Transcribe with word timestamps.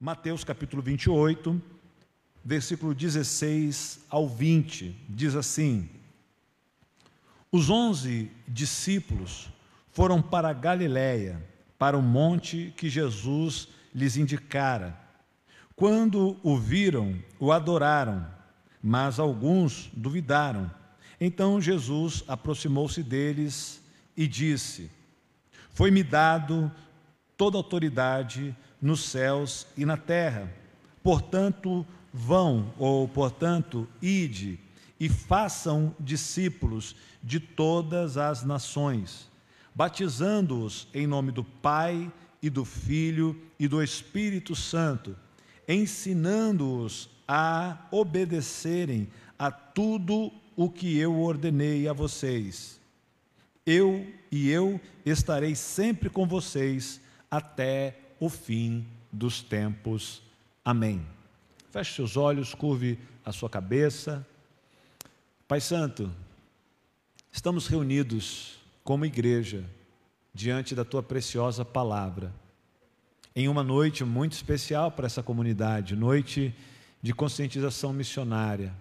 Mateus 0.00 0.44
capítulo 0.44 0.80
28, 0.80 1.60
versículo 2.44 2.94
16 2.94 4.06
ao 4.08 4.28
20, 4.28 4.94
diz 5.08 5.34
assim: 5.34 5.90
Os 7.50 7.68
onze 7.68 8.30
discípulos 8.46 9.50
foram 9.90 10.22
para 10.22 10.52
Galiléia, 10.52 11.44
para 11.76 11.98
o 11.98 12.02
monte 12.02 12.72
que 12.76 12.88
Jesus 12.88 13.66
lhes 13.92 14.16
indicara. 14.16 14.96
Quando 15.74 16.36
o 16.44 16.56
viram, 16.56 17.20
o 17.40 17.50
adoraram, 17.50 18.24
mas 18.80 19.18
alguns 19.18 19.90
duvidaram. 19.92 20.70
Então 21.20 21.60
Jesus 21.60 22.22
aproximou-se 22.28 23.02
deles 23.02 23.82
e 24.16 24.28
disse: 24.28 24.92
Foi-me 25.74 26.04
dado 26.04 26.70
toda 27.36 27.56
autoridade 27.56 28.54
nos 28.80 29.04
céus 29.04 29.66
e 29.76 29.84
na 29.84 29.96
terra. 29.96 30.52
Portanto, 31.02 31.86
vão, 32.12 32.72
ou 32.78 33.08
portanto, 33.08 33.88
ide 34.00 34.58
e 34.98 35.08
façam 35.08 35.94
discípulos 35.98 36.96
de 37.22 37.38
todas 37.38 38.16
as 38.16 38.44
nações, 38.44 39.28
batizando-os 39.74 40.88
em 40.92 41.06
nome 41.06 41.32
do 41.32 41.44
Pai 41.44 42.10
e 42.42 42.50
do 42.50 42.64
Filho 42.64 43.40
e 43.58 43.68
do 43.68 43.82
Espírito 43.82 44.54
Santo, 44.54 45.16
ensinando-os 45.66 47.10
a 47.26 47.86
obedecerem 47.90 49.08
a 49.38 49.50
tudo 49.50 50.32
o 50.56 50.68
que 50.68 50.98
eu 50.98 51.20
ordenei 51.20 51.86
a 51.86 51.92
vocês. 51.92 52.80
Eu 53.64 54.06
e 54.32 54.48
eu 54.48 54.80
estarei 55.04 55.54
sempre 55.54 56.08
com 56.08 56.26
vocês 56.26 57.00
até 57.30 57.96
o 58.20 58.28
fim 58.28 58.86
dos 59.12 59.42
tempos. 59.42 60.22
Amém. 60.64 61.04
Feche 61.70 61.94
seus 61.94 62.16
olhos, 62.16 62.54
curve 62.54 62.98
a 63.24 63.32
sua 63.32 63.48
cabeça. 63.48 64.26
Pai 65.46 65.60
Santo, 65.60 66.10
estamos 67.32 67.66
reunidos 67.66 68.58
como 68.82 69.04
igreja 69.04 69.64
diante 70.32 70.74
da 70.74 70.84
tua 70.84 71.02
preciosa 71.02 71.64
palavra. 71.64 72.32
Em 73.34 73.48
uma 73.48 73.62
noite 73.62 74.04
muito 74.04 74.32
especial 74.32 74.90
para 74.90 75.06
essa 75.06 75.22
comunidade, 75.22 75.94
noite 75.94 76.54
de 77.02 77.12
conscientização 77.14 77.92
missionária. 77.92 78.74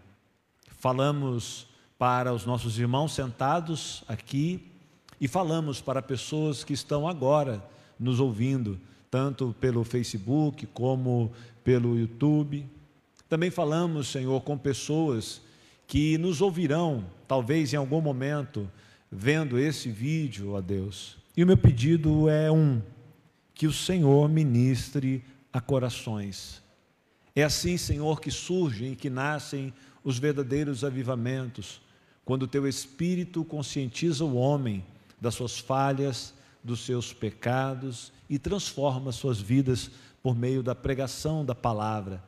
Falamos 0.79 1.67
para 1.97 2.33
os 2.33 2.45
nossos 2.45 2.77
irmãos 2.77 3.13
sentados 3.13 4.03
aqui 4.07 4.71
e 5.19 5.27
falamos 5.27 5.81
para 5.81 6.01
pessoas 6.01 6.63
que 6.63 6.73
estão 6.73 7.07
agora 7.07 7.63
nos 7.99 8.19
ouvindo 8.19 8.79
tanto 9.09 9.55
pelo 9.59 9.83
Facebook 9.83 10.65
como 10.67 11.31
pelo 11.63 11.97
YouTube. 11.97 12.65
Também 13.29 13.49
falamos, 13.49 14.07
Senhor, 14.07 14.41
com 14.41 14.57
pessoas 14.57 15.41
que 15.85 16.17
nos 16.17 16.41
ouvirão, 16.41 17.05
talvez 17.27 17.73
em 17.73 17.77
algum 17.77 18.01
momento, 18.01 18.69
vendo 19.11 19.59
esse 19.59 19.89
vídeo, 19.89 20.51
ó 20.51 20.61
Deus. 20.61 21.17
E 21.35 21.43
o 21.43 21.47
meu 21.47 21.57
pedido 21.57 22.29
é 22.29 22.51
um: 22.51 22.81
que 23.53 23.67
o 23.67 23.73
Senhor 23.73 24.29
ministre 24.29 25.23
a 25.51 25.61
corações. 25.61 26.61
É 27.35 27.43
assim, 27.43 27.77
Senhor, 27.77 28.19
que 28.19 28.31
surgem 28.31 28.93
e 28.93 28.95
que 28.95 29.09
nascem 29.09 29.73
os 30.03 30.17
verdadeiros 30.17 30.83
avivamentos, 30.83 31.81
quando 32.25 32.43
o 32.43 32.47
teu 32.47 32.67
Espírito 32.67 33.43
conscientiza 33.45 34.25
o 34.25 34.35
homem 34.35 34.83
das 35.19 35.35
suas 35.35 35.57
falhas, 35.57 36.33
dos 36.63 36.81
seus 36.81 37.13
pecados 37.13 38.11
e 38.29 38.37
transforma 38.37 39.11
suas 39.11 39.39
vidas 39.39 39.91
por 40.21 40.35
meio 40.35 40.61
da 40.61 40.75
pregação 40.75 41.45
da 41.45 41.55
palavra. 41.55 42.23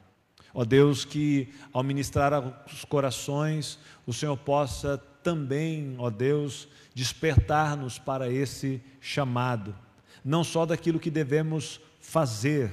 Ó 0.53 0.65
Deus, 0.65 1.05
que 1.05 1.49
ao 1.71 1.83
ministrar 1.83 2.33
aos 2.33 2.83
corações, 2.85 3.77
o 4.05 4.13
Senhor 4.13 4.37
possa 4.37 4.97
também, 5.23 5.95
ó 5.97 6.09
Deus, 6.09 6.67
despertar-nos 6.93 7.99
para 7.99 8.31
esse 8.31 8.81
chamado, 8.99 9.75
não 10.23 10.43
só 10.43 10.65
daquilo 10.65 10.99
que 10.99 11.11
devemos 11.11 11.79
fazer, 11.99 12.71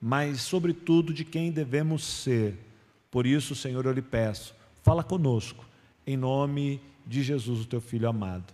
mas, 0.00 0.42
sobretudo, 0.42 1.12
de 1.12 1.24
quem 1.24 1.50
devemos 1.50 2.04
ser. 2.04 2.56
Por 3.10 3.26
isso, 3.26 3.54
Senhor, 3.54 3.84
eu 3.86 3.92
lhe 3.92 4.02
peço, 4.02 4.54
fala 4.82 5.02
conosco, 5.02 5.64
em 6.06 6.16
nome 6.16 6.80
de 7.06 7.22
Jesus, 7.22 7.60
o 7.60 7.66
teu 7.66 7.80
filho 7.80 8.08
amado. 8.08 8.52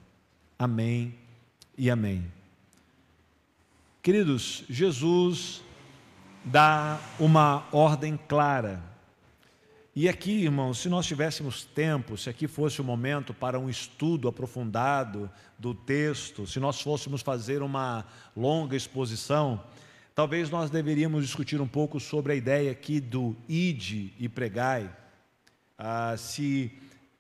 Amém 0.59 1.15
e 1.77 1.91
amém. 1.91 2.25
Queridos, 4.03 4.65
Jesus 4.69 5.63
dá 6.45 6.99
uma 7.21 7.69
ordem 7.71 8.19
clara. 8.27 8.83
E 9.95 10.09
aqui, 10.09 10.43
irmãos, 10.43 10.79
se 10.79 10.89
nós 10.89 11.07
tivéssemos 11.07 11.63
tempo, 11.63 12.17
se 12.17 12.29
aqui 12.29 12.49
fosse 12.49 12.81
o 12.81 12.85
momento 12.85 13.33
para 13.33 13.61
um 13.61 13.71
estudo 13.71 14.27
aprofundado 14.27 15.31
do 15.57 15.73
texto, 15.73 16.49
se 16.49 16.59
nós 16.59 16.81
fôssemos 16.81 17.23
fazer 17.23 17.63
uma 17.63 18.05
longa 18.37 18.75
exposição, 18.75 19.63
talvez 20.17 20.51
nós 20.51 20.69
deveríamos 20.69 21.25
discutir 21.25 21.61
um 21.61 21.69
pouco 21.69 22.01
sobre 22.01 22.33
a 22.33 22.35
ideia 22.35 22.73
aqui 22.73 22.99
do 22.99 23.37
ide 23.49 24.13
e 24.19 24.29
pregai. 24.29 24.91
Ah, 25.79 26.17
se 26.19 26.73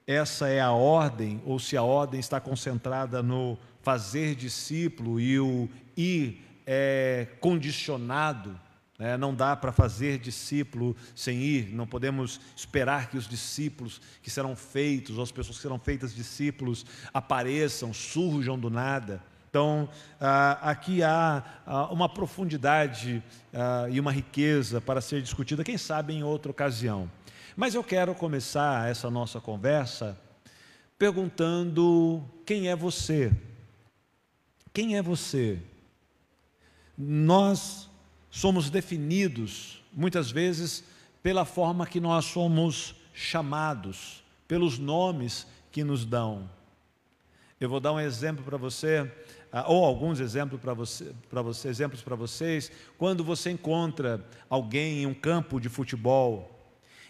essa 0.04 0.49
é 0.49 0.60
a 0.60 0.72
ordem 0.72 1.41
ou 1.47 1.60
se 1.60 1.76
a 1.76 1.82
ordem 1.84 2.19
está 2.19 2.41
concentrada 2.41 3.22
no 3.22 3.56
fazer 3.82 4.34
discípulo 4.34 5.20
e 5.20 5.38
o 5.38 5.69
ir 5.97 6.50
é 6.67 7.27
condicionado, 7.41 8.59
né? 8.99 9.17
não 9.17 9.34
dá 9.34 9.56
para 9.56 9.73
fazer 9.73 10.19
discípulo 10.19 10.97
sem 11.15 11.39
ir, 11.39 11.75
não 11.75 11.87
podemos 11.87 12.41
esperar 12.56 13.09
que 13.11 13.17
os 13.17 13.28
discípulos 13.28 14.00
que 14.23 14.31
serão 14.31 14.55
feitos, 14.55 15.17
ou 15.17 15.23
as 15.23 15.33
pessoas 15.33 15.56
que 15.56 15.62
serão 15.62 15.78
feitas 15.78 16.15
discípulos, 16.15 16.87
apareçam, 17.12 17.93
surjam 17.93 18.59
do 18.59 18.71
nada. 18.71 19.23
Então, 19.50 19.87
ah, 20.19 20.71
aqui 20.71 21.03
há 21.03 21.45
ah, 21.67 21.93
uma 21.93 22.09
profundidade 22.09 23.23
ah, 23.53 23.87
e 23.91 24.00
uma 24.00 24.11
riqueza 24.11 24.81
para 24.81 25.00
ser 25.03 25.21
discutida, 25.21 25.62
quem 25.62 25.77
sabe 25.77 26.15
em 26.15 26.23
outra 26.23 26.50
ocasião. 26.50 27.11
Mas 27.55 27.75
eu 27.75 27.84
quero 27.84 28.15
começar 28.15 28.89
essa 28.89 29.11
nossa 29.11 29.41
conversa 29.41 30.19
perguntando: 30.99 32.25
quem 32.47 32.69
é 32.69 32.77
você? 32.77 33.31
Quem 34.73 34.97
é 34.97 35.03
você? 35.03 35.61
Nós 37.03 37.91
somos 38.31 38.71
definidos, 38.71 39.83
muitas 39.93 40.31
vezes, 40.31 40.85
pela 41.23 41.45
forma 41.45 41.87
que 41.87 42.01
nós 42.01 42.27
somos 42.27 42.95
chamados, 43.13 44.23
pelos 44.47 44.79
nomes 44.79 45.47
que 45.71 45.83
nos 45.83 46.05
dão. 46.05 46.49
Eu 47.61 47.69
vou 47.69 47.81
dar 47.81 47.93
um 47.93 48.01
exemplo 48.01 48.45
para 48.45 48.57
você, 48.57 49.11
ah, 49.53 49.65
ou 49.69 49.85
alguns 49.85 50.19
exemplos 50.21 50.61
para 50.61 50.75
você, 50.75 51.12
para 51.29 51.43
você, 51.43 51.69
exemplos 51.69 52.03
para 52.03 52.17
vocês. 52.17 52.71
Quando 52.97 53.23
você 53.23 53.51
encontra 53.51 54.25
alguém 54.49 55.03
em 55.03 55.07
um 55.07 55.15
campo 55.15 55.61
de 55.61 55.69
futebol 55.69 56.51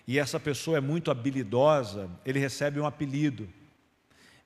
e 0.06 0.19
essa 0.19 0.41
pessoa 0.41 0.78
é 0.78 0.81
muito 0.81 1.10
habilidosa, 1.10 2.10
ele 2.25 2.38
recebe 2.38 2.81
um 2.81 2.86
apelido. 2.86 3.48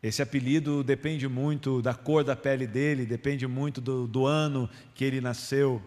Esse 0.02 0.22
apelido 0.22 0.84
depende 0.84 1.26
muito 1.26 1.80
da 1.80 1.94
cor 1.94 2.22
da 2.22 2.36
pele 2.36 2.66
dele, 2.66 3.06
depende 3.06 3.46
muito 3.46 3.80
do, 3.80 4.06
do 4.06 4.26
ano 4.26 4.68
que 4.94 5.04
ele 5.04 5.20
nasceu. 5.20 5.82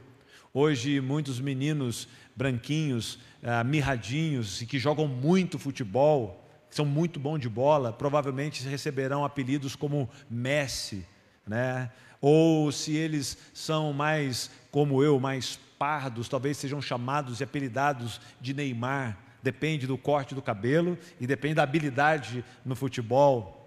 Hoje, 0.53 1.00
muitos 1.00 1.40
meninos 1.40 2.08
branquinhos, 2.36 3.19
ah, 3.44 3.64
mirradinhos 3.64 4.62
e 4.62 4.66
que 4.66 4.80
jogam 4.80 5.08
muito 5.08 5.59
futebol, 5.59 6.44
que 6.69 6.75
são 6.75 6.86
muito 6.86 7.19
bons 7.19 7.40
de 7.40 7.50
bola, 7.50 7.94
provavelmente 7.94 8.68
receberão 8.68 9.24
apelidos 9.24 9.75
como 9.75 10.09
Messi, 10.30 11.06
né? 11.46 11.92
Ou 12.22 12.72
se 12.72 12.96
eles 12.96 13.38
são 13.53 13.94
mais 13.94 14.52
como 14.72 15.03
eu, 15.03 15.19
mais 15.19 15.59
pardos, 15.78 16.28
talvez 16.28 16.58
sejam 16.58 16.81
chamados 16.81 17.40
e 17.40 17.44
apelidados 17.44 18.19
de 18.42 18.54
Neymar. 18.54 19.18
Depende 19.42 19.88
do 19.88 19.98
corte 19.98 20.36
do 20.36 20.42
cabelo 20.42 20.98
e 21.19 21.25
depende 21.25 21.56
da 21.56 21.63
habilidade 21.63 22.44
no 22.66 22.75
futebol. 22.75 23.58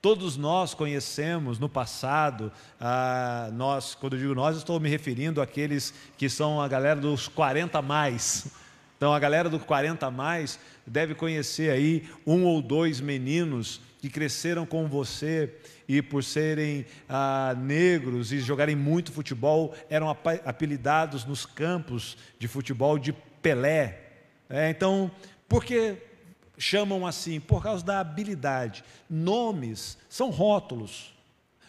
Todos 0.00 0.36
nós 0.36 0.74
conhecemos 0.74 1.58
no 1.58 1.68
passado, 1.68 2.52
ah, 2.80 3.50
nós, 3.52 3.96
quando 3.96 4.14
eu 4.14 4.20
digo 4.20 4.34
nós, 4.34 4.56
estou 4.56 4.78
me 4.78 4.88
referindo 4.88 5.42
àqueles 5.42 5.92
que 6.16 6.28
são 6.28 6.60
a 6.60 6.68
galera 6.68 7.00
dos 7.00 7.26
40 7.26 7.82
mais. 7.82 8.46
Então, 8.96 9.12
a 9.12 9.18
galera 9.18 9.48
dos 9.48 9.62
40 9.64 10.08
mais 10.10 10.58
deve 10.86 11.16
conhecer 11.16 11.70
aí 11.70 12.08
um 12.24 12.44
ou 12.44 12.62
dois 12.62 13.00
meninos 13.00 13.80
que 14.00 14.08
cresceram 14.08 14.64
com 14.64 14.86
você 14.86 15.52
e 15.88 16.00
por 16.00 16.22
serem 16.22 16.86
ah, 17.08 17.56
negros 17.58 18.30
e 18.32 18.38
jogarem 18.38 18.76
muito 18.76 19.10
futebol, 19.10 19.74
eram 19.90 20.08
apelidados 20.44 21.24
nos 21.24 21.44
campos 21.44 22.16
de 22.38 22.46
futebol 22.46 23.00
de 23.00 23.12
Pelé. 23.42 24.00
É, 24.48 24.70
então, 24.70 25.10
por 25.48 25.64
que 25.64 25.96
chamam 26.58 27.06
assim 27.06 27.38
por 27.38 27.62
causa 27.62 27.84
da 27.84 28.00
habilidade. 28.00 28.84
Nomes 29.08 29.96
são 30.08 30.30
rótulos, 30.30 31.14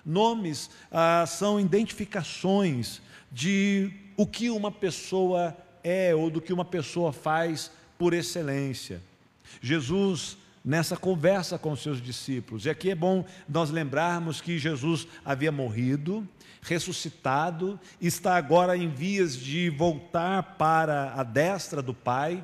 nomes 0.04 0.70
ah, 0.92 1.26
são 1.28 1.60
identificações 1.60 3.02
de 3.32 3.92
o 4.18 4.26
que 4.26 4.50
uma 4.50 4.72
pessoa 4.72 5.56
é 5.84 6.14
ou 6.14 6.30
do 6.30 6.42
que 6.42 6.52
uma 6.52 6.66
pessoa 6.66 7.14
faz 7.14 7.72
por 7.98 8.14
excelência. 8.14 9.02
Jesus, 9.62 10.38
nessa 10.66 10.98
conversa 10.98 11.58
com 11.58 11.72
os 11.72 11.82
seus 11.82 12.02
discípulos, 12.02 12.66
e 12.66 12.70
aqui 12.70 12.90
é 12.90 12.96
bom 12.96 13.24
nós 13.48 13.70
lembrarmos 13.70 14.42
que 14.42 14.58
Jesus 14.58 15.08
havia 15.24 15.52
morrido, 15.52 16.28
ressuscitado, 16.62 17.80
está 18.02 18.36
agora 18.36 18.76
em 18.76 18.90
vias 18.90 19.38
de 19.38 19.70
voltar 19.70 20.56
para 20.58 21.14
a 21.14 21.24
destra 21.24 21.82
do 21.82 21.94
Pai 21.94 22.44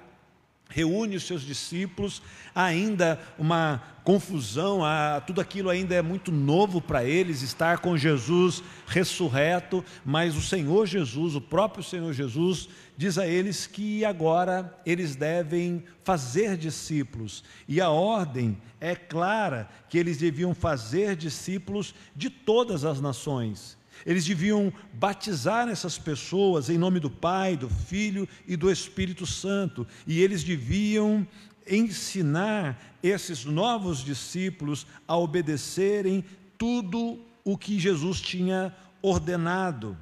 reúne 0.69 1.15
os 1.15 1.23
seus 1.23 1.41
discípulos, 1.41 2.21
ainda 2.53 3.19
uma 3.38 3.81
confusão, 4.03 4.81
tudo 5.25 5.41
aquilo 5.41 5.69
ainda 5.69 5.95
é 5.95 6.01
muito 6.01 6.31
novo 6.31 6.79
para 6.79 7.03
eles, 7.03 7.41
estar 7.41 7.79
com 7.79 7.97
Jesus 7.97 8.62
ressurreto, 8.85 9.83
mas 10.03 10.35
o 10.35 10.41
Senhor 10.41 10.85
Jesus, 10.85 11.33
o 11.35 11.41
próprio 11.41 11.83
Senhor 11.83 12.13
Jesus, 12.13 12.69
diz 12.97 13.17
a 13.17 13.25
eles 13.25 13.65
que 13.65 14.06
agora 14.06 14.77
eles 14.85 15.15
devem 15.15 15.83
fazer 16.03 16.56
discípulos, 16.56 17.44
e 17.68 17.81
a 17.81 17.89
ordem 17.89 18.57
é 18.79 18.95
clara 18.95 19.69
que 19.89 19.97
eles 19.97 20.18
deviam 20.18 20.53
fazer 20.53 21.15
discípulos 21.15 21.95
de 22.15 22.29
todas 22.29 22.85
as 22.85 23.01
nações. 23.01 23.77
Eles 24.06 24.25
deviam 24.25 24.74
batizar 24.94 25.68
essas 25.68 25.97
pessoas 25.97 26.69
em 26.69 26.77
nome 26.77 27.00
do 27.00 27.09
Pai, 27.09 27.56
do 27.56 27.69
Filho 27.69 28.27
e 28.47 28.56
do 28.56 28.71
Espírito 28.71 29.25
Santo, 29.25 29.86
e 30.07 30.21
eles 30.21 30.44
deviam 30.44 31.27
ensinar 31.68 32.97
esses 33.01 33.45
novos 33.45 34.03
discípulos 34.03 34.86
a 35.07 35.18
obedecerem 35.18 36.24
tudo 36.57 37.19
o 37.44 37.57
que 37.57 37.80
Jesus 37.80 38.21
tinha 38.21 38.74
ordenado. 39.01 39.97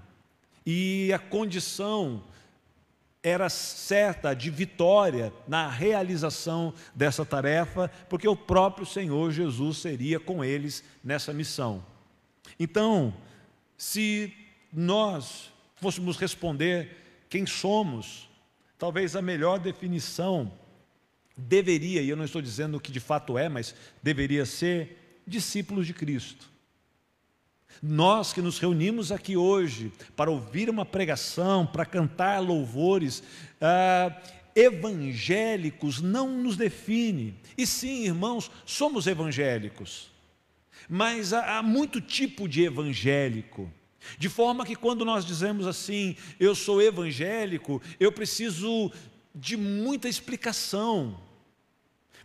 E 0.66 1.12
a 1.14 1.20
condição 1.20 2.24
era 3.22 3.50
certa 3.50 4.34
de 4.34 4.50
vitória 4.50 5.32
na 5.48 5.70
realização 5.70 6.74
dessa 6.94 7.26
tarefa, 7.26 7.90
porque 8.10 8.28
o 8.28 8.36
próprio 8.36 8.86
Senhor 8.86 9.32
Jesus 9.32 9.78
seria 9.78 10.20
com 10.20 10.44
eles 10.44 10.84
nessa 11.02 11.34
missão. 11.34 11.84
Então, 12.60 13.14
se 13.84 14.34
nós 14.72 15.52
fôssemos 15.76 16.16
responder 16.16 16.96
quem 17.30 17.46
somos, 17.46 18.30
talvez 18.80 19.14
a 19.14 19.22
melhor 19.22 19.60
definição 19.60 20.54
deveria, 21.36 22.02
e 22.02 22.08
eu 22.08 22.16
não 22.16 22.24
estou 22.24 22.42
dizendo 22.42 22.80
que 22.80 22.94
de 22.94 23.02
fato 23.02 23.38
é, 23.38 23.50
mas 23.50 23.76
deveria 24.02 24.46
ser 24.46 25.22
discípulos 25.28 25.86
de 25.86 25.94
Cristo. 25.94 26.50
Nós 27.82 28.32
que 28.32 28.42
nos 28.42 28.58
reunimos 28.58 29.12
aqui 29.12 29.36
hoje 29.36 29.92
para 30.16 30.32
ouvir 30.32 30.70
uma 30.70 30.86
pregação, 30.86 31.66
para 31.66 31.86
cantar 31.86 32.40
louvores, 32.40 33.22
ah, 33.60 34.18
evangélicos 34.56 36.00
não 36.00 36.30
nos 36.42 36.56
define. 36.56 37.36
E 37.58 37.68
sim, 37.68 38.06
irmãos, 38.06 38.50
somos 38.66 39.08
evangélicos. 39.08 40.13
Mas 40.90 41.34
há, 41.34 41.58
há 41.58 41.64
muito 41.64 42.02
tipo 42.02 42.48
de 42.48 42.64
evangélico. 42.64 43.72
De 44.18 44.30
forma 44.30 44.66
que 44.66 44.76
quando 44.76 45.06
nós 45.06 45.26
dizemos 45.26 45.66
assim, 45.66 46.16
eu 46.40 46.54
sou 46.54 46.82
evangélico, 46.82 47.82
eu 48.00 48.12
preciso 48.12 48.92
de 49.34 49.56
muita 49.56 50.10
explicação. 50.10 51.20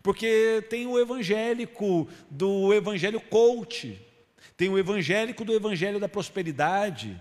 Porque 0.02 0.64
tem 0.68 0.86
o 0.86 0.98
evangélico 0.98 2.08
do 2.30 2.72
evangelho 2.72 3.20
coach, 3.20 4.00
tem 4.56 4.68
o 4.68 4.78
evangélico 4.78 5.44
do 5.44 5.54
evangelho 5.54 6.00
da 6.00 6.08
prosperidade, 6.08 7.20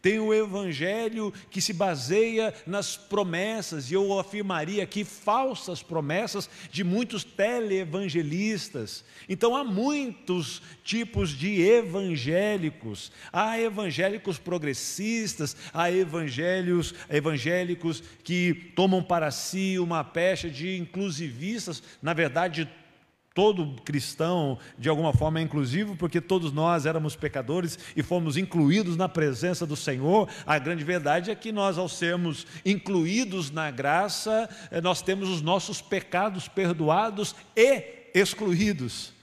tem 0.00 0.18
o 0.18 0.34
evangelho 0.34 1.32
que 1.50 1.60
se 1.60 1.72
baseia 1.72 2.52
nas 2.66 2.96
promessas, 2.96 3.90
e 3.90 3.94
eu 3.94 4.18
afirmaria 4.18 4.82
aqui 4.82 5.04
falsas 5.04 5.82
promessas 5.82 6.50
de 6.70 6.82
muitos 6.82 7.22
teleevangelistas. 7.24 9.04
Então 9.28 9.56
há 9.56 9.62
muitos 9.62 10.60
tipos 10.82 11.30
de 11.30 11.62
evangélicos. 11.62 13.12
Há 13.32 13.60
evangélicos 13.60 14.38
progressistas, 14.38 15.56
há 15.72 15.90
evangélicos, 15.90 16.94
evangélicos 17.08 18.02
que 18.24 18.72
tomam 18.74 19.02
para 19.02 19.30
si 19.30 19.78
uma 19.78 20.02
pecha 20.02 20.50
de 20.50 20.76
inclusivistas, 20.76 21.82
na 22.02 22.12
verdade, 22.12 22.68
Todo 23.34 23.80
cristão, 23.82 24.58
de 24.78 24.90
alguma 24.90 25.12
forma, 25.12 25.38
é 25.38 25.42
inclusivo, 25.42 25.96
porque 25.96 26.20
todos 26.20 26.52
nós 26.52 26.84
éramos 26.84 27.16
pecadores 27.16 27.78
e 27.96 28.02
fomos 28.02 28.36
incluídos 28.36 28.94
na 28.94 29.08
presença 29.08 29.66
do 29.66 29.74
Senhor. 29.74 30.28
A 30.46 30.58
grande 30.58 30.84
verdade 30.84 31.30
é 31.30 31.34
que 31.34 31.50
nós, 31.50 31.78
ao 31.78 31.88
sermos 31.88 32.46
incluídos 32.64 33.50
na 33.50 33.70
graça, 33.70 34.48
eh, 34.70 34.82
nós 34.82 35.00
temos 35.00 35.30
os 35.30 35.40
nossos 35.40 35.80
pecados 35.80 36.46
perdoados 36.46 37.34
e 37.56 38.10
excluídos. 38.14 39.14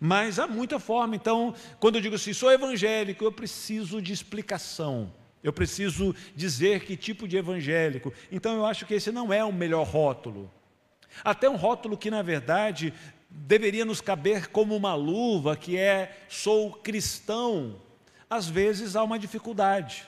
Mas 0.00 0.38
há 0.38 0.46
muita 0.46 0.78
forma, 0.78 1.14
então, 1.14 1.54
quando 1.78 1.96
eu 1.96 2.00
digo 2.00 2.16
assim, 2.16 2.32
sou 2.32 2.50
evangélico, 2.50 3.24
eu 3.24 3.32
preciso 3.32 4.00
de 4.00 4.12
explicação. 4.12 5.12
Eu 5.42 5.52
preciso 5.52 6.14
dizer 6.34 6.80
que 6.84 6.96
tipo 6.96 7.28
de 7.28 7.36
evangélico. 7.36 8.10
Então, 8.32 8.54
eu 8.56 8.64
acho 8.64 8.86
que 8.86 8.94
esse 8.94 9.12
não 9.12 9.30
é 9.30 9.44
o 9.44 9.52
melhor 9.52 9.86
rótulo. 9.86 10.50
Até 11.22 11.48
um 11.48 11.56
rótulo 11.56 11.96
que, 11.96 12.10
na 12.10 12.22
verdade, 12.22 12.92
deveria 13.34 13.84
nos 13.84 14.00
caber 14.00 14.48
como 14.48 14.76
uma 14.76 14.94
luva, 14.94 15.56
que 15.56 15.76
é 15.76 16.24
sou 16.28 16.72
cristão, 16.72 17.76
às 18.30 18.48
vezes 18.48 18.94
há 18.94 19.02
uma 19.02 19.18
dificuldade. 19.18 20.06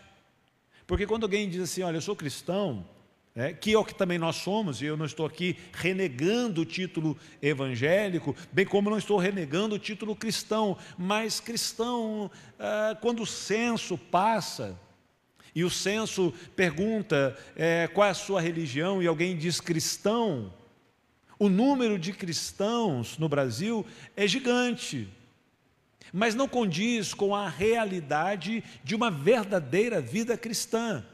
Porque 0.86 1.06
quando 1.06 1.24
alguém 1.24 1.48
diz 1.48 1.62
assim, 1.62 1.82
olha, 1.82 1.96
eu 1.96 2.00
sou 2.00 2.14
cristão, 2.14 2.86
é, 3.34 3.52
que 3.52 3.74
é 3.74 3.78
o 3.78 3.84
que 3.84 3.94
também 3.94 4.18
nós 4.18 4.36
somos, 4.36 4.80
e 4.80 4.86
eu 4.86 4.96
não 4.96 5.04
estou 5.04 5.26
aqui 5.26 5.58
renegando 5.72 6.62
o 6.62 6.64
título 6.64 7.18
evangélico, 7.42 8.34
bem 8.52 8.64
como 8.64 8.88
não 8.88 8.96
estou 8.96 9.18
renegando 9.18 9.74
o 9.74 9.78
título 9.78 10.16
cristão, 10.16 10.78
mas 10.96 11.40
cristão, 11.40 12.30
ah, 12.58 12.96
quando 13.00 13.22
o 13.22 13.26
censo 13.26 13.98
passa, 13.98 14.78
e 15.54 15.64
o 15.64 15.70
censo 15.70 16.32
pergunta 16.54 17.36
é, 17.56 17.88
qual 17.88 18.06
é 18.06 18.10
a 18.10 18.14
sua 18.14 18.40
religião, 18.40 19.02
e 19.02 19.06
alguém 19.06 19.36
diz 19.36 19.60
cristão, 19.60 20.52
o 21.38 21.48
número 21.48 21.98
de 21.98 22.12
cristãos 22.12 23.18
no 23.18 23.28
Brasil 23.28 23.84
é 24.16 24.26
gigante, 24.26 25.08
mas 26.12 26.34
não 26.34 26.48
condiz 26.48 27.12
com 27.12 27.34
a 27.34 27.48
realidade 27.48 28.62
de 28.82 28.94
uma 28.94 29.10
verdadeira 29.10 30.00
vida 30.00 30.36
cristã. 30.36 31.04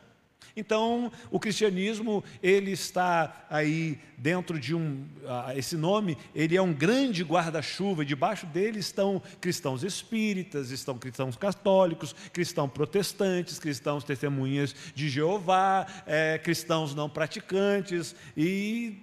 Então, 0.55 1.11
o 1.31 1.41
cristianismo, 1.41 2.23
ele 2.43 2.73
está 2.73 3.47
aí 3.49 3.99
dentro 4.19 4.61
de 4.61 4.75
um, 4.75 5.07
uh, 5.23 5.57
esse 5.57 5.77
nome, 5.77 6.17
ele 6.35 6.57
é 6.57 6.61
um 6.61 6.75
grande 6.75 7.25
guarda-chuva, 7.25 8.05
debaixo 8.05 8.45
dele 8.47 8.79
estão 8.79 9.23
cristãos 9.41 9.83
espíritas, 9.83 10.71
estão 10.71 10.99
cristãos 10.99 11.37
católicos, 11.37 12.15
cristãos 12.33 12.71
protestantes, 12.71 13.59
cristãos 13.59 14.05
testemunhas 14.05 14.75
de 14.95 15.09
Jeová, 15.09 15.87
é, 16.07 16.39
cristãos 16.39 16.95
não 16.95 17.09
praticantes, 17.09 18.15
e 18.37 18.99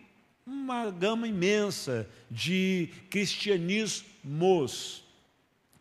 uma 0.50 0.90
gama 0.90 1.28
imensa 1.28 2.10
de 2.30 2.90
cristianismos. 3.10 5.04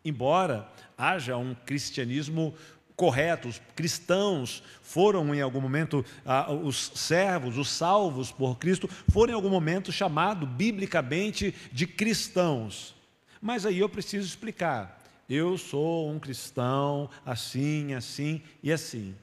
Embora 0.05 0.71
haja 0.95 1.35
um 1.37 1.55
cristianismo 1.55 2.53
correto, 2.95 3.47
os 3.47 3.59
cristãos 3.75 4.61
foram 4.83 5.33
em 5.33 5.41
algum 5.41 5.59
momento, 5.59 6.05
ah, 6.23 6.51
os 6.51 6.91
servos, 6.93 7.57
os 7.57 7.69
salvos 7.69 8.31
por 8.31 8.59
Cristo, 8.59 8.87
foram 9.09 9.33
em 9.33 9.35
algum 9.35 9.49
momento 9.49 9.91
chamados 9.91 10.47
biblicamente 10.47 11.55
de 11.71 11.87
cristãos. 11.87 12.95
Mas 13.41 13.65
aí 13.65 13.79
eu 13.79 13.89
preciso 13.89 14.27
explicar. 14.27 15.01
Eu 15.27 15.57
sou 15.57 16.11
um 16.11 16.19
cristão 16.19 17.09
assim, 17.25 17.95
assim 17.95 18.43
e 18.61 18.71
assim. 18.71 19.15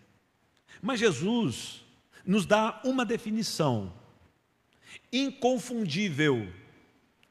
Mas 0.82 0.98
Jesus 0.98 1.84
nos 2.24 2.46
dá 2.46 2.80
uma 2.84 3.04
definição 3.04 3.92
inconfundível, 5.16 6.48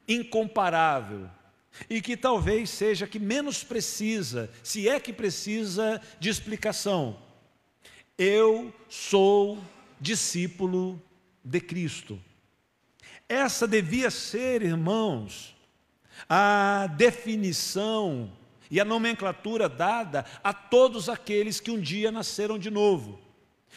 incomparável, 0.08 1.28
e 1.90 2.00
que 2.00 2.16
talvez 2.16 2.70
seja 2.70 3.06
que 3.06 3.18
menos 3.18 3.62
precisa, 3.62 4.50
se 4.62 4.88
é 4.88 4.98
que 4.98 5.12
precisa, 5.12 6.00
de 6.18 6.28
explicação. 6.28 7.18
Eu 8.16 8.74
sou 8.88 9.62
discípulo 10.00 11.00
de 11.44 11.60
Cristo. 11.60 12.18
Essa 13.28 13.66
devia 13.68 14.10
ser, 14.10 14.62
irmãos, 14.62 15.54
a 16.28 16.88
definição 16.96 18.32
e 18.70 18.80
a 18.80 18.84
nomenclatura 18.84 19.68
dada 19.68 20.24
a 20.42 20.54
todos 20.54 21.08
aqueles 21.08 21.60
que 21.60 21.70
um 21.70 21.80
dia 21.80 22.10
nasceram 22.10 22.58
de 22.58 22.70
novo 22.70 23.25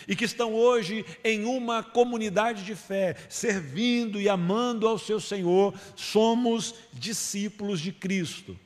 e 0.07 0.15
que 0.15 0.25
estão 0.25 0.53
hoje 0.53 1.05
em 1.23 1.45
uma 1.45 1.83
comunidade 1.83 2.63
de 2.63 2.75
fé, 2.75 3.15
servindo 3.27 4.19
e 4.19 4.29
amando 4.29 4.87
ao 4.87 4.97
seu 4.97 5.19
Senhor, 5.19 5.73
somos 5.95 6.75
discípulos 6.93 7.79
de 7.79 7.91
Cristo. 7.91 8.57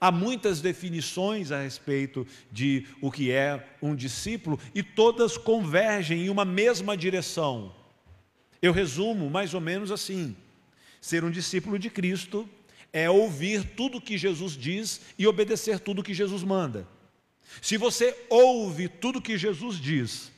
Há 0.00 0.10
muitas 0.10 0.60
definições 0.60 1.52
a 1.52 1.62
respeito 1.62 2.26
de 2.50 2.86
o 3.00 3.10
que 3.10 3.30
é 3.30 3.66
um 3.80 3.94
discípulo 3.94 4.58
e 4.74 4.82
todas 4.82 5.36
convergem 5.36 6.26
em 6.26 6.28
uma 6.28 6.44
mesma 6.44 6.96
direção. 6.96 7.74
Eu 8.60 8.72
resumo 8.72 9.30
mais 9.30 9.54
ou 9.54 9.60
menos 9.60 9.90
assim: 9.90 10.36
ser 11.00 11.24
um 11.24 11.30
discípulo 11.30 11.78
de 11.78 11.90
Cristo 11.90 12.48
é 12.92 13.10
ouvir 13.10 13.64
tudo 13.76 14.00
que 14.00 14.16
Jesus 14.16 14.56
diz 14.56 15.00
e 15.18 15.26
obedecer 15.26 15.80
tudo 15.80 16.02
que 16.02 16.14
Jesus 16.14 16.42
manda. 16.42 16.86
Se 17.60 17.76
você 17.76 18.16
ouve 18.28 18.88
tudo 18.88 19.20
que 19.22 19.38
Jesus 19.38 19.76
diz, 19.80 20.32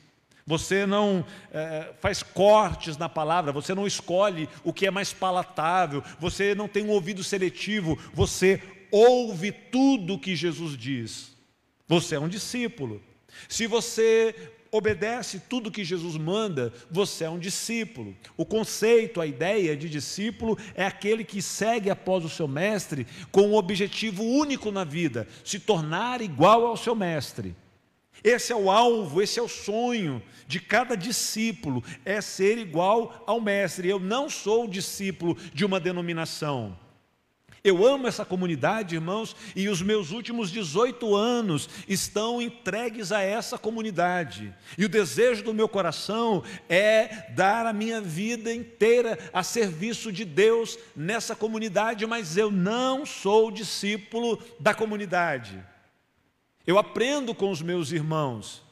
você 0.45 0.85
não 0.85 1.25
é, 1.51 1.93
faz 1.99 2.23
cortes 2.23 2.97
na 2.97 3.09
palavra, 3.09 3.51
você 3.51 3.75
não 3.75 3.85
escolhe 3.85 4.47
o 4.63 4.71
que 4.71 4.87
é 4.87 4.91
mais 4.91 5.11
palatável, 5.11 6.01
você 6.19 6.55
não 6.55 6.69
tem 6.69 6.85
um 6.85 6.89
ouvido 6.89 7.23
seletivo, 7.23 7.99
você 8.13 8.61
ouve 8.89 9.51
tudo 9.51 10.17
que 10.17 10.35
Jesus 10.35 10.77
diz. 10.77 11.35
Você 11.87 12.15
é 12.15 12.19
um 12.19 12.29
discípulo. 12.29 13.03
Se 13.47 13.67
você 13.67 14.35
obedece 14.71 15.41
tudo 15.49 15.71
que 15.71 15.83
Jesus 15.83 16.17
manda, 16.17 16.73
você 16.89 17.23
é 17.23 17.29
um 17.29 17.39
discípulo. 17.39 18.15
O 18.35 18.45
conceito, 18.45 19.21
a 19.21 19.25
ideia 19.25 19.75
de 19.75 19.89
discípulo 19.89 20.57
é 20.75 20.85
aquele 20.85 21.23
que 21.23 21.41
segue 21.41 21.89
após 21.89 22.23
o 22.25 22.29
seu 22.29 22.47
mestre 22.47 23.07
com 23.31 23.47
um 23.47 23.55
objetivo 23.55 24.23
único 24.23 24.71
na 24.71 24.83
vida: 24.83 25.27
se 25.43 25.59
tornar 25.59 26.21
igual 26.21 26.65
ao 26.65 26.77
seu 26.77 26.95
mestre. 26.95 27.55
Esse 28.23 28.51
é 28.51 28.55
o 28.55 28.71
alvo, 28.71 29.21
esse 29.21 29.39
é 29.39 29.41
o 29.41 29.47
sonho 29.47 30.21
de 30.47 30.59
cada 30.59 30.95
discípulo, 30.95 31.83
é 32.03 32.19
ser 32.19 32.57
igual 32.57 33.23
ao 33.27 33.39
mestre. 33.39 33.87
Eu 33.87 33.99
não 33.99 34.29
sou 34.29 34.67
discípulo 34.67 35.37
de 35.53 35.63
uma 35.63 35.79
denominação. 35.79 36.77
Eu 37.67 37.85
amo 37.85 38.07
essa 38.07 38.23
comunidade, 38.23 38.95
irmãos, 38.95 39.35
e 39.53 39.67
os 39.67 39.81
meus 39.81 40.11
últimos 40.11 40.49
18 40.49 41.13
anos 41.13 41.67
estão 41.85 42.41
entregues 42.41 43.11
a 43.11 43.21
essa 43.21 43.57
comunidade. 43.57 44.55
E 44.77 44.85
o 44.85 44.89
desejo 44.89 45.43
do 45.43 45.53
meu 45.53 45.67
coração 45.67 46.45
é 46.69 47.29
dar 47.35 47.65
a 47.65 47.73
minha 47.73 47.99
vida 47.99 48.53
inteira 48.53 49.19
a 49.33 49.43
serviço 49.43 50.13
de 50.13 50.23
Deus 50.23 50.79
nessa 50.95 51.35
comunidade, 51.35 52.05
mas 52.05 52.37
eu 52.37 52.49
não 52.49 53.05
sou 53.05 53.51
discípulo 53.51 54.41
da 54.57 54.73
comunidade. 54.73 55.61
Eu 56.65 56.77
aprendo 56.77 57.35
com 57.35 57.51
os 57.51 57.61
meus 57.61 57.91
irmãos. 57.91 58.66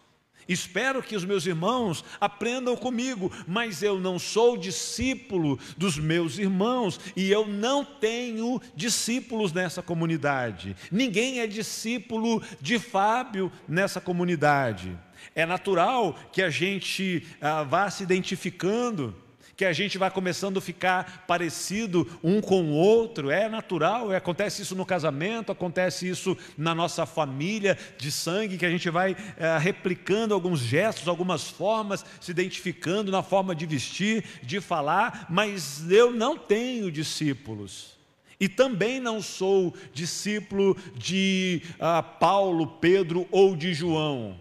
Espero 0.48 1.02
que 1.02 1.16
os 1.16 1.25
meus 1.25 1.46
irmãos 1.46 2.04
aprendam 2.22 2.75
comigo, 2.75 3.32
mas 3.48 3.82
eu 3.82 4.00
não 4.00 4.20
sou 4.20 4.56
discípulo 4.56 5.60
dos 5.75 5.98
meus 5.98 6.38
irmãos 6.38 7.00
e 7.16 7.32
eu 7.32 7.48
não 7.48 7.84
tenho 7.84 8.62
discípulos 8.75 9.52
nessa 9.52 9.82
comunidade. 9.82 10.75
Ninguém 10.92 11.40
é 11.40 11.48
discípulo 11.48 12.44
de 12.62 12.78
Fábio 12.78 13.52
nessa 13.68 14.00
comunidade. 14.00 14.98
É 15.34 15.46
natural 15.46 16.18
que 16.32 16.42
a 16.42 16.50
gente 16.50 17.25
ah, 17.42 17.64
vá 17.64 17.90
se 17.90 18.04
identificando 18.04 19.16
que 19.56 19.64
a 19.64 19.72
gente 19.72 19.98
vai 19.98 20.12
começando 20.12 20.58
a 20.58 20.62
ficar 20.62 21.26
parecido 21.26 22.08
um 22.24 22.42
com 22.42 22.64
o 22.64 22.74
outro, 22.74 23.30
é 23.30 23.48
natural, 23.48 24.12
é, 24.12 24.18
acontece 24.18 24.62
isso 24.62 24.76
no 24.76 24.86
casamento, 24.86 25.52
acontece 25.52 26.08
isso 26.08 26.38
na 26.58 26.76
nossa 26.76 27.06
família 27.06 27.78
de 27.98 28.12
sangue, 28.12 28.58
que 28.58 28.66
a 28.66 28.70
gente 28.70 28.90
vai 28.90 29.16
é, 29.38 29.58
replicando 29.58 30.34
alguns 30.34 30.60
gestos, 30.60 31.08
algumas 31.08 31.50
formas, 31.50 32.06
se 32.20 32.32
identificando 32.32 33.12
na 33.12 33.24
forma 33.24 33.56
de 33.56 33.66
vestir, 33.66 34.26
de 34.44 34.60
falar, 34.60 35.28
mas 35.30 35.90
eu 35.90 36.12
não 36.12 36.38
tenho 36.38 36.92
discípulos. 36.92 37.96
E 38.38 38.50
também 38.50 39.00
não 39.00 39.22
sou 39.22 39.74
discípulo 39.94 40.76
de 40.94 41.62
ah, 41.80 42.04
Paulo, 42.04 42.68
Pedro 42.68 43.26
ou 43.32 43.56
de 43.56 43.74
João. 43.74 44.38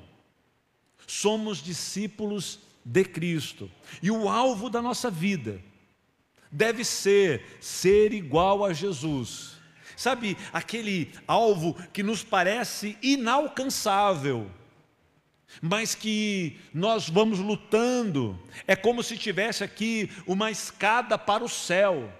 Somos 1.06 1.62
discípulos 1.62 2.58
de 2.84 3.04
Cristo. 3.04 3.70
E 4.02 4.10
o 4.10 4.28
alvo 4.28 4.68
da 4.68 4.82
nossa 4.82 5.10
vida 5.10 5.60
deve 6.50 6.84
ser 6.84 7.58
ser 7.60 8.12
igual 8.12 8.64
a 8.64 8.72
Jesus. 8.72 9.54
Sabe, 9.96 10.36
aquele 10.52 11.12
alvo 11.26 11.74
que 11.92 12.02
nos 12.02 12.22
parece 12.22 12.98
inalcançável, 13.00 14.50
mas 15.62 15.94
que 15.94 16.58
nós 16.72 17.08
vamos 17.08 17.38
lutando, 17.38 18.38
é 18.66 18.74
como 18.74 19.02
se 19.02 19.16
tivesse 19.16 19.62
aqui 19.62 20.10
uma 20.26 20.50
escada 20.50 21.16
para 21.16 21.44
o 21.44 21.48
céu. 21.48 22.12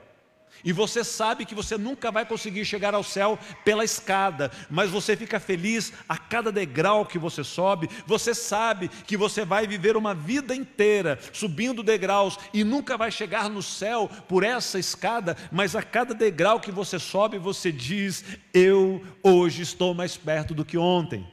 E 0.64 0.72
você 0.72 1.04
sabe 1.04 1.44
que 1.44 1.54
você 1.54 1.76
nunca 1.76 2.10
vai 2.10 2.24
conseguir 2.24 2.64
chegar 2.64 2.94
ao 2.94 3.04
céu 3.04 3.38
pela 3.62 3.84
escada, 3.84 4.50
mas 4.70 4.90
você 4.90 5.14
fica 5.14 5.38
feliz 5.38 5.92
a 6.08 6.16
cada 6.16 6.50
degrau 6.50 7.04
que 7.04 7.18
você 7.18 7.44
sobe. 7.44 7.90
Você 8.06 8.34
sabe 8.34 8.88
que 8.88 9.14
você 9.14 9.44
vai 9.44 9.66
viver 9.66 9.94
uma 9.94 10.14
vida 10.14 10.56
inteira 10.56 11.18
subindo 11.34 11.82
degraus 11.82 12.38
e 12.54 12.64
nunca 12.64 12.96
vai 12.96 13.10
chegar 13.10 13.50
no 13.50 13.62
céu 13.62 14.08
por 14.26 14.42
essa 14.42 14.78
escada, 14.78 15.36
mas 15.52 15.76
a 15.76 15.82
cada 15.82 16.14
degrau 16.14 16.58
que 16.58 16.72
você 16.72 16.98
sobe, 16.98 17.36
você 17.36 17.70
diz: 17.70 18.24
Eu 18.54 19.04
hoje 19.22 19.60
estou 19.60 19.92
mais 19.92 20.16
perto 20.16 20.54
do 20.54 20.64
que 20.64 20.78
ontem. 20.78 21.28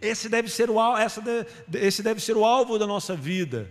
Esse 0.00 0.28
deve 0.28 0.48
ser 0.48 0.68
o, 0.68 0.78
esse 1.74 2.02
deve 2.02 2.20
ser 2.20 2.36
o 2.36 2.44
alvo 2.44 2.76
da 2.76 2.88
nossa 2.88 3.14
vida. 3.14 3.70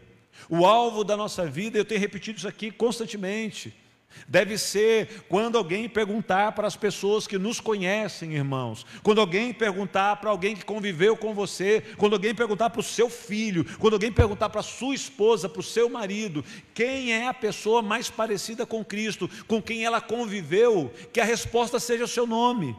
O 0.50 0.66
alvo 0.66 1.04
da 1.04 1.18
nossa 1.18 1.46
vida, 1.46 1.78
eu 1.78 1.86
tenho 1.86 2.00
repetido 2.00 2.38
isso 2.38 2.48
aqui 2.48 2.72
constantemente 2.72 3.81
Deve 4.28 4.58
ser 4.58 5.24
quando 5.28 5.58
alguém 5.58 5.90
perguntar 5.90 6.52
para 6.52 6.68
as 6.68 6.76
pessoas 6.76 7.28
que 7.28 7.38
nos 7.38 7.60
conhecem, 7.60 8.34
irmãos, 8.34 8.86
quando 9.04 9.22
alguém 9.22 9.54
perguntar 9.54 10.18
para 10.18 10.30
alguém 10.30 10.56
que 10.56 10.66
conviveu 10.66 11.18
com 11.18 11.34
você, 11.34 11.84
quando 11.98 12.14
alguém 12.14 12.34
perguntar 12.34 12.70
para 12.70 12.80
o 12.80 12.84
seu 12.84 13.10
filho, 13.10 13.66
quando 13.80 13.94
alguém 13.94 14.12
perguntar 14.12 14.50
para 14.50 14.62
a 14.62 14.64
sua 14.64 14.96
esposa, 14.96 15.50
para 15.50 15.60
o 15.60 15.64
seu 15.64 15.90
marido, 15.90 16.44
quem 16.74 17.14
é 17.14 17.28
a 17.28 17.34
pessoa 17.34 17.82
mais 17.82 18.10
parecida 18.10 18.66
com 18.66 18.84
Cristo, 18.84 19.30
com 19.48 19.62
quem 19.62 19.84
ela 19.86 20.02
conviveu, 20.02 20.92
que 21.12 21.20
a 21.20 21.26
resposta 21.26 21.80
seja 21.80 22.06
o 22.06 22.08
seu 22.08 22.28
nome. 22.28 22.76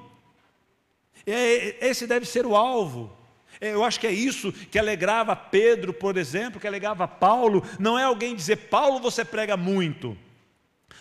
É, 1.27 1.87
esse 1.87 2.07
deve 2.07 2.27
ser 2.27 2.47
o 2.47 2.57
alvo. 2.57 3.17
É, 3.61 3.73
eu 3.75 3.85
acho 3.85 4.01
que 4.01 4.07
é 4.07 4.12
isso 4.12 4.53
que 4.53 4.79
alegrava 4.79 5.37
Pedro, 5.37 5.93
por 5.93 6.17
exemplo, 6.17 6.61
que 6.61 6.67
alegrava 6.67 7.07
Paulo. 7.07 7.62
Não 7.79 7.99
é 7.99 8.05
alguém 8.05 8.35
dizer, 8.35 8.57
Paulo, 8.57 8.99
você 8.99 9.25
prega 9.25 9.57
muito. 9.57 10.17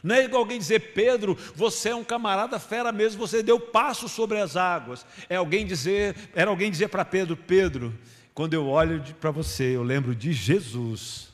Não 0.04 0.16
é 0.16 0.26
igual 0.26 0.42
alguém 0.42 0.58
dizer, 0.58 0.94
Pedro, 0.94 1.38
você 1.56 1.90
é 1.90 1.96
um 1.96 2.04
camarada 2.04 2.60
fera 2.60 2.92
mesmo, 2.92 3.20
você 3.20 3.44
deu 3.44 3.60
passo 3.60 4.10
sobre 4.10 4.40
as 4.40 4.56
águas. 4.56 5.06
É 5.30 5.36
alguém 5.36 5.66
dizer, 5.66 6.16
era 6.34 6.50
alguém 6.50 6.72
dizer 6.72 6.90
para 6.90 7.06
Pedro, 7.06 7.38
Pedro, 7.38 7.98
quando 8.34 8.54
eu 8.54 8.68
olho 8.68 9.04
para 9.20 9.32
você, 9.32 9.76
eu 9.76 9.84
lembro 9.84 10.16
de 10.16 10.34
Jesus. 10.34 11.32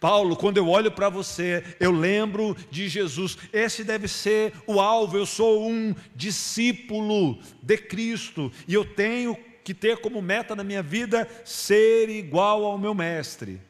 Paulo, 0.00 0.36
quando 0.36 0.56
eu 0.56 0.68
olho 0.68 0.90
para 0.90 1.08
você, 1.08 1.62
eu 1.78 1.92
lembro 1.92 2.56
de 2.70 2.88
Jesus. 2.88 3.38
Esse 3.52 3.84
deve 3.84 4.08
ser 4.08 4.52
o 4.66 4.80
alvo. 4.80 5.16
Eu 5.16 5.26
sou 5.26 5.68
um 5.68 5.94
discípulo 6.16 7.38
de 7.62 7.76
Cristo 7.76 8.50
e 8.66 8.74
eu 8.74 8.84
tenho 8.84 9.36
que 9.62 9.74
ter 9.74 9.98
como 9.98 10.22
meta 10.22 10.56
na 10.56 10.64
minha 10.64 10.82
vida 10.82 11.28
ser 11.44 12.08
igual 12.08 12.64
ao 12.64 12.78
meu 12.78 12.94
mestre. 12.94 13.60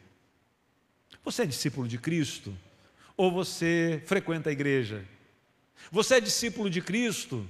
Você 1.25 1.43
é 1.43 1.47
discípulo 1.47 1.87
de 1.87 1.99
Cristo? 1.99 2.57
Ou 3.19 3.33
você 3.33 4.01
frequenta 4.07 4.49
a 4.49 4.53
igreja? 4.53 5.05
Você 5.91 6.15
é 6.15 6.21
discípulo 6.21 6.71
de 6.71 6.81
Cristo 6.81 7.47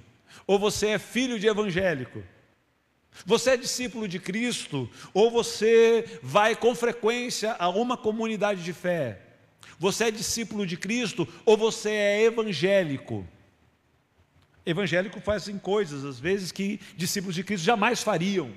ou 0.46 0.58
você 0.58 0.88
é 0.88 0.98
filho 0.98 1.38
de 1.38 1.46
evangélico? 1.46 2.24
Você 3.26 3.50
é 3.50 3.56
discípulo 3.56 4.08
de 4.08 4.18
Cristo 4.18 4.90
ou 5.12 5.30
você 5.30 6.18
vai 6.22 6.56
com 6.56 6.74
frequência 6.74 7.54
a 7.58 7.68
uma 7.68 7.96
comunidade 7.96 8.64
de 8.64 8.72
fé? 8.72 9.20
Você 9.78 10.04
é 10.04 10.10
discípulo 10.10 10.66
de 10.66 10.76
Cristo 10.76 11.28
ou 11.44 11.56
você 11.56 11.90
é 11.90 12.22
evangélico? 12.24 13.26
Evangélico 14.64 15.20
fazem 15.20 15.58
coisas, 15.58 16.04
às 16.04 16.18
vezes, 16.18 16.50
que 16.50 16.80
discípulos 16.96 17.34
de 17.34 17.44
Cristo 17.44 17.64
jamais 17.64 18.02
fariam. 18.02 18.52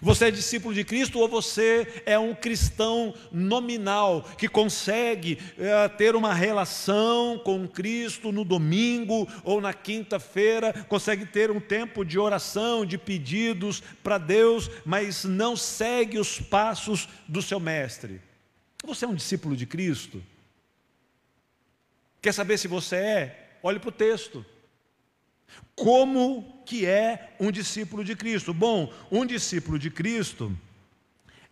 Você 0.00 0.26
é 0.26 0.30
discípulo 0.30 0.74
de 0.74 0.84
Cristo 0.84 1.18
ou 1.18 1.28
você 1.28 2.02
é 2.06 2.18
um 2.18 2.34
cristão 2.34 3.14
nominal 3.30 4.22
que 4.38 4.48
consegue 4.48 5.38
é, 5.58 5.88
ter 5.88 6.14
uma 6.16 6.32
relação 6.32 7.38
com 7.38 7.68
Cristo 7.68 8.32
no 8.32 8.44
domingo 8.44 9.28
ou 9.44 9.60
na 9.60 9.74
quinta-feira, 9.74 10.72
consegue 10.88 11.26
ter 11.26 11.50
um 11.50 11.60
tempo 11.60 12.04
de 12.04 12.18
oração, 12.18 12.86
de 12.86 12.96
pedidos 12.96 13.82
para 14.02 14.18
Deus, 14.18 14.70
mas 14.84 15.24
não 15.24 15.56
segue 15.56 16.18
os 16.18 16.40
passos 16.40 17.08
do 17.28 17.42
seu 17.42 17.60
mestre? 17.60 18.20
Você 18.84 19.04
é 19.04 19.08
um 19.08 19.14
discípulo 19.14 19.56
de 19.56 19.66
Cristo? 19.66 20.22
Quer 22.20 22.32
saber 22.32 22.58
se 22.58 22.68
você 22.68 22.96
é? 22.96 23.50
Olhe 23.62 23.78
para 23.78 23.88
o 23.88 23.92
texto. 23.92 24.44
Como 25.74 26.62
que 26.64 26.86
é 26.86 27.34
um 27.40 27.50
discípulo 27.50 28.04
de 28.04 28.14
Cristo? 28.14 28.52
Bom, 28.52 28.92
um 29.10 29.24
discípulo 29.26 29.78
de 29.78 29.90
Cristo 29.90 30.56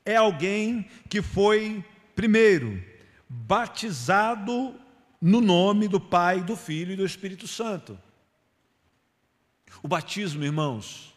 é 0.04 0.16
alguém 0.16 0.88
que 1.09 1.23
foi, 1.23 1.85
primeiro, 2.14 2.83
batizado 3.28 4.75
no 5.21 5.40
nome 5.40 5.87
do 5.88 6.00
Pai, 6.00 6.42
do 6.42 6.57
Filho 6.57 6.92
e 6.92 6.97
do 6.97 7.04
Espírito 7.04 7.47
Santo. 7.47 7.99
O 9.83 9.88
batismo, 9.88 10.45
irmãos, 10.45 11.14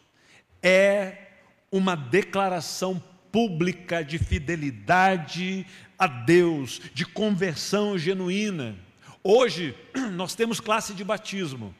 é 0.62 1.28
uma 1.70 1.96
declaração 1.96 3.02
pública 3.32 4.04
de 4.04 4.18
fidelidade 4.18 5.66
a 5.98 6.06
Deus, 6.06 6.80
de 6.92 7.04
conversão 7.04 7.98
genuína. 7.98 8.76
Hoje 9.22 9.74
nós 10.12 10.34
temos 10.34 10.60
classe 10.60 10.94
de 10.94 11.02
batismo. 11.02 11.74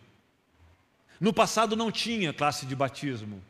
No 1.24 1.32
passado 1.32 1.74
não 1.74 1.90
tinha 1.90 2.34
classe 2.34 2.66
de 2.66 2.76
batismo. 2.76 3.42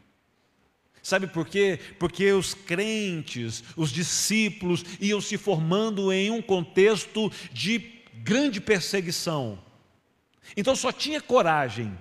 Sabe 1.02 1.26
por 1.26 1.44
quê? 1.44 1.80
Porque 1.98 2.30
os 2.30 2.54
crentes, 2.54 3.64
os 3.76 3.90
discípulos, 3.90 4.84
iam 5.00 5.20
se 5.20 5.36
formando 5.36 6.12
em 6.12 6.30
um 6.30 6.40
contexto 6.40 7.32
de 7.52 7.80
grande 8.22 8.60
perseguição. 8.60 9.58
Então 10.56 10.76
só 10.76 10.92
tinha 10.92 11.20
coragem 11.20 11.98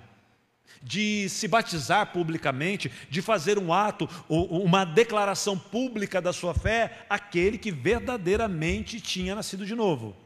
de 0.80 1.28
se 1.28 1.48
batizar 1.48 2.12
publicamente, 2.12 2.88
de 3.10 3.20
fazer 3.20 3.58
um 3.58 3.72
ato, 3.72 4.08
uma 4.28 4.84
declaração 4.84 5.58
pública 5.58 6.22
da 6.22 6.32
sua 6.32 6.54
fé, 6.54 7.04
aquele 7.10 7.58
que 7.58 7.72
verdadeiramente 7.72 9.00
tinha 9.00 9.34
nascido 9.34 9.66
de 9.66 9.74
novo. 9.74 10.23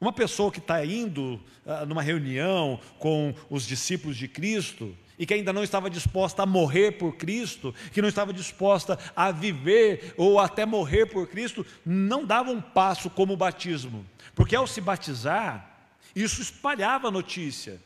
Uma 0.00 0.12
pessoa 0.12 0.50
que 0.50 0.60
está 0.60 0.82
indo 0.84 1.38
uh, 1.66 1.84
numa 1.86 2.00
reunião 2.00 2.80
com 2.98 3.34
os 3.50 3.66
discípulos 3.66 4.16
de 4.16 4.26
Cristo 4.26 4.96
e 5.18 5.26
que 5.26 5.34
ainda 5.34 5.52
não 5.52 5.62
estava 5.62 5.90
disposta 5.90 6.42
a 6.42 6.46
morrer 6.46 6.92
por 6.92 7.16
Cristo, 7.16 7.74
que 7.92 8.00
não 8.00 8.08
estava 8.08 8.32
disposta 8.32 8.98
a 9.14 9.30
viver 9.30 10.14
ou 10.16 10.38
até 10.40 10.64
morrer 10.64 11.04
por 11.04 11.28
Cristo, 11.28 11.66
não 11.84 12.24
dava 12.24 12.50
um 12.50 12.62
passo 12.62 13.10
como 13.10 13.34
o 13.34 13.36
batismo, 13.36 14.06
porque 14.34 14.56
ao 14.56 14.66
se 14.66 14.80
batizar, 14.80 15.70
isso 16.16 16.40
espalhava 16.40 17.08
a 17.08 17.10
notícia. 17.10 17.78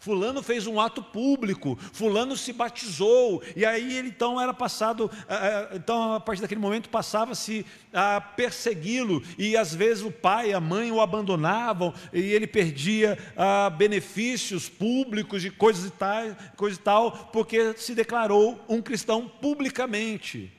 Fulano 0.00 0.42
fez 0.42 0.66
um 0.66 0.80
ato 0.80 1.02
público, 1.02 1.78
fulano 1.92 2.34
se 2.34 2.54
batizou, 2.54 3.42
e 3.54 3.66
aí 3.66 3.98
ele 3.98 4.08
então 4.08 4.40
era 4.40 4.54
passado, 4.54 5.10
eh, 5.28 5.34
eh, 5.34 5.76
então 5.76 6.14
a 6.14 6.20
partir 6.20 6.40
daquele 6.40 6.60
momento 6.60 6.88
passava-se 6.88 7.66
a 7.92 8.18
persegui-lo, 8.18 9.22
e 9.36 9.58
às 9.58 9.74
vezes 9.74 10.02
o 10.02 10.10
pai, 10.10 10.54
a 10.54 10.60
mãe 10.60 10.90
o 10.90 11.02
abandonavam, 11.02 11.92
e 12.14 12.18
ele 12.18 12.46
perdia 12.46 13.18
ah, 13.36 13.68
benefícios 13.68 14.70
públicos 14.70 15.42
de 15.42 15.50
coisas 15.50 15.84
e 15.84 15.90
tal, 15.90 16.34
coisa 16.56 16.78
e 16.78 16.82
tal, 16.82 17.12
porque 17.30 17.74
se 17.76 17.94
declarou 17.94 18.58
um 18.70 18.80
cristão 18.80 19.28
publicamente. 19.28 20.50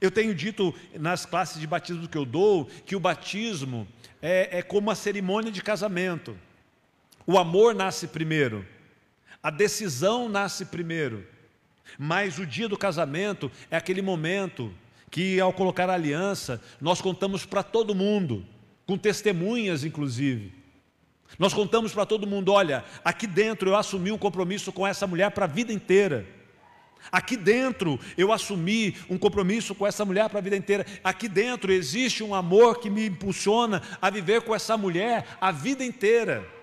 Eu 0.00 0.12
tenho 0.12 0.32
dito 0.32 0.72
nas 0.94 1.26
classes 1.26 1.60
de 1.60 1.66
batismo 1.66 2.06
que 2.06 2.16
eu 2.16 2.24
dou 2.24 2.66
que 2.86 2.94
o 2.94 3.00
batismo 3.00 3.84
é, 4.22 4.58
é 4.58 4.62
como 4.62 4.86
uma 4.86 4.94
cerimônia 4.94 5.50
de 5.50 5.60
casamento. 5.60 6.38
O 7.30 7.36
amor 7.36 7.74
nasce 7.74 8.06
primeiro, 8.06 8.64
a 9.42 9.50
decisão 9.50 10.30
nasce 10.30 10.64
primeiro, 10.64 11.26
mas 11.98 12.38
o 12.38 12.46
dia 12.46 12.66
do 12.66 12.78
casamento 12.78 13.52
é 13.70 13.76
aquele 13.76 14.00
momento 14.00 14.72
que, 15.10 15.38
ao 15.38 15.52
colocar 15.52 15.90
a 15.90 15.92
aliança, 15.92 16.58
nós 16.80 17.02
contamos 17.02 17.44
para 17.44 17.62
todo 17.62 17.94
mundo, 17.94 18.46
com 18.86 18.96
testemunhas 18.96 19.84
inclusive. 19.84 20.54
Nós 21.38 21.52
contamos 21.52 21.92
para 21.92 22.06
todo 22.06 22.26
mundo: 22.26 22.50
olha, 22.50 22.82
aqui 23.04 23.26
dentro 23.26 23.68
eu 23.68 23.76
assumi 23.76 24.10
um 24.10 24.16
compromisso 24.16 24.72
com 24.72 24.86
essa 24.86 25.06
mulher 25.06 25.30
para 25.32 25.44
a 25.44 25.48
vida 25.48 25.70
inteira. 25.70 26.26
Aqui 27.12 27.36
dentro 27.36 28.00
eu 28.16 28.32
assumi 28.32 28.96
um 29.10 29.18
compromisso 29.18 29.74
com 29.74 29.86
essa 29.86 30.02
mulher 30.02 30.30
para 30.30 30.38
a 30.38 30.42
vida 30.42 30.56
inteira. 30.56 30.86
Aqui 31.04 31.28
dentro 31.28 31.70
existe 31.70 32.24
um 32.24 32.34
amor 32.34 32.80
que 32.80 32.88
me 32.88 33.06
impulsiona 33.06 33.82
a 34.00 34.08
viver 34.08 34.40
com 34.40 34.54
essa 34.54 34.78
mulher 34.78 35.26
a 35.38 35.52
vida 35.52 35.84
inteira 35.84 36.56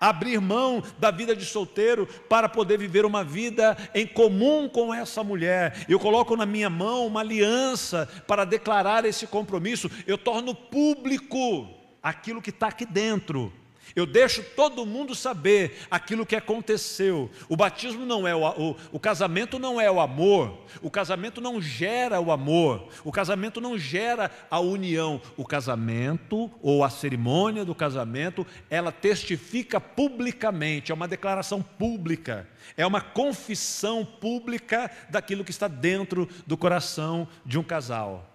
abrir 0.00 0.40
mão 0.40 0.82
da 0.98 1.10
vida 1.10 1.34
de 1.34 1.44
solteiro 1.44 2.06
para 2.28 2.48
poder 2.48 2.78
viver 2.78 3.04
uma 3.04 3.24
vida 3.24 3.76
em 3.94 4.06
comum 4.06 4.68
com 4.68 4.92
essa 4.92 5.22
mulher. 5.24 5.84
Eu 5.88 5.98
coloco 5.98 6.36
na 6.36 6.46
minha 6.46 6.70
mão 6.70 7.06
uma 7.06 7.20
aliança 7.20 8.08
para 8.26 8.44
declarar 8.44 9.04
esse 9.04 9.26
compromisso. 9.26 9.90
Eu 10.06 10.18
torno 10.18 10.54
público 10.54 11.68
aquilo 12.02 12.42
que 12.42 12.50
está 12.50 12.68
aqui 12.68 12.86
dentro. 12.86 13.52
Eu 13.96 14.06
deixo 14.06 14.42
todo 14.42 14.86
mundo 14.86 15.14
saber 15.14 15.78
aquilo 15.90 16.26
que 16.26 16.36
aconteceu. 16.36 17.30
O 17.48 17.56
batismo 17.56 18.04
não 18.04 18.26
é 18.26 18.34
o, 18.34 18.46
o, 18.46 18.76
o, 18.92 19.00
casamento 19.00 19.58
não 19.58 19.80
é 19.80 19.90
o 19.90 20.00
amor. 20.00 20.64
O 20.82 20.90
casamento 20.90 21.40
não 21.40 21.60
gera 21.60 22.20
o 22.20 22.30
amor. 22.30 22.88
O 23.04 23.12
casamento 23.12 23.60
não 23.60 23.78
gera 23.78 24.30
a 24.50 24.60
união. 24.60 25.20
O 25.36 25.44
casamento 25.44 26.50
ou 26.62 26.84
a 26.84 26.90
cerimônia 26.90 27.64
do 27.64 27.74
casamento, 27.74 28.46
ela 28.70 28.92
testifica 28.92 29.80
publicamente, 29.80 30.92
é 30.92 30.94
uma 30.94 31.08
declaração 31.08 31.62
pública, 31.62 32.48
é 32.76 32.86
uma 32.86 33.00
confissão 33.00 34.04
pública 34.04 34.90
daquilo 35.08 35.44
que 35.44 35.50
está 35.50 35.68
dentro 35.68 36.28
do 36.46 36.56
coração 36.56 37.26
de 37.44 37.58
um 37.58 37.62
casal. 37.62 38.28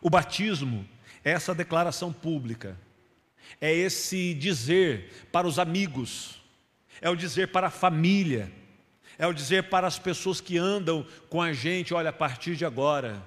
O 0.00 0.10
batismo 0.10 0.86
é 1.24 1.30
essa 1.32 1.54
declaração 1.54 2.12
pública 2.12 2.76
é 3.60 3.72
esse 3.72 4.34
dizer 4.34 5.26
para 5.30 5.46
os 5.46 5.58
amigos, 5.58 6.40
é 7.00 7.08
o 7.10 7.16
dizer 7.16 7.48
para 7.48 7.68
a 7.68 7.70
família, 7.70 8.52
é 9.18 9.26
o 9.26 9.32
dizer 9.32 9.64
para 9.64 9.86
as 9.86 9.98
pessoas 9.98 10.40
que 10.40 10.58
andam 10.58 11.06
com 11.28 11.40
a 11.40 11.52
gente: 11.52 11.94
olha, 11.94 12.10
a 12.10 12.12
partir 12.12 12.56
de 12.56 12.64
agora, 12.64 13.22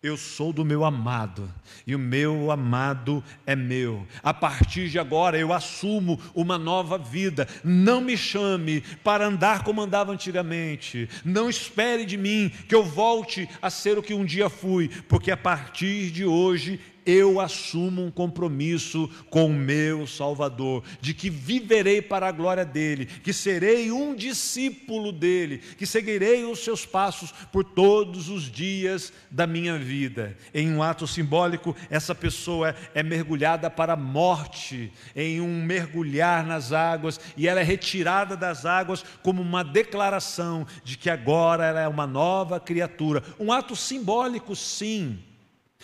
eu 0.00 0.16
sou 0.16 0.52
do 0.52 0.64
meu 0.64 0.84
amado 0.84 1.52
e 1.84 1.92
o 1.94 1.98
meu 1.98 2.52
amado 2.52 3.22
é 3.44 3.56
meu. 3.56 4.06
A 4.22 4.32
partir 4.32 4.88
de 4.88 4.98
agora 4.98 5.36
eu 5.36 5.52
assumo 5.52 6.20
uma 6.34 6.56
nova 6.56 6.96
vida. 6.96 7.48
Não 7.64 8.00
me 8.00 8.16
chame 8.16 8.80
para 9.02 9.26
andar 9.26 9.64
como 9.64 9.82
andava 9.82 10.12
antigamente. 10.12 11.08
Não 11.24 11.50
espere 11.50 12.04
de 12.04 12.16
mim 12.16 12.48
que 12.68 12.74
eu 12.74 12.84
volte 12.84 13.48
a 13.60 13.70
ser 13.70 13.98
o 13.98 14.02
que 14.02 14.14
um 14.14 14.24
dia 14.24 14.48
fui, 14.48 14.88
porque 15.08 15.32
a 15.32 15.36
partir 15.36 16.12
de 16.12 16.24
hoje 16.24 16.78
eu 17.08 17.40
assumo 17.40 18.04
um 18.04 18.10
compromisso 18.10 19.08
com 19.30 19.46
o 19.46 19.54
meu 19.54 20.06
Salvador, 20.06 20.84
de 21.00 21.14
que 21.14 21.30
viverei 21.30 22.02
para 22.02 22.28
a 22.28 22.32
glória 22.32 22.66
dele, 22.66 23.06
que 23.06 23.32
serei 23.32 23.90
um 23.90 24.14
discípulo 24.14 25.10
dele, 25.10 25.62
que 25.78 25.86
seguirei 25.86 26.44
os 26.44 26.58
seus 26.58 26.84
passos 26.84 27.32
por 27.50 27.64
todos 27.64 28.28
os 28.28 28.42
dias 28.42 29.10
da 29.30 29.46
minha 29.46 29.78
vida. 29.78 30.36
Em 30.52 30.70
um 30.70 30.82
ato 30.82 31.06
simbólico, 31.06 31.74
essa 31.88 32.14
pessoa 32.14 32.76
é 32.94 33.02
mergulhada 33.02 33.70
para 33.70 33.94
a 33.94 33.96
morte, 33.96 34.92
em 35.16 35.40
um 35.40 35.64
mergulhar 35.64 36.44
nas 36.44 36.72
águas, 36.72 37.18
e 37.38 37.48
ela 37.48 37.60
é 37.60 37.64
retirada 37.64 38.36
das 38.36 38.66
águas 38.66 39.02
como 39.22 39.40
uma 39.40 39.64
declaração 39.64 40.66
de 40.84 40.98
que 40.98 41.08
agora 41.08 41.64
ela 41.64 41.80
é 41.80 41.88
uma 41.88 42.06
nova 42.06 42.60
criatura. 42.60 43.22
Um 43.40 43.50
ato 43.50 43.74
simbólico, 43.74 44.54
sim 44.54 45.18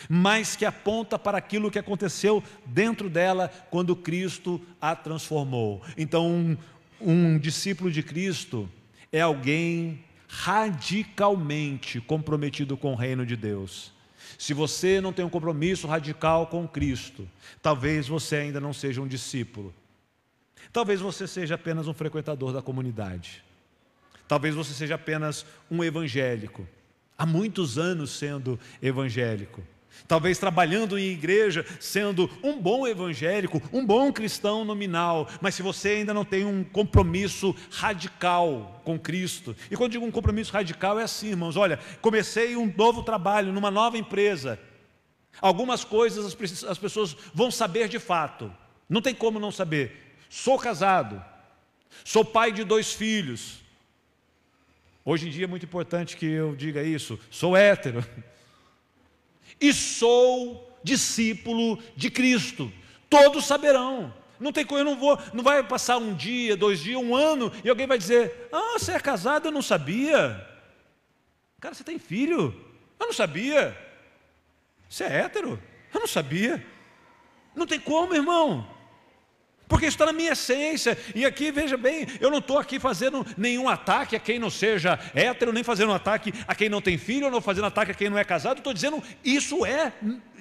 mas 0.08 0.56
que 0.56 0.64
aponta 0.64 1.18
para 1.18 1.38
aquilo 1.38 1.70
que 1.70 1.78
aconteceu 1.78 2.42
dentro 2.66 3.08
dela 3.08 3.48
quando 3.70 3.96
Cristo 3.96 4.60
a 4.80 4.94
transformou. 4.94 5.82
Então, 5.96 6.28
um, 6.28 6.56
um 7.00 7.38
discípulo 7.38 7.90
de 7.90 8.02
Cristo 8.02 8.68
é 9.12 9.20
alguém 9.20 10.04
radicalmente 10.28 12.00
comprometido 12.00 12.76
com 12.76 12.92
o 12.92 12.96
reino 12.96 13.24
de 13.24 13.36
Deus. 13.36 13.92
Se 14.36 14.52
você 14.52 15.00
não 15.00 15.12
tem 15.12 15.24
um 15.24 15.30
compromisso 15.30 15.86
radical 15.86 16.48
com 16.48 16.66
Cristo, 16.66 17.28
talvez 17.62 18.08
você 18.08 18.36
ainda 18.36 18.60
não 18.60 18.72
seja 18.72 19.00
um 19.00 19.06
discípulo. 19.06 19.72
Talvez 20.72 21.00
você 21.00 21.28
seja 21.28 21.54
apenas 21.54 21.86
um 21.86 21.94
frequentador 21.94 22.52
da 22.52 22.60
comunidade. 22.60 23.44
Talvez 24.26 24.54
você 24.54 24.74
seja 24.74 24.96
apenas 24.96 25.46
um 25.70 25.84
evangélico. 25.84 26.66
Há 27.16 27.24
muitos 27.24 27.78
anos 27.78 28.10
sendo 28.10 28.58
evangélico. 28.82 29.62
Talvez 30.06 30.38
trabalhando 30.38 30.98
em 30.98 31.12
igreja, 31.12 31.64
sendo 31.80 32.30
um 32.42 32.60
bom 32.60 32.86
evangélico, 32.86 33.62
um 33.72 33.84
bom 33.84 34.12
cristão 34.12 34.64
nominal, 34.64 35.28
mas 35.40 35.54
se 35.54 35.62
você 35.62 35.90
ainda 35.90 36.12
não 36.12 36.24
tem 36.24 36.44
um 36.44 36.62
compromisso 36.62 37.56
radical 37.70 38.82
com 38.84 38.98
Cristo, 38.98 39.56
e 39.70 39.76
quando 39.76 39.92
digo 39.92 40.04
um 40.04 40.10
compromisso 40.10 40.52
radical 40.52 41.00
é 41.00 41.04
assim, 41.04 41.28
irmãos: 41.28 41.56
olha, 41.56 41.78
comecei 42.02 42.54
um 42.54 42.70
novo 42.76 43.02
trabalho 43.02 43.52
numa 43.52 43.70
nova 43.70 43.96
empresa, 43.96 44.58
algumas 45.40 45.84
coisas 45.84 46.26
as, 46.26 46.64
as 46.64 46.78
pessoas 46.78 47.16
vão 47.32 47.50
saber 47.50 47.88
de 47.88 47.98
fato, 47.98 48.52
não 48.88 49.00
tem 49.00 49.14
como 49.14 49.40
não 49.40 49.50
saber. 49.50 50.16
Sou 50.28 50.58
casado, 50.58 51.24
sou 52.04 52.24
pai 52.24 52.52
de 52.52 52.62
dois 52.62 52.92
filhos. 52.92 53.62
Hoje 55.02 55.28
em 55.28 55.30
dia 55.30 55.44
é 55.44 55.46
muito 55.46 55.64
importante 55.64 56.16
que 56.16 56.26
eu 56.26 56.54
diga 56.54 56.82
isso, 56.82 57.18
sou 57.30 57.56
hétero 57.56 58.04
e 59.60 59.72
sou 59.72 60.78
discípulo 60.82 61.82
de 61.96 62.10
Cristo. 62.10 62.72
Todos 63.08 63.46
saberão. 63.46 64.12
Não 64.38 64.52
tem 64.52 64.66
eu 64.68 64.84
não 64.84 64.96
vou, 64.96 65.18
não 65.32 65.42
vai 65.42 65.62
passar 65.62 65.96
um 65.96 66.14
dia, 66.14 66.56
dois 66.56 66.80
dias, 66.80 67.00
um 67.00 67.14
ano 67.14 67.52
e 67.64 67.68
alguém 67.68 67.86
vai 67.86 67.96
dizer: 67.96 68.48
"Ah, 68.52 68.78
você 68.78 68.92
é 68.92 69.00
casado, 69.00 69.46
eu 69.46 69.52
não 69.52 69.62
sabia". 69.62 70.46
Cara, 71.60 71.74
você 71.74 71.84
tem 71.84 71.98
filho? 71.98 72.54
Eu 72.98 73.06
não 73.06 73.12
sabia. 73.12 73.76
Você 74.88 75.04
é 75.04 75.20
hétero? 75.20 75.60
Eu 75.92 76.00
não 76.00 76.06
sabia. 76.06 76.64
Não 77.54 77.66
tem 77.66 77.80
como, 77.80 78.14
irmão. 78.14 78.68
Porque 79.68 79.86
está 79.86 80.06
na 80.06 80.12
minha 80.12 80.32
essência. 80.32 80.96
E 81.14 81.24
aqui, 81.24 81.50
veja 81.50 81.76
bem, 81.76 82.06
eu 82.20 82.30
não 82.30 82.38
estou 82.38 82.58
aqui 82.58 82.78
fazendo 82.78 83.26
nenhum 83.36 83.68
ataque 83.68 84.14
a 84.14 84.20
quem 84.20 84.38
não 84.38 84.50
seja 84.50 84.98
hétero, 85.14 85.52
nem 85.52 85.64
fazendo 85.64 85.90
um 85.90 85.94
ataque 85.94 86.32
a 86.46 86.54
quem 86.54 86.68
não 86.68 86.82
tem 86.82 86.98
filho, 86.98 87.30
não 87.30 87.40
fazendo 87.40 87.66
ataque 87.66 87.92
a 87.92 87.94
quem 87.94 88.10
não 88.10 88.18
é 88.18 88.24
casado. 88.24 88.58
Estou 88.58 88.74
dizendo, 88.74 89.02
isso 89.24 89.64
é 89.64 89.92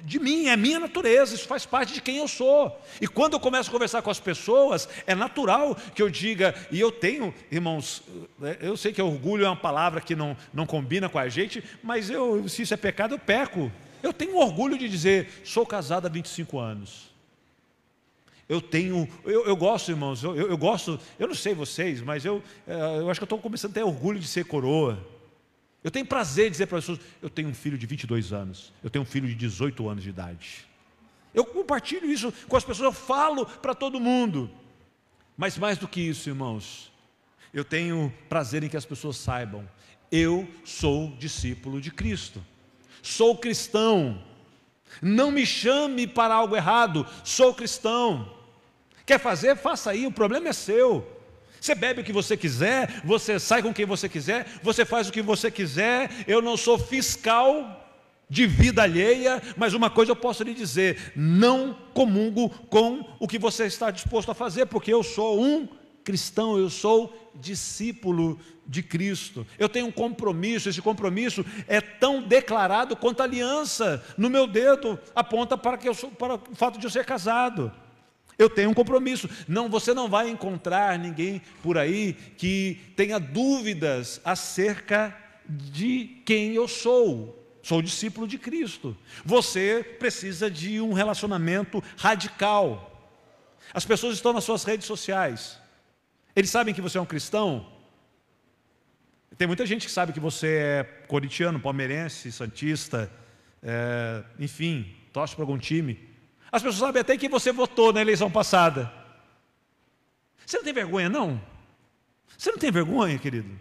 de 0.04 0.18
mim, 0.18 0.48
é 0.48 0.56
minha 0.56 0.78
natureza, 0.78 1.34
isso 1.34 1.48
faz 1.48 1.64
parte 1.64 1.94
de 1.94 2.02
quem 2.02 2.18
eu 2.18 2.28
sou. 2.28 2.78
E 3.00 3.08
quando 3.08 3.32
eu 3.32 3.40
começo 3.40 3.70
a 3.70 3.72
conversar 3.72 4.02
com 4.02 4.10
as 4.10 4.20
pessoas, 4.20 4.86
é 5.06 5.14
natural 5.14 5.74
que 5.94 6.02
eu 6.02 6.10
diga, 6.10 6.54
e 6.70 6.78
eu 6.78 6.92
tenho, 6.92 7.32
irmãos, 7.50 8.02
é, 8.42 8.58
eu 8.60 8.76
sei 8.76 8.92
que 8.92 9.00
orgulho 9.00 9.46
é 9.46 9.48
uma 9.48 9.56
palavra 9.56 10.02
que 10.02 10.14
não, 10.14 10.36
não 10.52 10.66
combina 10.66 11.08
com 11.08 11.18
a 11.18 11.28
gente, 11.28 11.64
mas 11.82 12.10
eu, 12.10 12.46
se 12.48 12.62
isso 12.62 12.74
é 12.74 12.76
pecado, 12.76 13.14
eu 13.14 13.18
peco. 13.18 13.72
Eu 14.02 14.12
tenho 14.12 14.36
orgulho 14.36 14.76
de 14.76 14.86
dizer, 14.86 15.40
sou 15.42 15.64
casado 15.64 16.06
há 16.06 16.10
25 16.10 16.58
anos. 16.58 17.13
Eu 18.48 18.60
tenho, 18.60 19.08
eu, 19.24 19.46
eu 19.46 19.56
gosto, 19.56 19.90
irmãos, 19.90 20.22
eu, 20.22 20.36
eu, 20.36 20.58
gosto, 20.58 21.00
eu 21.18 21.26
não 21.26 21.34
sei 21.34 21.54
vocês, 21.54 22.02
mas 22.02 22.24
eu, 22.24 22.42
é, 22.66 22.98
eu 22.98 23.10
acho 23.10 23.18
que 23.18 23.24
eu 23.24 23.26
estou 23.26 23.38
começando 23.38 23.70
a 23.70 23.74
ter 23.74 23.82
orgulho 23.82 24.18
de 24.18 24.26
ser 24.26 24.44
coroa. 24.44 24.98
Eu 25.82 25.90
tenho 25.90 26.06
prazer 26.06 26.46
de 26.46 26.52
dizer 26.52 26.66
para 26.66 26.78
as 26.78 26.84
pessoas: 26.84 27.00
eu 27.22 27.30
tenho 27.30 27.48
um 27.48 27.54
filho 27.54 27.78
de 27.78 27.86
22 27.86 28.32
anos, 28.32 28.72
eu 28.82 28.90
tenho 28.90 29.02
um 29.02 29.06
filho 29.06 29.28
de 29.28 29.34
18 29.34 29.88
anos 29.88 30.02
de 30.02 30.10
idade. 30.10 30.66
Eu 31.32 31.44
compartilho 31.44 32.10
isso 32.10 32.32
com 32.48 32.56
as 32.56 32.64
pessoas, 32.64 32.86
eu 32.86 32.92
falo 32.92 33.46
para 33.46 33.74
todo 33.74 34.00
mundo. 34.00 34.50
Mas 35.36 35.58
mais 35.58 35.78
do 35.78 35.88
que 35.88 36.00
isso, 36.00 36.28
irmãos, 36.28 36.92
eu 37.52 37.64
tenho 37.64 38.12
prazer 38.28 38.62
em 38.62 38.68
que 38.68 38.76
as 38.76 38.84
pessoas 38.84 39.16
saibam: 39.16 39.68
eu 40.12 40.48
sou 40.64 41.14
discípulo 41.18 41.80
de 41.80 41.90
Cristo, 41.90 42.44
sou 43.02 43.36
cristão. 43.36 44.22
Não 45.02 45.30
me 45.30 45.44
chame 45.44 46.06
para 46.06 46.34
algo 46.34 46.54
errado, 46.54 47.06
sou 47.24 47.52
cristão. 47.52 48.33
Quer 49.06 49.18
fazer? 49.18 49.56
Faça 49.56 49.90
aí, 49.90 50.06
o 50.06 50.12
problema 50.12 50.48
é 50.48 50.52
seu. 50.52 51.06
Você 51.60 51.74
bebe 51.74 52.02
o 52.02 52.04
que 52.04 52.12
você 52.12 52.36
quiser, 52.36 53.00
você 53.04 53.38
sai 53.38 53.62
com 53.62 53.72
quem 53.72 53.86
você 53.86 54.08
quiser, 54.08 54.46
você 54.62 54.84
faz 54.84 55.08
o 55.08 55.12
que 55.12 55.22
você 55.22 55.50
quiser. 55.50 56.10
Eu 56.26 56.42
não 56.42 56.56
sou 56.56 56.78
fiscal 56.78 57.80
de 58.28 58.46
vida 58.46 58.82
alheia, 58.82 59.42
mas 59.56 59.74
uma 59.74 59.88
coisa 59.88 60.12
eu 60.12 60.16
posso 60.16 60.42
lhe 60.42 60.52
dizer: 60.52 61.12
não 61.16 61.74
comungo 61.94 62.50
com 62.68 63.16
o 63.18 63.26
que 63.26 63.38
você 63.38 63.64
está 63.64 63.90
disposto 63.90 64.30
a 64.30 64.34
fazer, 64.34 64.66
porque 64.66 64.92
eu 64.92 65.02
sou 65.02 65.42
um 65.42 65.68
cristão, 66.02 66.58
eu 66.58 66.68
sou 66.68 67.32
discípulo 67.34 68.38
de 68.66 68.82
Cristo. 68.82 69.46
Eu 69.58 69.68
tenho 69.68 69.86
um 69.86 69.92
compromisso, 69.92 70.68
esse 70.68 70.82
compromisso 70.82 71.44
é 71.66 71.80
tão 71.80 72.22
declarado 72.22 72.94
quanto 72.94 73.20
a 73.20 73.24
aliança 73.24 74.04
no 74.16 74.28
meu 74.28 74.46
dedo 74.46 74.98
aponta 75.14 75.56
para, 75.56 75.78
que 75.78 75.88
eu 75.88 75.94
sou, 75.94 76.10
para 76.10 76.34
o 76.34 76.54
fato 76.54 76.78
de 76.78 76.86
eu 76.86 76.90
ser 76.90 77.04
casado. 77.04 77.72
Eu 78.38 78.50
tenho 78.50 78.70
um 78.70 78.74
compromisso. 78.74 79.28
Não, 79.46 79.68
você 79.68 79.94
não 79.94 80.08
vai 80.08 80.28
encontrar 80.28 80.98
ninguém 80.98 81.40
por 81.62 81.78
aí 81.78 82.14
que 82.36 82.80
tenha 82.96 83.18
dúvidas 83.18 84.20
acerca 84.24 85.16
de 85.48 86.22
quem 86.24 86.54
eu 86.54 86.66
sou. 86.66 87.40
Sou 87.62 87.80
discípulo 87.80 88.26
de 88.26 88.38
Cristo. 88.38 88.96
Você 89.24 89.96
precisa 89.98 90.50
de 90.50 90.80
um 90.80 90.92
relacionamento 90.92 91.82
radical. 91.96 92.90
As 93.72 93.84
pessoas 93.84 94.16
estão 94.16 94.32
nas 94.32 94.44
suas 94.44 94.64
redes 94.64 94.86
sociais. 94.86 95.58
Eles 96.36 96.50
sabem 96.50 96.74
que 96.74 96.80
você 96.82 96.98
é 96.98 97.00
um 97.00 97.06
cristão? 97.06 97.66
Tem 99.38 99.46
muita 99.46 99.64
gente 99.64 99.86
que 99.86 99.92
sabe 99.92 100.12
que 100.12 100.20
você 100.20 100.46
é 100.46 100.84
corintiano, 101.08 101.58
palmeirense, 101.58 102.30
santista, 102.30 103.10
é, 103.62 104.22
enfim, 104.38 104.94
torce 105.12 105.34
para 105.34 105.42
algum 105.42 105.58
time. 105.58 105.98
As 106.54 106.62
pessoas 106.62 106.86
sabem 106.86 107.00
até 107.00 107.18
que 107.18 107.28
você 107.28 107.50
votou 107.50 107.92
na 107.92 108.00
eleição 108.00 108.30
passada. 108.30 108.88
Você 110.46 110.56
não 110.56 110.62
tem 110.62 110.72
vergonha, 110.72 111.08
não? 111.08 111.42
Você 112.38 112.52
não 112.52 112.58
tem 112.58 112.70
vergonha, 112.70 113.18
querido? 113.18 113.58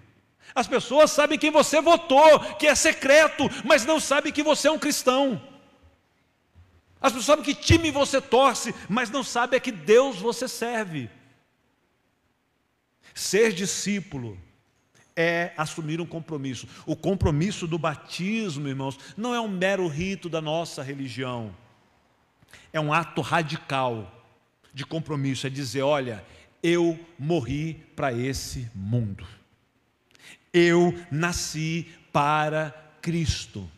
As 0.54 0.68
pessoas 0.68 1.10
sabem 1.10 1.40
quem 1.40 1.50
você 1.50 1.82
votou, 1.82 2.40
que 2.58 2.68
é 2.68 2.76
secreto, 2.76 3.50
mas 3.66 3.84
não 3.84 4.00
sabem 4.00 4.32
que 4.32 4.44
você 4.44 4.68
é 4.68 4.72
um 4.72 4.78
cristão. 4.78 5.42
As 7.02 7.12
pessoas 7.12 7.26
sabem 7.26 7.44
que 7.44 7.56
time 7.56 7.90
você 7.90 8.22
torce, 8.22 8.76
mas 8.88 9.10
não 9.10 9.24
sabem 9.24 9.58
a 9.58 9.60
que 9.60 9.72
Deus 9.72 10.18
você 10.18 10.48
serve. 10.48 11.10
Ser 13.12 13.54
discípulo 13.54 14.38
é 15.16 15.52
assumir 15.58 16.00
um 16.00 16.06
compromisso. 16.06 16.68
O 16.86 16.96
compromisso 16.96 17.66
do 17.66 17.80
batismo, 17.80 18.68
irmãos, 18.68 19.00
não 19.18 19.34
é 19.34 19.42
um 19.42 19.48
mero 19.48 19.88
rito 19.88 20.30
da 20.30 20.40
nossa 20.40 20.84
religião 20.84 21.63
é 22.74 22.80
um 22.80 22.92
ato 22.92 23.22
radical 23.22 24.12
de 24.74 24.86
compromisso, 24.86 25.46
é 25.48 25.50
dizer: 25.50 25.84
olha, 25.84 26.26
eu 26.62 27.00
morri 27.18 27.76
para 27.96 28.12
esse 28.12 28.70
mundo, 28.74 29.26
eu 30.52 30.94
nasci 31.12 31.88
para 32.12 32.74
Cristo. 33.02 33.70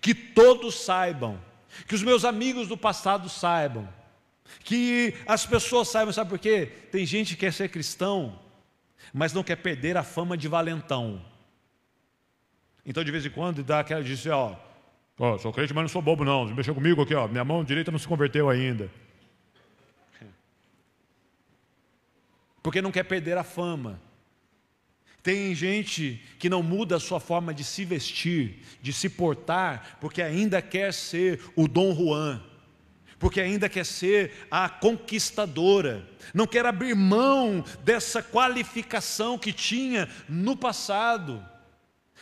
Que 0.00 0.12
todos 0.12 0.84
saibam, 0.84 1.40
que 1.86 1.94
os 1.94 2.02
meus 2.02 2.24
amigos 2.24 2.68
do 2.68 2.76
passado 2.76 3.28
saibam, 3.28 3.88
que 4.64 5.14
as 5.26 5.46
pessoas 5.46 5.88
saibam, 5.88 6.12
sabe 6.12 6.30
por 6.30 6.38
quê? 6.38 6.66
Tem 6.90 7.06
gente 7.06 7.34
que 7.34 7.40
quer 7.40 7.52
ser 7.52 7.68
cristão, 7.68 8.38
mas 9.12 9.32
não 9.32 9.44
quer 9.44 9.56
perder 9.56 9.96
a 9.96 10.02
fama 10.02 10.36
de 10.36 10.48
valentão. 10.48 11.24
Então, 12.84 13.02
de 13.02 13.10
vez 13.10 13.24
em 13.24 13.30
quando, 13.30 13.62
dá 13.62 13.80
aquela 13.80 14.02
diz, 14.02 14.26
ó, 14.26 14.60
Sou 15.40 15.52
crente, 15.52 15.72
mas 15.72 15.82
não 15.82 15.88
sou 15.88 16.02
bobo, 16.02 16.24
não. 16.24 16.44
Mexeu 16.54 16.74
comigo 16.74 17.00
aqui, 17.02 17.14
ó. 17.14 17.26
Minha 17.26 17.44
mão 17.44 17.64
direita 17.64 17.90
não 17.90 17.98
se 17.98 18.06
converteu 18.06 18.50
ainda. 18.50 18.90
Porque 22.62 22.82
não 22.82 22.92
quer 22.92 23.04
perder 23.04 23.38
a 23.38 23.44
fama. 23.44 24.00
Tem 25.22 25.54
gente 25.54 26.22
que 26.38 26.48
não 26.50 26.62
muda 26.62 26.96
a 26.96 27.00
sua 27.00 27.18
forma 27.18 27.52
de 27.54 27.64
se 27.64 27.84
vestir, 27.84 28.62
de 28.80 28.92
se 28.92 29.08
portar, 29.08 29.96
porque 30.00 30.22
ainda 30.22 30.62
quer 30.62 30.92
ser 30.92 31.40
o 31.56 31.66
Dom 31.66 31.94
Juan, 31.94 32.40
porque 33.18 33.40
ainda 33.40 33.68
quer 33.68 33.84
ser 33.84 34.46
a 34.50 34.68
conquistadora, 34.68 36.08
não 36.32 36.46
quer 36.46 36.64
abrir 36.64 36.94
mão 36.94 37.64
dessa 37.82 38.22
qualificação 38.22 39.36
que 39.36 39.52
tinha 39.52 40.08
no 40.28 40.56
passado. 40.56 41.44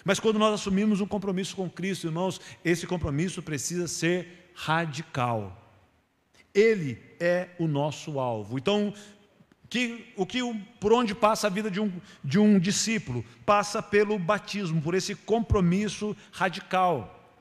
Mas 0.05 0.21
quando 0.21 0.39
nós 0.39 0.55
assumimos 0.55 1.01
um 1.01 1.07
compromisso 1.07 1.57
com 1.57 1.69
Cristo, 1.69 2.07
irmãos, 2.07 2.41
esse 2.63 2.87
compromisso 2.87 3.43
precisa 3.43 3.89
ser 3.89 4.51
radical. 4.55 5.61
Ele 6.55 6.99
é 7.19 7.49
o 7.59 7.67
nosso 7.67 8.21
alvo. 8.21 8.59
Então, 8.59 8.93
que, 9.75 10.13
o 10.15 10.25
que, 10.25 10.39
por 10.79 10.93
onde 10.93 11.17
passa 11.17 11.49
a 11.49 11.51
vida 11.51 11.69
de 11.69 11.81
um, 11.81 11.91
de 12.23 12.39
um 12.39 12.61
discípulo? 12.61 13.25
Passa 13.45 13.83
pelo 13.83 14.19
batismo, 14.21 14.81
por 14.81 14.95
esse 14.95 15.17
compromisso 15.17 16.17
radical. 16.31 17.35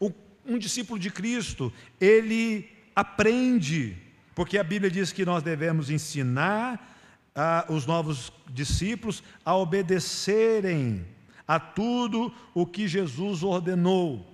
O, 0.00 0.10
um 0.44 0.58
discípulo 0.58 0.98
de 0.98 1.10
Cristo, 1.10 1.72
ele 2.00 2.68
aprende, 2.96 3.96
porque 4.34 4.58
a 4.58 4.64
Bíblia 4.64 4.90
diz 4.90 5.12
que 5.12 5.24
nós 5.24 5.44
devemos 5.44 5.90
ensinar 5.90 6.98
ah, 7.36 7.66
os 7.68 7.86
novos 7.86 8.32
discípulos 8.50 9.22
a 9.44 9.54
obedecerem 9.54 11.06
a 11.46 11.60
tudo 11.60 12.32
o 12.54 12.66
que 12.66 12.88
Jesus 12.88 13.42
ordenou. 13.42 14.26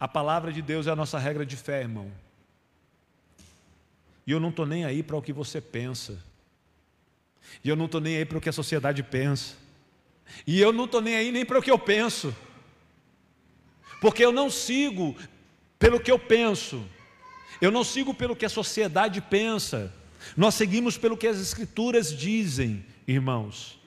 A 0.00 0.06
palavra 0.06 0.52
de 0.52 0.62
Deus 0.62 0.86
é 0.86 0.90
a 0.90 0.96
nossa 0.96 1.18
regra 1.18 1.44
de 1.44 1.56
fé, 1.56 1.80
irmão. 1.80 2.10
E 4.26 4.30
eu 4.30 4.38
não 4.38 4.50
estou 4.50 4.66
nem 4.66 4.84
aí 4.84 5.02
para 5.02 5.16
o 5.16 5.22
que 5.22 5.32
você 5.32 5.60
pensa. 5.60 6.22
E 7.64 7.68
eu 7.68 7.76
não 7.76 7.86
estou 7.86 8.00
nem 8.00 8.16
aí 8.16 8.24
para 8.24 8.38
o 8.38 8.40
que 8.40 8.48
a 8.48 8.52
sociedade 8.52 9.02
pensa. 9.02 9.56
E 10.46 10.60
eu 10.60 10.72
não 10.72 10.84
estou 10.84 11.00
nem 11.00 11.16
aí 11.16 11.32
nem 11.32 11.44
para 11.44 11.58
o 11.58 11.62
que 11.62 11.70
eu 11.70 11.78
penso. 11.78 12.34
Porque 14.00 14.24
eu 14.24 14.30
não 14.30 14.50
sigo 14.50 15.16
pelo 15.78 15.98
que 15.98 16.10
eu 16.10 16.18
penso. 16.18 16.84
Eu 17.60 17.70
não 17.70 17.82
sigo 17.82 18.14
pelo 18.14 18.36
que 18.36 18.44
a 18.44 18.50
sociedade 18.50 19.20
pensa. 19.20 19.92
Nós 20.36 20.54
seguimos 20.54 20.96
pelo 20.96 21.16
que 21.16 21.26
as 21.26 21.40
Escrituras 21.40 22.16
dizem, 22.16 22.84
irmãos. 23.06 23.78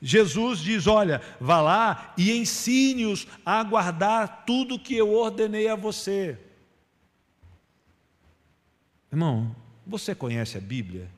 Jesus 0.00 0.60
diz: 0.60 0.86
Olha, 0.86 1.20
vá 1.40 1.60
lá 1.60 2.14
e 2.16 2.32
ensine-os 2.32 3.26
a 3.44 3.62
guardar 3.62 4.44
tudo 4.44 4.78
que 4.78 4.94
eu 4.94 5.12
ordenei 5.12 5.68
a 5.68 5.74
você. 5.74 6.38
Irmão, 9.10 9.54
você 9.86 10.14
conhece 10.14 10.56
a 10.56 10.60
Bíblia? 10.60 11.08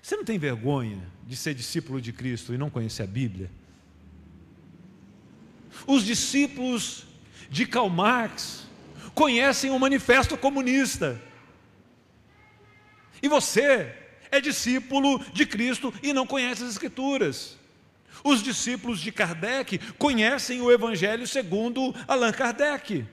Você 0.00 0.16
não 0.16 0.24
tem 0.24 0.38
vergonha 0.38 1.02
de 1.26 1.36
ser 1.36 1.54
discípulo 1.54 2.00
de 2.00 2.12
Cristo 2.12 2.52
e 2.52 2.58
não 2.58 2.70
conhecer 2.70 3.02
a 3.02 3.06
Bíblia? 3.06 3.50
Os 5.86 6.04
discípulos 6.04 7.06
de 7.50 7.66
Karl 7.66 7.88
Marx 7.88 8.66
conhecem 9.14 9.70
o 9.70 9.78
Manifesto 9.78 10.36
Comunista. 10.36 11.20
E 13.22 13.28
você 13.28 14.01
é 14.32 14.40
discípulo 14.40 15.22
de 15.32 15.44
Cristo 15.44 15.92
e 16.02 16.12
não 16.14 16.26
conhece 16.26 16.64
as 16.64 16.70
Escrituras. 16.70 17.58
Os 18.24 18.42
discípulos 18.42 18.98
de 19.00 19.12
Kardec 19.12 19.78
conhecem 19.98 20.62
o 20.62 20.72
Evangelho 20.72 21.26
segundo 21.26 21.94
Allan 22.08 22.32
Kardec. 22.32 23.06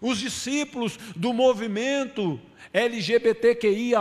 Os 0.00 0.18
discípulos 0.18 0.98
do 1.16 1.32
movimento 1.32 2.38
LGBTQIA, 2.72 4.00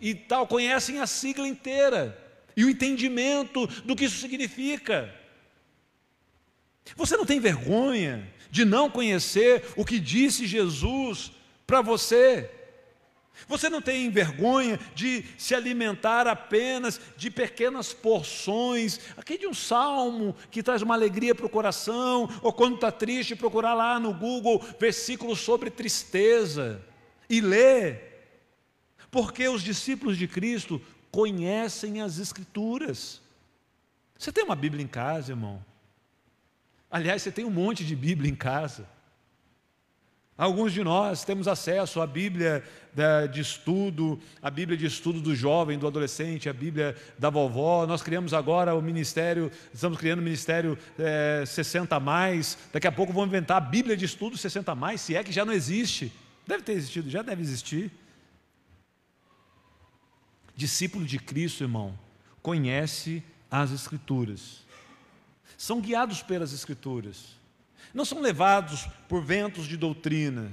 e 0.00 0.14
tal, 0.14 0.46
conhecem 0.48 0.98
a 0.98 1.06
sigla 1.06 1.46
inteira 1.46 2.18
e 2.56 2.64
o 2.64 2.70
entendimento 2.70 3.66
do 3.84 3.94
que 3.94 4.06
isso 4.06 4.18
significa. 4.18 5.14
Você 6.96 7.16
não 7.16 7.24
tem 7.24 7.38
vergonha 7.38 8.28
de 8.50 8.64
não 8.64 8.90
conhecer 8.90 9.64
o 9.76 9.84
que 9.84 10.00
disse 10.00 10.46
Jesus 10.46 11.30
para 11.64 11.80
você? 11.80 12.50
Você 13.48 13.68
não 13.68 13.82
tem 13.82 14.10
vergonha 14.10 14.78
de 14.94 15.24
se 15.36 15.54
alimentar 15.54 16.26
apenas 16.26 17.00
de 17.16 17.30
pequenas 17.30 17.92
porções, 17.92 19.00
aqui 19.16 19.36
de 19.36 19.46
um 19.46 19.54
salmo 19.54 20.34
que 20.50 20.62
traz 20.62 20.82
uma 20.82 20.94
alegria 20.94 21.34
para 21.34 21.46
o 21.46 21.50
coração, 21.50 22.28
ou 22.42 22.52
quando 22.52 22.76
está 22.76 22.90
triste, 22.92 23.36
procurar 23.36 23.74
lá 23.74 23.98
no 23.98 24.14
Google 24.14 24.64
versículos 24.78 25.40
sobre 25.40 25.70
tristeza 25.70 26.82
e 27.28 27.40
ler. 27.40 28.10
Porque 29.10 29.48
os 29.48 29.62
discípulos 29.62 30.16
de 30.16 30.26
Cristo 30.26 30.80
conhecem 31.10 32.00
as 32.00 32.18
Escrituras. 32.18 33.20
Você 34.18 34.32
tem 34.32 34.44
uma 34.44 34.56
Bíblia 34.56 34.82
em 34.82 34.88
casa, 34.88 35.32
irmão? 35.32 35.62
Aliás, 36.90 37.22
você 37.22 37.32
tem 37.32 37.44
um 37.44 37.50
monte 37.50 37.84
de 37.84 37.96
Bíblia 37.96 38.30
em 38.30 38.34
casa. 38.34 38.88
Alguns 40.36 40.72
de 40.72 40.82
nós 40.82 41.24
temos 41.24 41.46
acesso 41.46 42.00
à 42.00 42.06
Bíblia 42.06 42.64
de 43.30 43.40
estudo, 43.40 44.18
a 44.40 44.50
Bíblia 44.50 44.78
de 44.78 44.86
estudo 44.86 45.20
do 45.20 45.34
jovem, 45.34 45.78
do 45.78 45.86
adolescente, 45.86 46.48
a 46.48 46.52
Bíblia 46.52 46.96
da 47.18 47.28
vovó. 47.28 47.86
Nós 47.86 48.02
criamos 48.02 48.32
agora 48.32 48.74
o 48.74 48.80
ministério, 48.80 49.50
estamos 49.72 49.98
criando 49.98 50.20
o 50.20 50.22
ministério 50.22 50.78
é, 50.98 51.44
60 51.46 52.00
mais. 52.00 52.56
Daqui 52.72 52.86
a 52.86 52.92
pouco 52.92 53.12
vamos 53.12 53.28
inventar 53.28 53.58
a 53.58 53.60
Bíblia 53.60 53.96
de 53.96 54.06
estudo 54.06 54.36
60 54.36 54.74
mais, 54.74 55.02
se 55.02 55.14
é 55.14 55.22
que 55.22 55.32
já 55.32 55.44
não 55.44 55.52
existe. 55.52 56.10
Deve 56.46 56.62
ter 56.62 56.72
existido, 56.72 57.10
já 57.10 57.20
deve 57.20 57.42
existir. 57.42 57.90
Discípulo 60.56 61.04
de 61.04 61.18
Cristo, 61.18 61.62
irmão, 61.62 61.98
conhece 62.42 63.22
as 63.50 63.70
Escrituras. 63.70 64.64
São 65.58 65.80
guiados 65.80 66.22
pelas 66.22 66.54
Escrituras 66.54 67.41
não 67.94 68.04
são 68.04 68.20
levados 68.20 68.86
por 69.08 69.22
ventos 69.22 69.66
de 69.66 69.76
doutrina, 69.76 70.52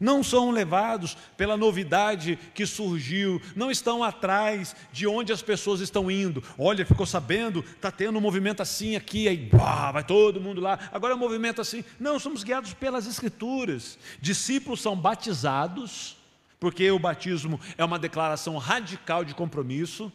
não 0.00 0.22
são 0.22 0.50
levados 0.50 1.16
pela 1.36 1.56
novidade 1.56 2.38
que 2.54 2.64
surgiu, 2.66 3.40
não 3.56 3.70
estão 3.70 4.04
atrás 4.04 4.74
de 4.92 5.06
onde 5.06 5.32
as 5.32 5.42
pessoas 5.42 5.80
estão 5.80 6.10
indo. 6.10 6.42
Olha, 6.56 6.86
ficou 6.86 7.06
sabendo, 7.06 7.60
está 7.60 7.90
tendo 7.90 8.18
um 8.18 8.20
movimento 8.20 8.62
assim 8.62 8.94
aqui, 8.94 9.28
aí 9.28 9.36
bah, 9.36 9.90
vai 9.90 10.04
todo 10.04 10.40
mundo 10.40 10.60
lá, 10.60 10.78
agora 10.92 11.14
é 11.14 11.16
um 11.16 11.20
movimento 11.20 11.60
assim. 11.60 11.84
Não, 11.98 12.18
somos 12.18 12.44
guiados 12.44 12.74
pelas 12.74 13.06
Escrituras. 13.06 13.98
Discípulos 14.20 14.80
são 14.80 14.96
batizados, 14.96 16.16
porque 16.60 16.90
o 16.90 16.98
batismo 16.98 17.60
é 17.76 17.84
uma 17.84 17.98
declaração 17.98 18.56
radical 18.56 19.24
de 19.24 19.34
compromisso 19.34 20.12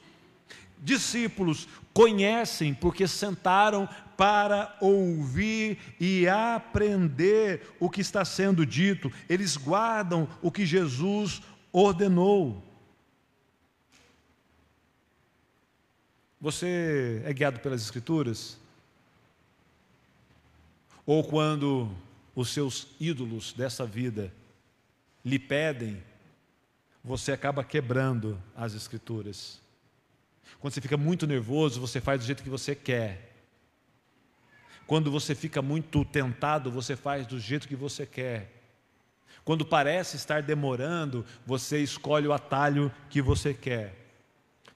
discípulos 0.83 1.67
conhecem 1.93 2.73
porque 2.73 3.07
sentaram 3.07 3.87
para 4.17 4.75
ouvir 4.79 5.79
e 5.99 6.27
aprender 6.27 7.73
o 7.79 7.89
que 7.89 8.01
está 8.01 8.23
sendo 8.25 8.65
dito, 8.65 9.11
eles 9.27 9.57
guardam 9.57 10.27
o 10.41 10.51
que 10.51 10.65
Jesus 10.65 11.41
ordenou. 11.71 12.61
Você 16.39 17.21
é 17.25 17.31
guiado 17.31 17.59
pelas 17.61 17.81
Escrituras? 17.81 18.59
Ou 21.05 21.23
quando 21.23 21.89
os 22.35 22.49
seus 22.49 22.87
ídolos 22.99 23.53
dessa 23.53 23.85
vida 23.85 24.33
lhe 25.23 25.39
pedem, 25.39 26.03
você 27.03 27.31
acaba 27.31 27.63
quebrando 27.63 28.41
as 28.55 28.73
Escrituras? 28.73 29.62
Quando 30.59 30.73
você 30.73 30.81
fica 30.81 30.97
muito 30.97 31.27
nervoso, 31.27 31.79
você 31.79 31.99
faz 31.99 32.21
do 32.21 32.25
jeito 32.25 32.43
que 32.43 32.49
você 32.49 32.73
quer. 32.75 33.33
Quando 34.85 35.11
você 35.11 35.33
fica 35.33 35.61
muito 35.61 36.03
tentado, 36.05 36.71
você 36.71 36.95
faz 36.95 37.25
do 37.25 37.39
jeito 37.39 37.67
que 37.67 37.75
você 37.75 38.05
quer. 38.05 38.61
Quando 39.43 39.65
parece 39.65 40.15
estar 40.15 40.41
demorando, 40.41 41.25
você 41.45 41.79
escolhe 41.79 42.27
o 42.27 42.33
atalho 42.33 42.91
que 43.09 43.21
você 43.21 43.53
quer. 43.53 43.95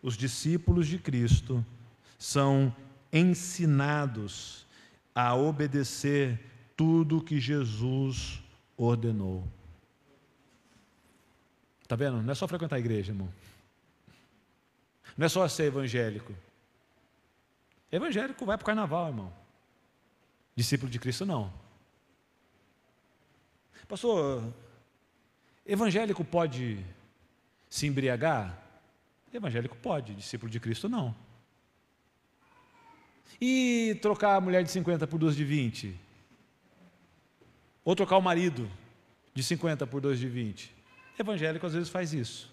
Os 0.01 0.17
discípulos 0.17 0.87
de 0.87 0.97
Cristo 0.97 1.65
são 2.17 2.73
ensinados 3.11 4.65
a 5.15 5.35
obedecer 5.35 6.39
tudo 6.75 7.23
que 7.23 7.39
Jesus 7.39 8.41
ordenou. 8.75 9.47
Está 11.81 11.95
vendo? 11.95 12.21
Não 12.21 12.31
é 12.31 12.35
só 12.35 12.47
frequentar 12.47 12.75
a 12.75 12.79
igreja, 12.79 13.11
irmão. 13.11 13.29
Não 15.17 15.25
é 15.25 15.29
só 15.29 15.47
ser 15.47 15.63
evangélico. 15.63 16.33
Evangélico 17.91 18.45
vai 18.45 18.57
para 18.57 18.63
o 18.63 18.65
carnaval, 18.65 19.07
irmão. 19.07 19.33
Discípulo 20.55 20.91
de 20.91 20.99
Cristo, 20.99 21.25
não. 21.25 21.51
Pastor, 23.87 24.53
evangélico 25.65 26.23
pode 26.23 26.85
se 27.69 27.87
embriagar? 27.87 28.61
Evangélico 29.33 29.75
pode, 29.77 30.13
discípulo 30.13 30.51
de 30.51 30.59
Cristo, 30.59 30.87
não. 30.87 31.15
E 33.39 33.97
trocar 34.01 34.35
a 34.35 34.41
mulher 34.41 34.63
de 34.63 34.71
50 34.71 35.07
por 35.07 35.17
duas 35.17 35.35
de 35.35 35.43
20? 35.43 35.99
Ou 37.83 37.95
trocar 37.95 38.17
o 38.17 38.21
marido 38.21 38.69
de 39.33 39.41
50 39.41 39.87
por 39.87 40.01
dois 40.01 40.19
de 40.19 40.27
20? 40.27 40.75
Evangélico 41.17 41.65
às 41.65 41.73
vezes 41.73 41.89
faz 41.89 42.13
isso. 42.13 42.51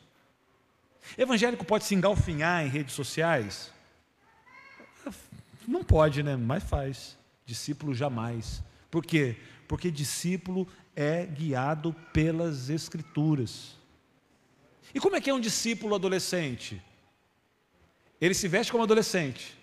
Evangélico 1.17 1.65
pode 1.65 1.85
se 1.85 1.95
engalfinhar 1.95 2.65
em 2.65 2.69
redes 2.69 2.95
sociais? 2.95 3.73
Não 5.67 5.85
pode, 5.85 6.23
né? 6.23 6.37
Mas 6.37 6.63
faz. 6.65 7.17
Discípulo 7.45 7.95
jamais. 7.95 8.63
Por 8.91 9.05
quê? 9.05 9.37
Porque 9.69 9.91
discípulo 9.91 10.69
é 10.95 11.27
guiado 11.27 11.95
pelas 12.13 12.71
Escrituras. 12.71 13.77
E 14.95 15.01
como 15.01 15.17
é 15.17 15.21
que 15.21 15.31
é 15.31 15.35
um 15.35 15.41
discípulo 15.41 15.95
adolescente? 15.95 16.81
Ele 18.21 18.35
se 18.35 18.47
veste 18.47 18.71
como 18.71 18.85
adolescente, 18.85 19.59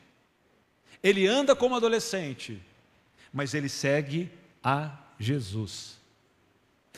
ele 1.01 1.25
anda 1.25 1.55
como 1.55 1.75
adolescente, 1.75 2.61
mas 3.31 3.53
ele 3.53 3.69
segue 3.69 4.29
a 4.63 4.99
Jesus. 5.17 5.97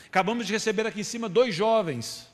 Acabamos 0.06 0.46
de 0.46 0.52
receber 0.52 0.86
aqui 0.86 1.00
em 1.00 1.04
cima 1.04 1.28
dois 1.28 1.54
jovens 1.54 2.28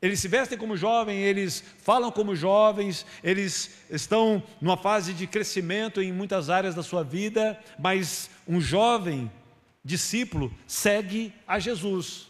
eles 0.00 0.20
se 0.20 0.28
vestem 0.28 0.56
como 0.56 0.76
jovens, 0.76 1.20
eles 1.20 1.64
falam 1.82 2.10
como 2.10 2.36
jovens, 2.36 3.04
eles 3.22 3.78
estão 3.90 4.42
numa 4.60 4.76
fase 4.76 5.12
de 5.12 5.26
crescimento 5.26 6.00
em 6.00 6.12
muitas 6.12 6.48
áreas 6.48 6.74
da 6.74 6.82
sua 6.82 7.02
vida, 7.02 7.58
mas 7.78 8.30
um 8.46 8.60
jovem 8.60 9.30
discípulo 9.84 10.52
segue 10.66 11.32
a 11.46 11.58
Jesus. 11.58 12.28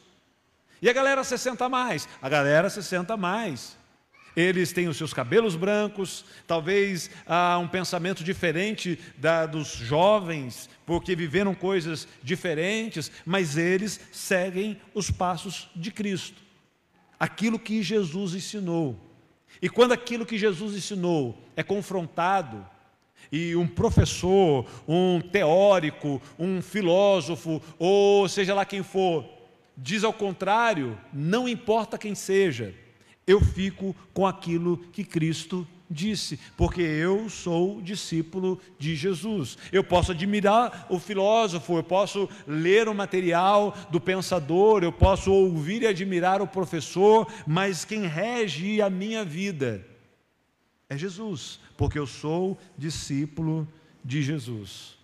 E 0.80 0.88
a 0.88 0.92
galera 0.92 1.22
60 1.22 1.68
mais, 1.68 2.08
a 2.22 2.28
galera 2.28 2.70
60 2.70 3.16
mais. 3.16 3.76
Eles 4.36 4.72
têm 4.72 4.86
os 4.86 4.96
seus 4.96 5.12
cabelos 5.12 5.56
brancos, 5.56 6.24
talvez 6.46 7.10
há 7.26 7.58
um 7.58 7.66
pensamento 7.66 8.22
diferente 8.22 8.98
da 9.16 9.44
dos 9.46 9.68
jovens, 9.68 10.70
porque 10.86 11.16
viveram 11.16 11.54
coisas 11.54 12.06
diferentes, 12.22 13.10
mas 13.26 13.56
eles 13.58 14.00
seguem 14.12 14.80
os 14.94 15.10
passos 15.10 15.68
de 15.74 15.90
Cristo 15.90 16.47
aquilo 17.18 17.58
que 17.58 17.82
Jesus 17.82 18.34
ensinou. 18.34 18.96
E 19.60 19.68
quando 19.68 19.92
aquilo 19.92 20.26
que 20.26 20.38
Jesus 20.38 20.76
ensinou 20.76 21.38
é 21.56 21.62
confrontado, 21.62 22.64
e 23.30 23.54
um 23.56 23.66
professor, 23.66 24.66
um 24.86 25.20
teórico, 25.20 26.20
um 26.38 26.62
filósofo, 26.62 27.60
ou 27.78 28.28
seja 28.28 28.54
lá 28.54 28.64
quem 28.64 28.82
for, 28.82 29.24
diz 29.76 30.02
ao 30.02 30.12
contrário, 30.12 30.98
não 31.12 31.48
importa 31.48 31.98
quem 31.98 32.14
seja, 32.14 32.74
eu 33.26 33.40
fico 33.40 33.94
com 34.14 34.26
aquilo 34.26 34.78
que 34.92 35.04
Cristo 35.04 35.66
disse, 35.90 36.38
porque 36.56 36.82
eu 36.82 37.28
sou 37.28 37.80
discípulo 37.80 38.60
de 38.78 38.94
Jesus. 38.94 39.56
Eu 39.72 39.82
posso 39.82 40.12
admirar 40.12 40.86
o 40.88 40.98
filósofo, 40.98 41.76
eu 41.76 41.82
posso 41.82 42.28
ler 42.46 42.88
o 42.88 42.94
material 42.94 43.74
do 43.90 44.00
pensador, 44.00 44.82
eu 44.82 44.92
posso 44.92 45.32
ouvir 45.32 45.82
e 45.82 45.86
admirar 45.86 46.42
o 46.42 46.46
professor, 46.46 47.26
mas 47.46 47.84
quem 47.84 48.06
rege 48.06 48.82
a 48.82 48.90
minha 48.90 49.24
vida 49.24 49.86
é 50.88 50.96
Jesus, 50.96 51.60
porque 51.76 51.98
eu 51.98 52.06
sou 52.06 52.58
discípulo 52.76 53.68
de 54.04 54.22
Jesus. 54.22 54.96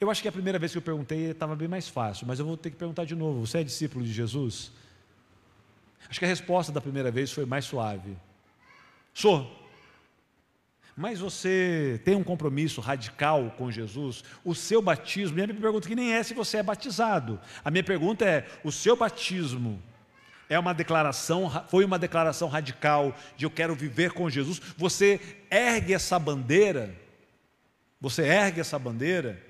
Eu 0.00 0.10
acho 0.10 0.22
que 0.22 0.28
a 0.28 0.32
primeira 0.32 0.58
vez 0.58 0.72
que 0.72 0.78
eu 0.78 0.82
perguntei 0.82 1.30
estava 1.30 1.56
bem 1.56 1.66
mais 1.66 1.88
fácil, 1.88 2.26
mas 2.26 2.38
eu 2.38 2.46
vou 2.46 2.56
ter 2.56 2.70
que 2.70 2.76
perguntar 2.76 3.04
de 3.04 3.16
novo: 3.16 3.44
você 3.44 3.58
é 3.58 3.64
discípulo 3.64 4.04
de 4.04 4.12
Jesus? 4.12 4.70
Acho 6.08 6.18
que 6.18 6.24
a 6.24 6.28
resposta 6.28 6.72
da 6.72 6.80
primeira 6.80 7.10
vez 7.10 7.32
foi 7.32 7.44
mais 7.44 7.64
suave. 7.64 8.16
Sou. 9.12 9.56
mas 10.96 11.20
você 11.20 12.00
tem 12.04 12.14
um 12.14 12.24
compromisso 12.24 12.80
radical 12.80 13.54
com 13.56 13.70
Jesus? 13.70 14.22
O 14.44 14.54
seu 14.54 14.80
batismo, 14.82 15.34
minha 15.34 15.48
pergunta 15.48 15.88
que 15.88 15.94
nem 15.94 16.12
é 16.12 16.22
se 16.22 16.34
você 16.34 16.58
é 16.58 16.62
batizado. 16.62 17.40
A 17.64 17.70
minha 17.70 17.84
pergunta 17.84 18.24
é: 18.24 18.46
o 18.62 18.70
seu 18.70 18.96
batismo 18.96 19.82
é 20.48 20.58
uma 20.58 20.72
declaração, 20.72 21.50
foi 21.68 21.84
uma 21.84 21.98
declaração 21.98 22.48
radical 22.48 23.16
de 23.36 23.44
eu 23.44 23.50
quero 23.50 23.74
viver 23.74 24.12
com 24.12 24.30
Jesus? 24.30 24.60
Você 24.76 25.20
ergue 25.50 25.94
essa 25.94 26.18
bandeira? 26.18 26.94
Você 28.00 28.22
ergue 28.22 28.60
essa 28.60 28.78
bandeira? 28.78 29.47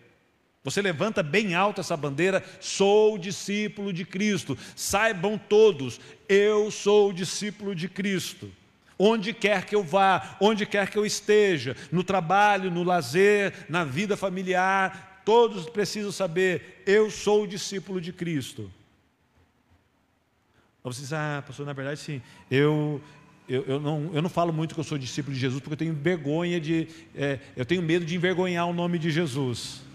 Você 0.70 0.82
levanta 0.82 1.22
bem 1.22 1.54
alto 1.54 1.80
essa 1.80 1.96
bandeira, 1.96 2.44
sou 2.60 3.16
discípulo 3.16 3.92
de 3.92 4.04
Cristo. 4.04 4.56
Saibam 4.76 5.38
todos, 5.38 6.00
eu 6.28 6.70
sou 6.70 7.12
discípulo 7.12 7.74
de 7.74 7.88
Cristo. 7.88 8.50
Onde 8.98 9.32
quer 9.32 9.64
que 9.64 9.74
eu 9.74 9.82
vá, 9.82 10.36
onde 10.40 10.66
quer 10.66 10.90
que 10.90 10.98
eu 10.98 11.06
esteja, 11.06 11.76
no 11.90 12.04
trabalho, 12.04 12.70
no 12.70 12.82
lazer, 12.82 13.54
na 13.68 13.84
vida 13.84 14.16
familiar, 14.16 15.22
todos 15.24 15.68
precisam 15.70 16.10
saber, 16.12 16.82
eu 16.84 17.10
sou 17.10 17.46
discípulo 17.46 18.00
de 18.00 18.12
Cristo. 18.12 18.70
Você 20.84 21.02
diz, 21.02 21.12
ah, 21.12 21.42
pastor, 21.46 21.66
na 21.66 21.72
verdade 21.72 22.00
sim, 22.00 22.22
eu, 22.50 23.00
eu, 23.48 23.64
eu, 23.66 23.80
não, 23.80 24.10
eu 24.12 24.22
não 24.22 24.30
falo 24.30 24.52
muito 24.52 24.74
que 24.74 24.80
eu 24.80 24.84
sou 24.84 24.98
discípulo 24.98 25.34
de 25.34 25.40
Jesus 25.40 25.60
porque 25.60 25.74
eu 25.74 25.78
tenho 25.78 25.94
vergonha 25.94 26.60
de, 26.60 26.88
é, 27.14 27.38
eu 27.56 27.64
tenho 27.64 27.82
medo 27.82 28.04
de 28.04 28.14
envergonhar 28.14 28.66
o 28.66 28.72
nome 28.72 28.98
de 28.98 29.10
Jesus. 29.10 29.87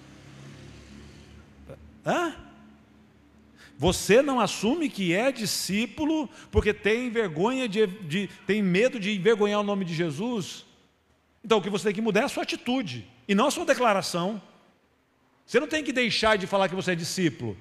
Hã? 2.05 2.35
Você 3.77 4.21
não 4.21 4.39
assume 4.39 4.89
que 4.89 5.13
é 5.13 5.31
discípulo 5.31 6.29
porque 6.51 6.73
tem 6.73 7.09
vergonha 7.09 7.67
de, 7.67 7.87
de, 7.87 8.29
tem 8.45 8.61
medo 8.61 8.99
de 8.99 9.15
envergonhar 9.15 9.59
o 9.59 9.63
nome 9.63 9.83
de 9.83 9.93
Jesus? 9.93 10.65
Então 11.43 11.57
o 11.57 11.61
que 11.61 11.69
você 11.69 11.85
tem 11.85 11.95
que 11.95 12.01
mudar 12.01 12.21
é 12.21 12.23
a 12.23 12.29
sua 12.29 12.43
atitude 12.43 13.07
e 13.27 13.33
não 13.35 13.47
a 13.47 13.51
sua 13.51 13.65
declaração. 13.65 14.41
Você 15.45 15.59
não 15.59 15.67
tem 15.67 15.83
que 15.83 15.91
deixar 15.91 16.37
de 16.37 16.47
falar 16.47 16.69
que 16.69 16.75
você 16.75 16.91
é 16.91 16.95
discípulo. 16.95 17.57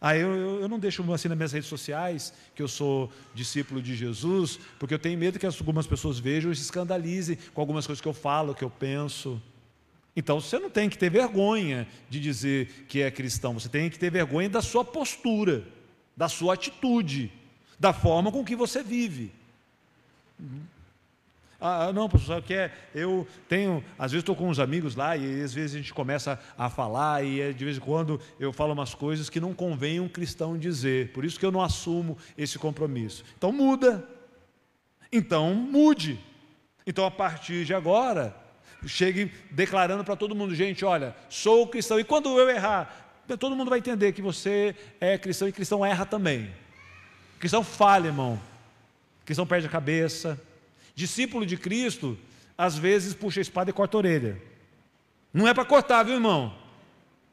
Ah, 0.00 0.16
eu, 0.16 0.34
eu, 0.34 0.60
eu 0.60 0.68
não 0.68 0.78
deixo 0.78 1.02
assim 1.12 1.28
nas 1.28 1.36
minhas 1.36 1.52
redes 1.52 1.68
sociais 1.68 2.32
que 2.54 2.62
eu 2.62 2.68
sou 2.68 3.10
discípulo 3.34 3.82
de 3.82 3.96
Jesus, 3.96 4.58
porque 4.78 4.94
eu 4.94 4.98
tenho 4.98 5.18
medo 5.18 5.38
que 5.38 5.46
algumas 5.46 5.86
pessoas 5.86 6.18
vejam 6.18 6.52
e 6.52 6.56
se 6.56 6.62
escandalizem 6.62 7.36
com 7.52 7.60
algumas 7.60 7.86
coisas 7.86 8.00
que 8.00 8.06
eu 8.06 8.14
falo, 8.14 8.54
que 8.54 8.62
eu 8.62 8.70
penso. 8.70 9.42
Então 10.16 10.40
você 10.40 10.58
não 10.58 10.68
tem 10.68 10.88
que 10.88 10.98
ter 10.98 11.10
vergonha 11.10 11.86
de 12.08 12.18
dizer 12.18 12.86
que 12.88 13.00
é 13.02 13.10
cristão, 13.10 13.54
você 13.54 13.68
tem 13.68 13.88
que 13.88 13.98
ter 13.98 14.10
vergonha 14.10 14.48
da 14.48 14.60
sua 14.60 14.84
postura, 14.84 15.64
da 16.16 16.28
sua 16.28 16.54
atitude, 16.54 17.32
da 17.78 17.92
forma 17.92 18.32
com 18.32 18.44
que 18.44 18.56
você 18.56 18.82
vive. 18.82 19.32
Ah, 21.60 21.92
não, 21.92 22.08
professor, 22.08 22.40
que 22.40 22.54
é, 22.54 22.72
eu 22.94 23.26
tenho, 23.48 23.82
às 23.98 24.12
vezes 24.12 24.22
estou 24.22 24.36
com 24.36 24.48
uns 24.48 24.60
amigos 24.60 24.94
lá 24.94 25.16
e 25.16 25.42
às 25.42 25.52
vezes 25.52 25.74
a 25.74 25.78
gente 25.78 25.92
começa 25.92 26.38
a 26.56 26.70
falar 26.70 27.24
e 27.24 27.40
é, 27.40 27.52
de 27.52 27.64
vez 27.64 27.78
em 27.78 27.80
quando 27.80 28.20
eu 28.38 28.52
falo 28.52 28.72
umas 28.72 28.94
coisas 28.94 29.28
que 29.28 29.40
não 29.40 29.52
convém 29.52 29.98
um 29.98 30.08
cristão 30.08 30.56
dizer, 30.56 31.10
por 31.12 31.24
isso 31.24 31.38
que 31.38 31.44
eu 31.44 31.50
não 31.50 31.60
assumo 31.60 32.16
esse 32.36 32.60
compromisso. 32.60 33.24
Então 33.36 33.50
muda, 33.50 34.08
então 35.10 35.52
mude. 35.52 36.20
Então 36.86 37.04
a 37.04 37.10
partir 37.10 37.64
de 37.64 37.74
agora, 37.74 38.36
chegue 38.86 39.32
declarando 39.50 40.04
para 40.04 40.16
todo 40.16 40.34
mundo: 40.34 40.54
gente, 40.54 40.84
olha, 40.84 41.14
sou 41.28 41.66
cristão. 41.66 41.98
E 41.98 42.04
quando 42.04 42.38
eu 42.38 42.48
errar, 42.48 43.16
todo 43.38 43.56
mundo 43.56 43.68
vai 43.68 43.78
entender 43.78 44.12
que 44.12 44.22
você 44.22 44.74
é 45.00 45.18
cristão 45.18 45.48
e 45.48 45.52
cristão 45.52 45.84
erra 45.84 46.06
também. 46.06 46.50
Cristão 47.38 47.62
falha, 47.62 48.08
irmão. 48.08 48.40
Cristão 49.24 49.46
perde 49.46 49.66
a 49.66 49.70
cabeça. 49.70 50.40
Discípulo 50.94 51.46
de 51.46 51.56
Cristo, 51.56 52.18
às 52.56 52.76
vezes 52.76 53.14
puxa 53.14 53.40
a 53.40 53.42
espada 53.42 53.70
e 53.70 53.72
corta 53.72 53.96
a 53.96 53.98
orelha. 53.98 54.42
Não 55.32 55.46
é 55.46 55.54
para 55.54 55.64
cortar, 55.64 56.02
viu, 56.02 56.14
irmão? 56.14 56.56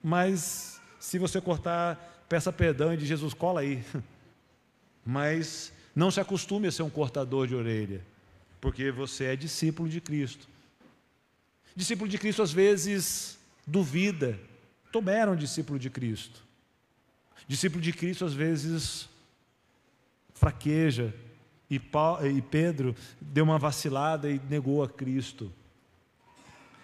Mas 0.03 0.79
se 0.99 1.17
você 1.17 1.41
cortar, 1.41 2.25
peça 2.29 2.51
perdão 2.51 2.93
e 2.93 2.97
de 2.97 3.05
Jesus, 3.05 3.34
cola 3.34 3.62
aí. 3.62 3.84
Mas 5.05 5.71
não 5.95 6.12
se 6.12 6.19
acostume 6.19 6.67
a 6.67 6.71
ser 6.71 6.84
um 6.84 6.89
cortador 6.89 7.47
de 7.47 7.55
orelha, 7.55 8.05
porque 8.60 8.91
você 8.91 9.25
é 9.25 9.36
discípulo 9.36 9.88
de 9.88 10.01
Cristo. 10.01 10.47
Discípulo 11.75 12.09
de 12.09 12.17
Cristo 12.17 12.41
às 12.41 12.53
vezes 12.53 13.38
duvida. 13.67 14.39
Tomé 14.91 15.17
era 15.17 15.31
um 15.31 15.35
discípulo 15.35 15.77
de 15.77 15.89
Cristo. 15.89 16.41
Discípulo 17.47 17.81
de 17.81 17.91
Cristo 17.91 18.23
às 18.25 18.33
vezes 18.33 19.09
fraqueja. 20.33 21.13
E, 21.69 21.79
Paulo, 21.79 22.25
e 22.27 22.41
Pedro 22.41 22.95
deu 23.19 23.43
uma 23.43 23.57
vacilada 23.57 24.29
e 24.29 24.39
negou 24.49 24.83
a 24.83 24.88
Cristo. 24.88 25.51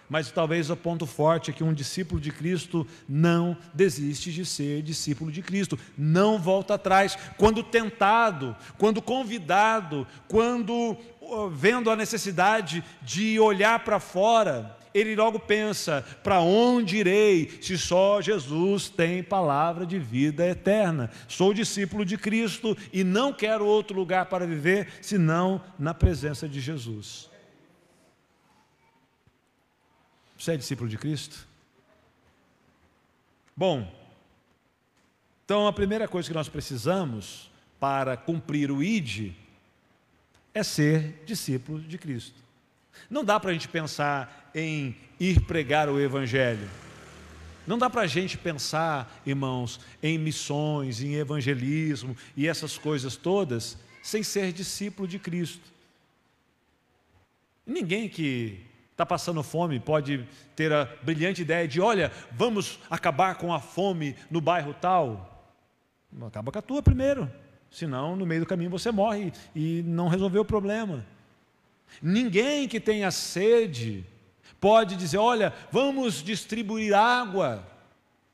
Mas 0.10 0.30
talvez 0.30 0.70
o 0.70 0.76
ponto 0.76 1.06
forte 1.06 1.52
é 1.52 1.54
que 1.54 1.64
um 1.64 1.74
discípulo 1.74 2.20
de 2.20 2.32
Cristo 2.32 2.86
não 3.08 3.56
desiste 3.74 4.30
de 4.30 4.46
ser 4.46 4.82
discípulo 4.82 5.32
de 5.32 5.42
Cristo, 5.42 5.80
não 5.98 6.38
volta 6.38 6.74
atrás. 6.74 7.18
Quando 7.38 7.64
tentado, 7.64 8.54
quando 8.78 9.02
convidado, 9.02 10.06
quando 10.28 10.98
vendo 11.54 11.90
a 11.90 11.96
necessidade 11.96 12.84
de 13.02 13.40
olhar 13.40 13.86
para 13.86 14.02
fora, 14.02 14.78
ele 14.94 15.16
logo 15.16 15.40
pensa: 15.40 16.02
para 16.24 16.40
onde 16.42 16.98
irei 16.98 17.60
se 17.62 17.78
só 17.78 18.22
Jesus 18.22 18.90
tem 18.90 19.24
palavra 19.24 19.86
de 19.86 20.00
vida 20.00 20.46
eterna? 20.48 21.10
Sou 21.28 21.54
discípulo 21.54 22.06
de 22.06 22.18
Cristo 22.18 22.78
e 22.92 23.04
não 23.04 23.34
quero 23.34 23.66
outro 23.66 23.96
lugar 23.96 24.28
para 24.28 24.46
viver 24.46 24.88
senão 25.02 25.62
na 25.78 25.94
presença 25.94 26.48
de 26.48 26.60
Jesus. 26.60 27.30
Você 30.38 30.54
é 30.54 30.58
discípulo 30.58 30.90
de 30.90 30.98
Cristo? 30.98 31.48
Bom, 33.56 33.94
então 35.46 35.68
a 35.68 35.74
primeira 35.74 36.08
coisa 36.08 36.28
que 36.28 36.34
nós 36.34 36.50
precisamos 36.50 37.52
para 37.80 38.18
cumprir 38.18 38.72
o 38.72 38.82
ID 38.82 39.34
é 40.54 40.64
ser 40.64 41.24
discípulo 41.26 41.80
de 41.80 41.98
Cristo. 41.98 42.40
Não 43.12 43.26
dá 43.26 43.38
para 43.38 43.50
a 43.50 43.54
gente 43.54 43.68
pensar 43.68 44.50
em 44.56 44.96
ir 45.20 45.42
pregar 45.42 45.90
o 45.90 46.00
Evangelho. 46.00 46.68
Não 47.68 47.78
dá 47.78 47.90
para 47.90 48.04
a 48.04 48.08
gente 48.08 48.38
pensar, 48.38 49.22
irmãos, 49.26 49.82
em 50.02 50.18
missões, 50.18 51.02
em 51.02 51.16
evangelismo 51.16 52.16
e 52.36 52.48
essas 52.48 52.78
coisas 52.78 53.18
todas, 53.18 53.78
sem 54.02 54.24
ser 54.24 54.52
discípulo 54.54 55.08
de 55.08 55.20
Cristo. 55.20 55.70
Ninguém 57.68 58.10
que 58.10 58.66
está 58.92 59.06
passando 59.06 59.44
fome 59.44 59.80
pode 59.80 60.26
ter 60.56 60.72
a 60.72 60.86
brilhante 61.04 61.42
ideia 61.42 61.68
de: 61.68 61.80
olha, 61.82 62.12
vamos 62.32 62.80
acabar 62.90 63.36
com 63.36 63.54
a 63.54 63.60
fome 63.60 64.16
no 64.30 64.40
bairro 64.42 64.74
tal. 64.74 65.54
Acaba 66.26 66.52
com 66.52 66.60
a 66.60 66.64
tua 66.64 66.82
primeiro, 66.82 67.30
senão 67.70 68.16
no 68.16 68.26
meio 68.26 68.42
do 68.42 68.48
caminho 68.48 68.72
você 68.72 68.90
morre 68.90 69.32
e 69.54 69.84
não 69.86 70.08
resolveu 70.08 70.42
o 70.42 70.46
problema. 70.46 71.06
Ninguém 72.02 72.68
que 72.68 72.80
tenha 72.80 73.10
sede 73.12 74.06
pode 74.60 74.96
dizer: 74.96 75.18
olha, 75.18 75.54
vamos 75.72 76.24
distribuir 76.24 76.94
água. 76.94 77.68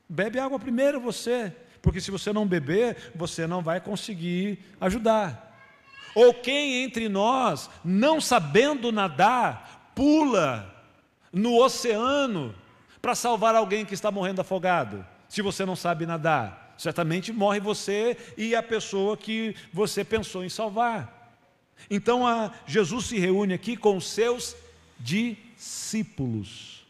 Bebe 0.08 0.38
água 0.38 0.58
primeiro 0.58 1.00
você, 1.00 1.52
porque 1.80 2.00
se 2.00 2.10
você 2.10 2.32
não 2.32 2.46
beber, 2.46 3.12
você 3.14 3.46
não 3.46 3.62
vai 3.62 3.80
conseguir 3.80 4.58
ajudar. 4.80 5.46
Ou 6.14 6.34
quem 6.34 6.82
entre 6.82 7.08
nós, 7.08 7.70
não 7.84 8.20
sabendo 8.20 8.90
nadar, 8.90 9.92
pula 9.94 10.74
no 11.32 11.62
oceano 11.62 12.54
para 13.00 13.14
salvar 13.14 13.54
alguém 13.54 13.84
que 13.84 13.94
está 13.94 14.10
morrendo 14.10 14.40
afogado, 14.40 15.06
se 15.28 15.42
você 15.42 15.64
não 15.64 15.76
sabe 15.76 16.06
nadar? 16.06 16.74
Certamente 16.78 17.32
morre 17.32 17.60
você 17.60 18.16
e 18.36 18.54
a 18.54 18.62
pessoa 18.62 19.16
que 19.16 19.54
você 19.72 20.04
pensou 20.04 20.44
em 20.44 20.48
salvar. 20.48 21.17
Então 21.90 22.26
a, 22.26 22.52
Jesus 22.66 23.06
se 23.06 23.18
reúne 23.18 23.54
aqui 23.54 23.76
com 23.76 23.96
os 23.96 24.06
seus 24.06 24.56
discípulos. 24.98 26.86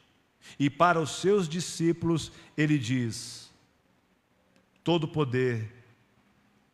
E 0.59 0.69
para 0.69 1.01
os 1.01 1.21
seus 1.21 1.49
discípulos 1.49 2.33
ele 2.57 2.79
diz: 2.79 3.51
Todo 4.83 5.07
poder, 5.07 5.73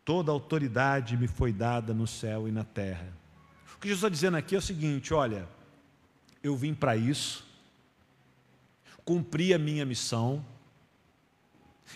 toda 0.04 0.32
autoridade 0.32 1.16
me 1.16 1.26
foi 1.26 1.52
dada 1.52 1.92
no 1.92 2.06
céu 2.06 2.48
e 2.48 2.52
na 2.52 2.64
terra. 2.64 3.12
O 3.74 3.78
que 3.78 3.88
Jesus 3.88 3.98
está 3.98 4.08
dizendo 4.08 4.36
aqui 4.36 4.54
é 4.54 4.58
o 4.58 4.62
seguinte: 4.62 5.12
olha, 5.12 5.48
eu 6.42 6.56
vim 6.56 6.74
para 6.74 6.96
isso, 6.96 7.46
cumpri 9.04 9.52
a 9.52 9.58
minha 9.58 9.84
missão, 9.84 10.44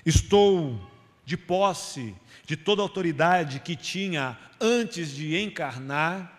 estou 0.05 0.79
de 1.25 1.37
posse 1.37 2.15
de 2.49 2.57
toda 2.57 2.81
autoridade 2.81 3.61
que 3.61 3.77
tinha 3.77 4.35
antes 4.59 5.11
de 5.11 5.39
encarnar, 5.39 6.33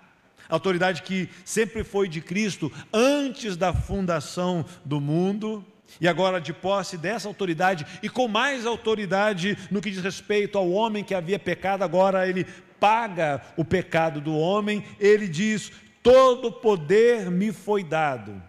autoridade 0.50 1.04
que 1.04 1.30
sempre 1.46 1.84
foi 1.84 2.10
de 2.10 2.20
Cristo 2.20 2.72
antes 2.92 3.56
da 3.56 3.72
fundação 3.72 4.66
do 4.84 5.00
mundo, 5.00 5.64
e 6.02 6.08
agora 6.08 6.42
de 6.42 6.52
posse 6.52 6.98
dessa 6.98 7.28
autoridade 7.28 7.86
e 8.02 8.10
com 8.10 8.28
mais 8.28 8.66
autoridade 8.66 9.56
no 9.70 9.82
que 9.82 9.92
diz 9.92 10.04
respeito 10.04 10.58
ao 10.58 10.72
homem 10.72 11.04
que 11.04 11.14
havia 11.14 11.38
pecado, 11.38 11.84
agora 11.84 12.28
ele 12.28 12.44
paga 12.80 13.44
o 13.56 13.64
pecado 13.64 14.20
do 14.20 14.36
homem, 14.36 14.84
ele 15.00 15.28
diz: 15.28 15.72
todo 16.02 16.52
poder 16.52 17.30
me 17.30 17.52
foi 17.52 17.84
dado. 17.84 18.42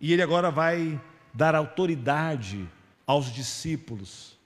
E 0.00 0.14
ele 0.14 0.22
agora 0.22 0.50
vai 0.50 0.98
dar 1.34 1.54
autoridade 1.54 2.66
aos 3.06 3.30
discípulos, 3.32 4.38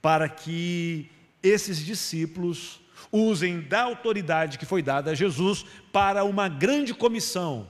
para 0.00 0.28
que 0.28 1.10
esses 1.42 1.78
discípulos 1.78 2.80
usem 3.10 3.60
da 3.60 3.82
autoridade 3.82 4.58
que 4.58 4.66
foi 4.66 4.82
dada 4.82 5.12
a 5.12 5.14
Jesus 5.14 5.64
para 5.92 6.24
uma 6.24 6.48
grande 6.48 6.92
comissão. 6.92 7.68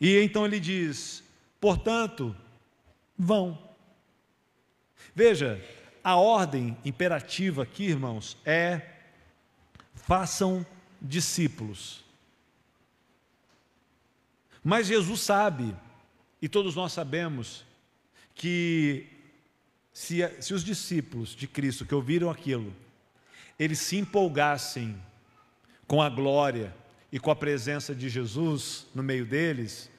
E 0.00 0.18
então 0.18 0.44
ele 0.44 0.60
diz: 0.60 1.22
portanto, 1.60 2.34
vão. 3.18 3.58
Veja, 5.14 5.62
a 6.04 6.16
ordem 6.16 6.76
imperativa 6.84 7.62
aqui, 7.62 7.84
irmãos, 7.84 8.36
é 8.44 8.82
façam 9.94 10.64
discípulos. 11.00 12.04
Mas 14.62 14.88
Jesus 14.88 15.20
sabe, 15.20 15.74
e 16.40 16.48
todos 16.48 16.74
nós 16.74 16.92
sabemos, 16.92 17.64
que 18.34 19.06
se, 19.92 20.18
se 20.40 20.52
os 20.52 20.62
discípulos 20.62 21.30
de 21.30 21.46
Cristo 21.46 21.86
que 21.86 21.94
ouviram 21.94 22.28
aquilo, 22.28 22.74
eles 23.58 23.78
se 23.78 23.96
empolgassem 23.96 24.96
com 25.86 26.02
a 26.02 26.08
glória 26.08 26.74
e 27.10 27.18
com 27.18 27.30
a 27.30 27.36
presença 27.36 27.94
de 27.94 28.08
Jesus 28.08 28.86
no 28.94 29.02
meio 29.02 29.24
deles, 29.24 29.90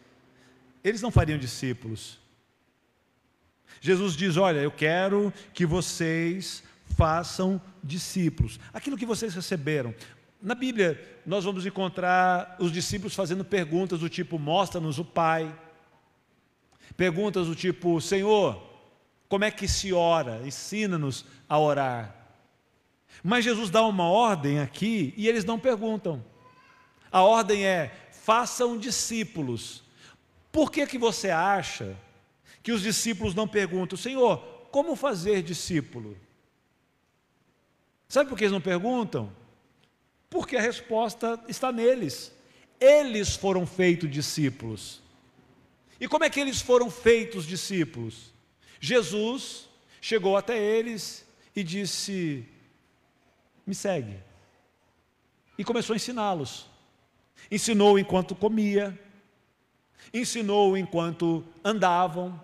eles 0.84 1.01
não 1.01 1.12
fariam 1.12 1.38
discípulos. 1.38 2.20
Jesus 3.82 4.16
diz: 4.16 4.38
Olha, 4.38 4.60
eu 4.60 4.72
quero 4.72 5.34
que 5.53 5.66
vocês 5.66 6.64
façam 6.95 7.62
discípulos. 7.84 8.60
Aquilo 8.74 8.97
que 8.97 9.05
vocês 9.05 9.34
receberam. 9.34 9.93
Na 10.41 10.53
Bíblia, 10.53 11.20
nós 11.26 11.43
vamos 11.43 11.66
encontrar 11.66 12.55
os 12.60 12.72
discípulos 12.72 13.16
fazendo 13.16 13.43
perguntas 13.43 13.99
do 13.99 14.10
tipo: 14.10 14.38
Mostra-nos 14.38 14.99
o 14.99 15.05
Pai. 15.05 15.53
Perguntas 16.95 17.47
do 17.47 17.55
tipo: 17.55 17.99
Senhor, 17.99 18.62
como 19.28 19.43
é 19.43 19.51
que 19.51 19.68
se 19.68 19.93
ora? 19.93 20.41
Ensina-nos 20.45 21.26
a 21.49 21.60
orar. 21.60 22.16
Mas 23.24 23.43
Jesus 23.43 23.70
dá 23.70 23.84
uma 23.86 24.08
ordem 24.10 24.60
aqui 24.60 25.14
e 25.18 25.28
eles 25.28 25.43
não 25.45 25.60
perguntam. 25.60 26.24
A 27.12 27.22
ordem 27.22 27.66
é: 27.66 28.10
façam 28.12 28.78
discípulos. 28.78 29.84
Por 30.51 30.72
que, 30.72 30.86
que 30.88 30.97
você 30.97 31.30
acha 31.30 31.97
que 32.64 32.72
os 32.72 32.82
discípulos 32.82 33.34
não 33.34 33.47
perguntam, 33.47 33.97
Senhor, 33.97 34.38
como 34.72 34.95
fazer 34.95 35.41
discípulo? 35.41 36.18
Sabe 38.08 38.30
por 38.30 38.38
que 38.38 38.43
eles 38.43 38.53
não 38.53 38.62
perguntam? 38.62 39.32
Porque 40.30 40.55
a 40.55 40.62
resposta 40.62 41.41
está 41.47 41.72
neles. 41.72 42.32
Eles 42.80 43.36
foram 43.36 43.66
feitos 43.66 44.10
discípulos. 44.10 45.01
E 45.99 46.08
como 46.08 46.24
é 46.24 46.30
que 46.30 46.39
eles 46.39 46.62
foram 46.62 46.89
feitos 46.89 47.45
discípulos? 47.45 48.34
Jesus 48.80 49.68
chegou 49.99 50.38
até 50.38 50.58
eles 50.58 51.26
e 51.55 51.64
disse: 51.64 52.47
Me 53.68 53.76
segue. 53.76 54.18
E 55.57 55.63
começou 55.65 55.93
a 55.93 55.97
ensiná-los. 55.97 56.70
Ensinou 57.51 57.99
enquanto 57.99 58.34
comia, 58.34 58.97
ensinou 60.13 60.78
enquanto 60.78 61.43
andavam, 61.63 62.39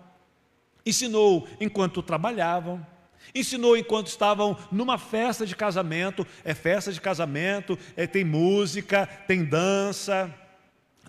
ensinou 0.84 1.48
enquanto 1.58 2.02
trabalhavam, 2.02 2.86
ensinou 3.34 3.76
enquanto 3.76 4.08
estavam 4.08 4.56
numa 4.70 4.98
festa 4.98 5.46
de 5.46 5.56
casamento. 5.56 6.26
É 6.44 6.54
festa 6.54 6.92
de 6.92 7.00
casamento, 7.00 7.78
é, 7.96 8.06
tem 8.06 8.24
música, 8.24 9.06
tem 9.06 9.44
dança, 9.44 10.32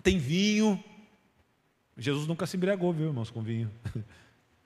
tem 0.02 0.18
vinho. 0.18 0.82
Jesus 1.96 2.26
nunca 2.26 2.46
se 2.46 2.56
embriagou, 2.56 2.92
viu, 2.92 3.08
irmãos, 3.08 3.30
com 3.30 3.42
vinho. 3.42 3.70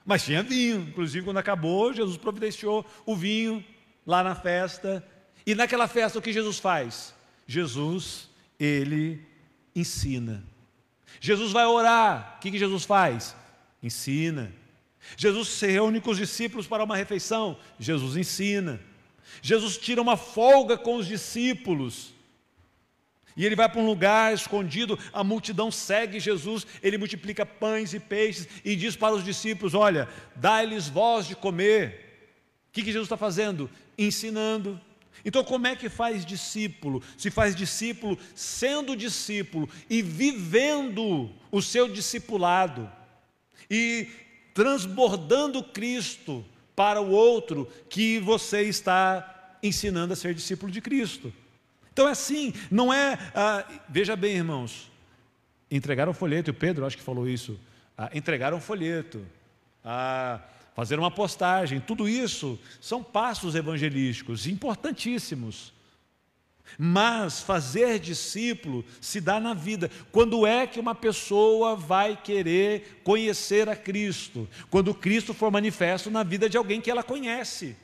Mas 0.04 0.24
tinha 0.24 0.42
vinho, 0.42 0.80
inclusive 0.88 1.24
quando 1.24 1.38
acabou, 1.38 1.92
Jesus 1.92 2.16
providenciou 2.16 2.84
o 3.04 3.14
vinho 3.14 3.64
lá 4.06 4.24
na 4.24 4.34
festa. 4.34 5.06
E 5.46 5.54
naquela 5.54 5.88
festa 5.88 6.18
o 6.18 6.22
que 6.22 6.32
Jesus 6.32 6.58
faz? 6.58 7.14
Jesus, 7.46 8.28
ele 8.58 9.20
ensina. 9.74 10.44
Jesus 11.20 11.52
vai 11.52 11.66
orar, 11.66 12.36
o 12.36 12.40
que, 12.40 12.50
que 12.50 12.58
Jesus 12.58 12.84
faz? 12.84 13.34
Ensina. 13.82 14.52
Jesus 15.16 15.48
se 15.48 15.66
reúne 15.66 16.00
com 16.00 16.10
os 16.10 16.18
discípulos 16.18 16.66
para 16.66 16.84
uma 16.84 16.96
refeição, 16.96 17.58
Jesus 17.78 18.16
ensina. 18.16 18.80
Jesus 19.42 19.78
tira 19.78 20.00
uma 20.00 20.16
folga 20.16 20.76
com 20.76 20.96
os 20.96 21.06
discípulos. 21.06 22.12
E 23.36 23.46
ele 23.46 23.56
vai 23.56 23.68
para 23.68 23.80
um 23.80 23.86
lugar 23.86 24.34
escondido, 24.34 24.98
a 25.12 25.24
multidão 25.24 25.70
segue 25.70 26.20
Jesus, 26.20 26.66
ele 26.82 26.98
multiplica 26.98 27.46
pães 27.46 27.94
e 27.94 28.00
peixes 28.00 28.46
e 28.64 28.76
diz 28.76 28.96
para 28.96 29.14
os 29.14 29.24
discípulos: 29.24 29.72
Olha, 29.72 30.08
dá-lhes 30.36 30.88
voz 30.88 31.26
de 31.26 31.36
comer. 31.36 32.08
O 32.68 32.72
que, 32.72 32.82
que 32.82 32.92
Jesus 32.92 33.06
está 33.06 33.16
fazendo? 33.16 33.70
Ensinando. 33.96 34.80
Então, 35.24 35.44
como 35.44 35.66
é 35.66 35.76
que 35.76 35.88
faz 35.88 36.24
discípulo? 36.24 37.02
Se 37.16 37.30
faz 37.30 37.54
discípulo 37.54 38.18
sendo 38.34 38.96
discípulo 38.96 39.68
e 39.88 40.02
vivendo 40.02 41.30
o 41.50 41.60
seu 41.60 41.88
discipulado 41.88 42.90
e 43.70 44.08
transbordando 44.54 45.62
Cristo 45.62 46.44
para 46.74 47.00
o 47.00 47.10
outro 47.10 47.68
que 47.88 48.18
você 48.18 48.62
está 48.62 49.58
ensinando 49.62 50.12
a 50.12 50.16
ser 50.16 50.34
discípulo 50.34 50.72
de 50.72 50.80
Cristo. 50.80 51.32
Então 51.92 52.08
é 52.08 52.12
assim, 52.12 52.54
não 52.70 52.92
é. 52.92 53.18
Ah, 53.34 53.64
veja 53.88 54.16
bem, 54.16 54.36
irmãos, 54.36 54.90
entregaram 55.70 56.12
o 56.12 56.14
folheto, 56.14 56.50
e 56.50 56.52
o 56.52 56.54
Pedro 56.54 56.86
acho 56.86 56.96
que 56.96 57.02
falou 57.02 57.28
isso. 57.28 57.58
Ah, 57.96 58.10
entregaram 58.14 58.56
o 58.56 58.60
folheto, 58.60 59.24
ah, 59.84 60.40
fazer 60.80 60.98
uma 60.98 61.10
postagem, 61.10 61.78
tudo 61.78 62.08
isso 62.08 62.58
são 62.80 63.04
passos 63.04 63.54
evangelísticos 63.54 64.46
importantíssimos. 64.46 65.74
Mas 66.78 67.42
fazer 67.42 67.98
discípulo 67.98 68.82
se 68.98 69.20
dá 69.20 69.38
na 69.38 69.52
vida. 69.52 69.90
Quando 70.10 70.46
é 70.46 70.66
que 70.66 70.80
uma 70.80 70.94
pessoa 70.94 71.76
vai 71.76 72.16
querer 72.16 73.02
conhecer 73.04 73.68
a 73.68 73.76
Cristo? 73.76 74.48
Quando 74.70 74.94
Cristo 74.94 75.34
for 75.34 75.50
manifesto 75.50 76.10
na 76.10 76.22
vida 76.22 76.48
de 76.48 76.56
alguém 76.56 76.80
que 76.80 76.90
ela 76.90 77.02
conhece. 77.02 77.76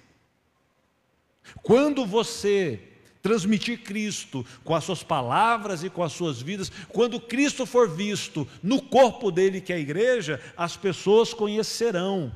Quando 1.62 2.06
você 2.06 2.80
transmitir 3.20 3.82
Cristo 3.82 4.46
com 4.64 4.74
as 4.74 4.84
suas 4.84 5.02
palavras 5.02 5.84
e 5.84 5.90
com 5.90 6.02
as 6.02 6.14
suas 6.14 6.40
vidas, 6.40 6.72
quando 6.88 7.20
Cristo 7.20 7.66
for 7.66 7.90
visto 7.90 8.48
no 8.62 8.80
corpo 8.80 9.30
dele, 9.30 9.60
que 9.60 9.70
é 9.70 9.76
a 9.76 9.80
igreja, 9.80 10.40
as 10.56 10.78
pessoas 10.78 11.34
conhecerão 11.34 12.32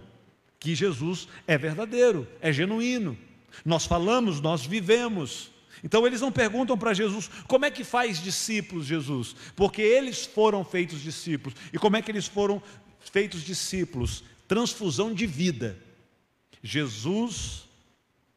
que 0.61 0.75
Jesus 0.75 1.27
é 1.47 1.57
verdadeiro, 1.57 2.29
é 2.41 2.53
genuíno. 2.53 3.19
Nós 3.65 3.87
falamos, 3.87 4.41
nós 4.41 4.65
vivemos. 4.65 5.51
Então 5.83 6.07
eles 6.07 6.21
não 6.21 6.31
perguntam 6.31 6.77
para 6.77 6.93
Jesus 6.93 7.31
como 7.49 7.65
é 7.65 7.71
que 7.71 7.83
faz 7.83 8.23
discípulos, 8.23 8.87
Jesus, 8.87 9.35
porque 9.57 9.81
eles 9.81 10.27
foram 10.27 10.63
feitos 10.63 11.01
discípulos. 11.01 11.59
E 11.73 11.79
como 11.79 11.97
é 11.97 12.03
que 12.03 12.11
eles 12.11 12.27
foram 12.27 12.63
feitos 13.01 13.43
discípulos? 13.43 14.23
Transfusão 14.47 15.15
de 15.15 15.27
vida. 15.27 15.79
Jesus 16.63 17.67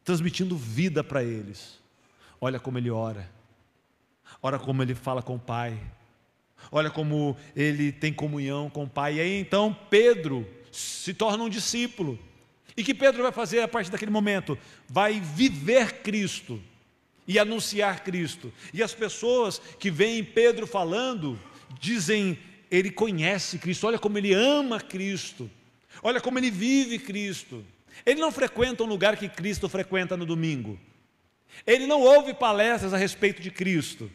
transmitindo 0.02 0.56
vida 0.56 1.04
para 1.04 1.22
eles. 1.22 1.78
Olha 2.40 2.58
como 2.58 2.78
ele 2.78 2.90
ora, 2.90 3.30
olha 4.42 4.58
como 4.58 4.82
ele 4.82 4.94
fala 4.94 5.22
com 5.22 5.36
o 5.36 5.38
Pai, 5.38 5.78
olha 6.70 6.90
como 6.90 7.36
ele 7.54 7.92
tem 7.92 8.12
comunhão 8.12 8.70
com 8.70 8.84
o 8.84 8.88
Pai. 8.88 9.16
E 9.16 9.20
aí 9.20 9.40
então 9.40 9.76
Pedro 9.90 10.46
se 10.74 11.14
torna 11.14 11.44
um 11.44 11.48
discípulo. 11.48 12.18
E 12.76 12.82
que 12.82 12.92
Pedro 12.92 13.22
vai 13.22 13.30
fazer 13.30 13.60
a 13.60 13.68
partir 13.68 13.90
daquele 13.90 14.10
momento? 14.10 14.58
Vai 14.88 15.20
viver 15.20 16.02
Cristo 16.02 16.60
e 17.26 17.38
anunciar 17.38 18.02
Cristo. 18.02 18.52
E 18.72 18.82
as 18.82 18.92
pessoas 18.92 19.60
que 19.78 19.90
veem 19.90 20.24
Pedro 20.24 20.66
falando, 20.66 21.38
dizem: 21.80 22.38
ele 22.70 22.90
conhece 22.90 23.58
Cristo, 23.58 23.86
olha 23.86 23.98
como 23.98 24.18
ele 24.18 24.34
ama 24.34 24.80
Cristo, 24.80 25.48
olha 26.02 26.20
como 26.20 26.38
ele 26.38 26.50
vive 26.50 26.98
Cristo. 26.98 27.64
Ele 28.04 28.20
não 28.20 28.32
frequenta 28.32 28.82
um 28.82 28.86
lugar 28.86 29.16
que 29.16 29.28
Cristo 29.28 29.68
frequenta 29.68 30.16
no 30.16 30.26
domingo. 30.26 30.78
Ele 31.64 31.86
não 31.86 32.00
ouve 32.00 32.34
palestras 32.34 32.92
a 32.92 32.96
respeito 32.96 33.40
de 33.40 33.52
Cristo. 33.52 34.10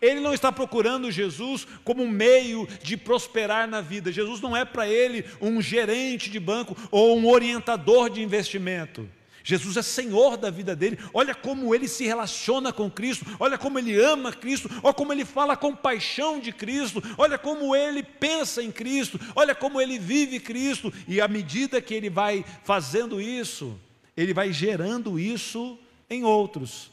Ele 0.00 0.20
não 0.20 0.32
está 0.32 0.52
procurando 0.52 1.10
Jesus 1.10 1.66
como 1.84 2.02
um 2.02 2.08
meio 2.08 2.68
de 2.82 2.96
prosperar 2.96 3.66
na 3.66 3.80
vida. 3.80 4.12
Jesus 4.12 4.40
não 4.40 4.56
é 4.56 4.64
para 4.64 4.88
ele 4.88 5.24
um 5.40 5.60
gerente 5.60 6.30
de 6.30 6.38
banco 6.38 6.76
ou 6.90 7.18
um 7.18 7.26
orientador 7.26 8.08
de 8.08 8.22
investimento. 8.22 9.08
Jesus 9.48 9.78
é 9.78 9.82
Senhor 9.82 10.36
da 10.36 10.50
vida 10.50 10.76
dele. 10.76 10.98
Olha 11.14 11.34
como 11.34 11.74
ele 11.74 11.88
se 11.88 12.04
relaciona 12.04 12.70
com 12.70 12.90
Cristo, 12.90 13.24
olha 13.40 13.56
como 13.56 13.78
ele 13.78 13.98
ama 13.98 14.30
Cristo, 14.30 14.68
olha 14.82 14.92
como 14.92 15.10
ele 15.10 15.24
fala 15.24 15.56
com 15.56 15.74
paixão 15.74 16.38
de 16.38 16.52
Cristo, 16.52 17.02
olha 17.16 17.38
como 17.38 17.74
ele 17.74 18.02
pensa 18.02 18.62
em 18.62 18.70
Cristo, 18.70 19.18
olha 19.34 19.54
como 19.54 19.80
ele 19.80 19.98
vive 19.98 20.38
Cristo. 20.38 20.92
E 21.08 21.18
à 21.18 21.26
medida 21.26 21.80
que 21.80 21.94
ele 21.94 22.10
vai 22.10 22.44
fazendo 22.62 23.22
isso, 23.22 23.80
ele 24.14 24.34
vai 24.34 24.52
gerando 24.52 25.18
isso 25.18 25.78
em 26.10 26.24
outros, 26.24 26.90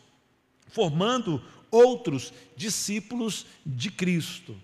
formando 0.69 1.43
outros 1.75 2.33
discípulos 2.55 3.45
de 3.65 3.91
Cristo. 3.91 4.55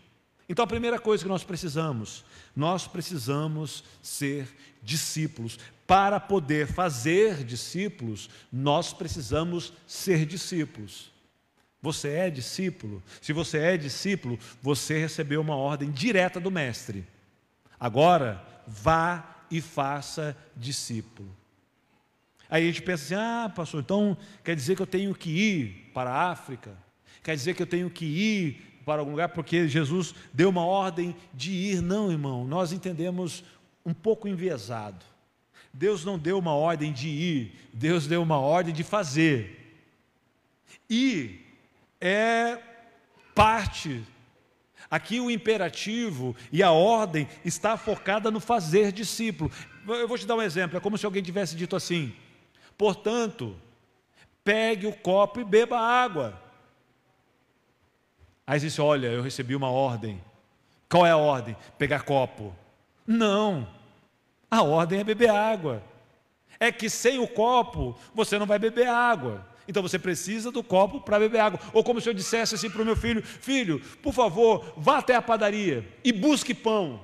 Então 0.47 0.63
a 0.63 0.67
primeira 0.67 0.99
coisa 0.99 1.23
que 1.23 1.29
nós 1.29 1.43
precisamos, 1.43 2.23
nós 2.55 2.87
precisamos 2.87 3.83
ser 4.01 4.47
discípulos. 4.81 5.59
Para 5.85 6.19
poder 6.19 6.67
fazer 6.67 7.43
discípulos, 7.43 8.29
nós 8.51 8.93
precisamos 8.93 9.73
ser 9.85 10.25
discípulos. 10.25 11.11
Você 11.81 12.09
é 12.09 12.29
discípulo? 12.29 13.03
Se 13.21 13.33
você 13.33 13.57
é 13.57 13.77
discípulo, 13.77 14.39
você 14.61 14.99
recebeu 14.99 15.41
uma 15.41 15.55
ordem 15.55 15.91
direta 15.91 16.39
do 16.39 16.51
Mestre. 16.51 17.05
Agora, 17.79 18.45
vá 18.67 19.45
e 19.49 19.59
faça 19.59 20.37
discípulo. 20.55 21.35
Aí 22.49 22.63
a 22.63 22.67
gente 22.67 22.81
pensa 22.81 23.03
assim: 23.03 23.15
ah, 23.15 23.51
pastor, 23.53 23.81
então 23.81 24.17
quer 24.43 24.55
dizer 24.55 24.75
que 24.75 24.81
eu 24.81 24.87
tenho 24.87 25.15
que 25.15 25.29
ir 25.29 25.91
para 25.93 26.11
a 26.11 26.31
África? 26.31 26.71
Quer 27.23 27.35
dizer 27.35 27.53
que 27.53 27.61
eu 27.61 27.67
tenho 27.67 27.89
que 27.89 28.05
ir 28.05 28.81
para 28.85 29.01
algum 29.01 29.11
lugar 29.11 29.29
porque 29.29 29.67
Jesus 29.67 30.13
deu 30.33 30.49
uma 30.49 30.65
ordem 30.65 31.15
de 31.33 31.51
ir? 31.51 31.81
Não, 31.81 32.11
irmão, 32.11 32.45
nós 32.45 32.71
entendemos 32.71 33.43
um 33.85 33.93
pouco 33.93 34.27
enviesado. 34.27 35.05
Deus 35.73 36.03
não 36.03 36.19
deu 36.19 36.37
uma 36.37 36.53
ordem 36.53 36.91
de 36.91 37.07
ir, 37.07 37.69
Deus 37.73 38.05
deu 38.05 38.21
uma 38.21 38.37
ordem 38.37 38.73
de 38.73 38.83
fazer. 38.83 39.79
Ir 40.89 41.41
é 41.99 42.57
parte. 43.33 44.03
Aqui 44.89 45.21
o 45.21 45.31
imperativo 45.31 46.35
e 46.51 46.61
a 46.61 46.71
ordem 46.71 47.27
está 47.45 47.77
focada 47.77 48.29
no 48.29 48.41
fazer 48.41 48.91
discípulo. 48.91 49.49
Eu 49.87 50.07
vou 50.07 50.17
te 50.17 50.27
dar 50.27 50.35
um 50.35 50.41
exemplo, 50.41 50.77
é 50.77 50.81
como 50.81 50.97
se 50.97 51.05
alguém 51.05 51.23
tivesse 51.23 51.55
dito 51.55 51.75
assim: 51.75 52.13
portanto, 52.77 53.55
pegue 54.43 54.87
o 54.87 54.93
copo 54.93 55.39
e 55.39 55.45
beba 55.45 55.79
água. 55.79 56.40
Aí 58.51 58.59
disse: 58.59 58.81
Olha, 58.81 59.07
eu 59.07 59.21
recebi 59.21 59.55
uma 59.55 59.69
ordem. 59.69 60.21
Qual 60.89 61.05
é 61.05 61.11
a 61.11 61.15
ordem? 61.15 61.55
Pegar 61.77 62.01
copo. 62.01 62.53
Não. 63.07 63.65
A 64.49 64.61
ordem 64.61 64.99
é 64.99 65.05
beber 65.05 65.29
água. 65.29 65.81
É 66.59 66.69
que 66.69 66.89
sem 66.89 67.17
o 67.17 67.29
copo 67.29 67.97
você 68.13 68.37
não 68.37 68.45
vai 68.45 68.59
beber 68.59 68.89
água. 68.89 69.47
Então 69.65 69.81
você 69.81 69.97
precisa 69.97 70.51
do 70.51 70.61
copo 70.61 70.99
para 70.99 71.17
beber 71.17 71.39
água. 71.39 71.61
Ou 71.71 71.81
como 71.81 72.01
se 72.01 72.09
eu 72.09 72.13
dissesse 72.13 72.53
assim 72.53 72.69
para 72.69 72.81
o 72.81 72.85
meu 72.85 72.97
filho: 72.97 73.23
Filho, 73.23 73.79
por 74.03 74.13
favor, 74.13 74.73
vá 74.75 74.97
até 74.97 75.15
a 75.15 75.21
padaria 75.21 75.87
e 76.03 76.11
busque 76.11 76.53
pão. 76.53 76.99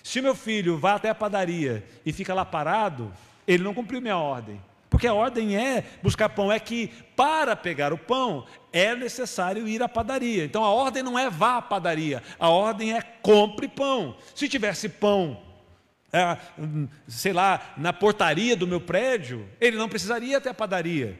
Se 0.00 0.20
meu 0.20 0.36
filho 0.36 0.78
vai 0.78 0.92
até 0.92 1.10
a 1.10 1.14
padaria 1.14 1.84
e 2.04 2.12
fica 2.12 2.32
lá 2.32 2.44
parado, 2.44 3.12
ele 3.48 3.64
não 3.64 3.74
cumpriu 3.74 4.00
minha 4.00 4.16
ordem. 4.16 4.62
Porque 4.88 5.06
a 5.06 5.14
ordem 5.14 5.56
é 5.56 5.84
buscar 6.02 6.28
pão, 6.28 6.50
é 6.50 6.58
que 6.60 6.88
para 7.16 7.56
pegar 7.56 7.92
o 7.92 7.98
pão 7.98 8.46
é 8.72 8.94
necessário 8.94 9.66
ir 9.66 9.82
à 9.82 9.88
padaria. 9.88 10.44
Então 10.44 10.64
a 10.64 10.70
ordem 10.70 11.02
não 11.02 11.18
é 11.18 11.28
vá 11.28 11.56
à 11.56 11.62
padaria, 11.62 12.22
a 12.38 12.48
ordem 12.48 12.94
é 12.94 13.02
compre 13.02 13.68
pão. 13.68 14.16
Se 14.34 14.48
tivesse 14.48 14.88
pão, 14.88 15.40
é, 16.12 16.38
sei 17.08 17.32
lá, 17.32 17.74
na 17.76 17.92
portaria 17.92 18.56
do 18.56 18.66
meu 18.66 18.80
prédio, 18.80 19.48
ele 19.60 19.76
não 19.76 19.88
precisaria 19.88 20.38
até 20.38 20.50
a 20.50 20.54
padaria. 20.54 21.18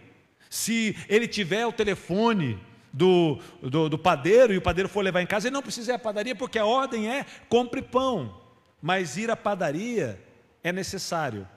Se 0.49 0.97
ele 1.09 1.27
tiver 1.27 1.67
o 1.67 1.73
telefone 1.73 2.59
do, 2.93 3.39
do, 3.61 3.89
do 3.89 3.99
padeiro 3.99 4.55
e 4.55 4.57
o 4.57 4.63
padeiro 4.63 4.89
for 4.89 5.03
levar 5.03 5.21
em 5.21 5.27
casa, 5.27 5.49
ele 5.49 5.55
não 5.55 5.63
precisa 5.63 5.93
ir 5.93 5.95
à 5.97 5.99
padaria, 5.99 6.35
porque 6.35 6.59
a 6.59 6.65
ordem 6.65 7.11
é 7.11 7.27
compre 7.49 7.83
pão. 7.83 8.41
Mas 8.81 9.17
ir 9.17 9.31
à 9.31 9.37
padaria 9.37 10.21
é 10.63 10.73
necessário. 10.73 11.49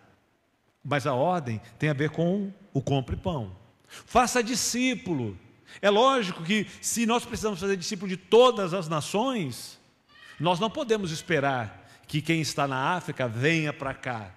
Mas 0.84 1.06
a 1.06 1.14
ordem 1.14 1.62
tem 1.78 1.90
a 1.90 1.94
ver 1.94 2.10
com 2.10 2.52
o 2.74 2.82
compre 2.82 3.16
pão. 3.16 3.56
Faça 3.88 4.44
discípulo. 4.44 5.38
É 5.82 5.90
lógico 5.90 6.44
que 6.44 6.68
se 6.82 7.06
nós 7.06 7.26
precisamos 7.26 7.60
fazer 7.60 7.78
discípulo 7.78 8.10
de 8.10 8.18
todas 8.18 8.74
as 8.74 8.88
nações, 8.88 9.80
nós 10.40 10.60
não 10.60 10.70
podemos 10.70 11.12
esperar 11.12 11.88
que 12.08 12.22
quem 12.22 12.42
está 12.42 12.68
na 12.68 12.96
África 12.96 13.28
venha 13.28 13.72
para 13.72 13.94
cá. 13.94 14.34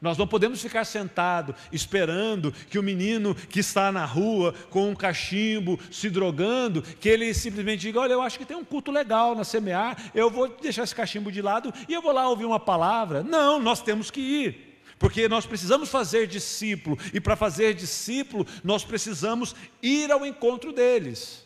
Nós 0.00 0.18
não 0.18 0.26
podemos 0.26 0.60
ficar 0.60 0.84
sentado 0.84 1.54
esperando 1.72 2.52
que 2.52 2.78
o 2.78 2.82
menino 2.82 3.34
que 3.34 3.60
está 3.60 3.90
na 3.90 4.04
rua 4.04 4.54
com 4.68 4.90
um 4.90 4.94
cachimbo 4.94 5.80
se 5.90 6.10
drogando, 6.10 6.82
que 6.82 7.08
ele 7.08 7.32
simplesmente 7.32 7.80
diga: 7.80 8.00
Olha, 8.00 8.12
eu 8.12 8.20
acho 8.20 8.38
que 8.38 8.44
tem 8.44 8.56
um 8.56 8.64
culto 8.64 8.90
legal 8.90 9.34
na 9.34 9.44
semear, 9.44 9.96
eu 10.14 10.30
vou 10.30 10.48
deixar 10.48 10.84
esse 10.84 10.94
cachimbo 10.94 11.32
de 11.32 11.40
lado 11.40 11.72
e 11.88 11.94
eu 11.94 12.02
vou 12.02 12.12
lá 12.12 12.28
ouvir 12.28 12.44
uma 12.44 12.60
palavra. 12.60 13.22
Não, 13.22 13.58
nós 13.58 13.80
temos 13.80 14.10
que 14.10 14.20
ir. 14.20 14.65
Porque 14.98 15.28
nós 15.28 15.44
precisamos 15.44 15.88
fazer 15.88 16.26
discípulo, 16.26 16.98
e 17.12 17.20
para 17.20 17.36
fazer 17.36 17.74
discípulo, 17.74 18.46
nós 18.64 18.84
precisamos 18.84 19.54
ir 19.82 20.10
ao 20.10 20.24
encontro 20.24 20.72
deles. 20.72 21.44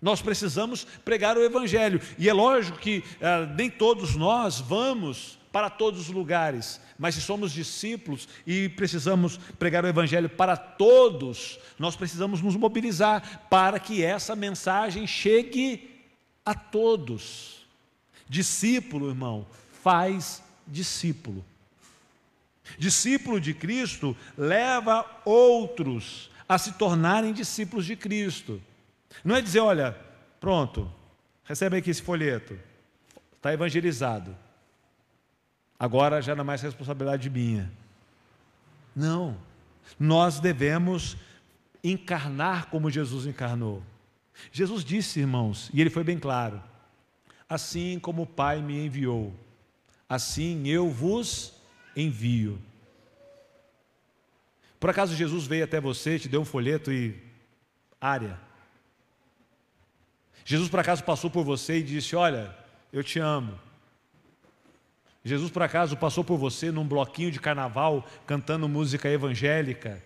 Nós 0.00 0.22
precisamos 0.22 0.84
pregar 1.04 1.36
o 1.36 1.42
Evangelho. 1.42 2.00
E 2.16 2.28
é 2.28 2.32
lógico 2.32 2.78
que 2.78 3.04
eh, 3.20 3.46
nem 3.56 3.68
todos 3.68 4.14
nós 4.14 4.60
vamos 4.60 5.38
para 5.50 5.70
todos 5.70 6.02
os 6.02 6.08
lugares, 6.08 6.80
mas 6.98 7.14
se 7.14 7.20
somos 7.20 7.52
discípulos 7.52 8.28
e 8.46 8.68
precisamos 8.68 9.38
pregar 9.58 9.84
o 9.84 9.88
Evangelho 9.88 10.28
para 10.28 10.56
todos, 10.56 11.58
nós 11.78 11.96
precisamos 11.96 12.42
nos 12.42 12.54
mobilizar 12.54 13.48
para 13.48 13.80
que 13.80 14.04
essa 14.04 14.36
mensagem 14.36 15.06
chegue 15.06 15.90
a 16.44 16.54
todos. 16.54 17.66
Discípulo, 18.28 19.08
irmão, 19.08 19.46
faz 19.82 20.42
discípulo. 20.66 21.44
Discípulo 22.76 23.40
de 23.40 23.54
Cristo 23.54 24.16
leva 24.36 25.06
outros 25.24 26.30
a 26.48 26.58
se 26.58 26.72
tornarem 26.72 27.32
discípulos 27.32 27.86
de 27.86 27.94
Cristo. 27.94 28.60
Não 29.24 29.36
é 29.36 29.40
dizer, 29.40 29.60
olha, 29.60 29.96
pronto, 30.40 30.90
recebe 31.44 31.76
aqui 31.76 31.90
esse 31.90 32.02
folheto, 32.02 32.58
está 33.36 33.52
evangelizado. 33.52 34.36
Agora 35.78 36.20
já 36.20 36.34
não 36.34 36.42
é 36.42 36.44
mais 36.44 36.62
responsabilidade 36.62 37.30
minha. 37.30 37.70
Não, 38.94 39.36
nós 39.98 40.40
devemos 40.40 41.16
encarnar 41.84 42.66
como 42.66 42.90
Jesus 42.90 43.26
encarnou. 43.26 43.82
Jesus 44.50 44.84
disse, 44.84 45.20
irmãos, 45.20 45.70
e 45.72 45.80
ele 45.80 45.90
foi 45.90 46.02
bem 46.02 46.18
claro: 46.18 46.62
assim 47.48 47.98
como 47.98 48.22
o 48.22 48.26
Pai 48.26 48.60
me 48.60 48.84
enviou, 48.84 49.32
assim 50.08 50.66
eu 50.66 50.90
vos 50.90 51.57
envio. 52.00 52.60
Por 54.78 54.90
acaso 54.90 55.14
Jesus 55.14 55.46
veio 55.46 55.64
até 55.64 55.80
você, 55.80 56.18
te 56.18 56.28
deu 56.28 56.40
um 56.40 56.44
folheto 56.44 56.92
e 56.92 57.20
área? 58.00 58.38
Jesus 60.44 60.68
por 60.68 60.80
acaso 60.80 61.04
passou 61.04 61.30
por 61.30 61.44
você 61.44 61.78
e 61.78 61.82
disse: 61.82 62.14
Olha, 62.14 62.56
eu 62.92 63.02
te 63.02 63.18
amo. 63.18 63.58
Jesus 65.24 65.50
por 65.50 65.62
acaso 65.62 65.96
passou 65.96 66.24
por 66.24 66.38
você 66.38 66.70
num 66.70 66.86
bloquinho 66.86 67.30
de 67.30 67.40
carnaval 67.40 68.06
cantando 68.26 68.68
música 68.68 69.10
evangélica 69.10 70.02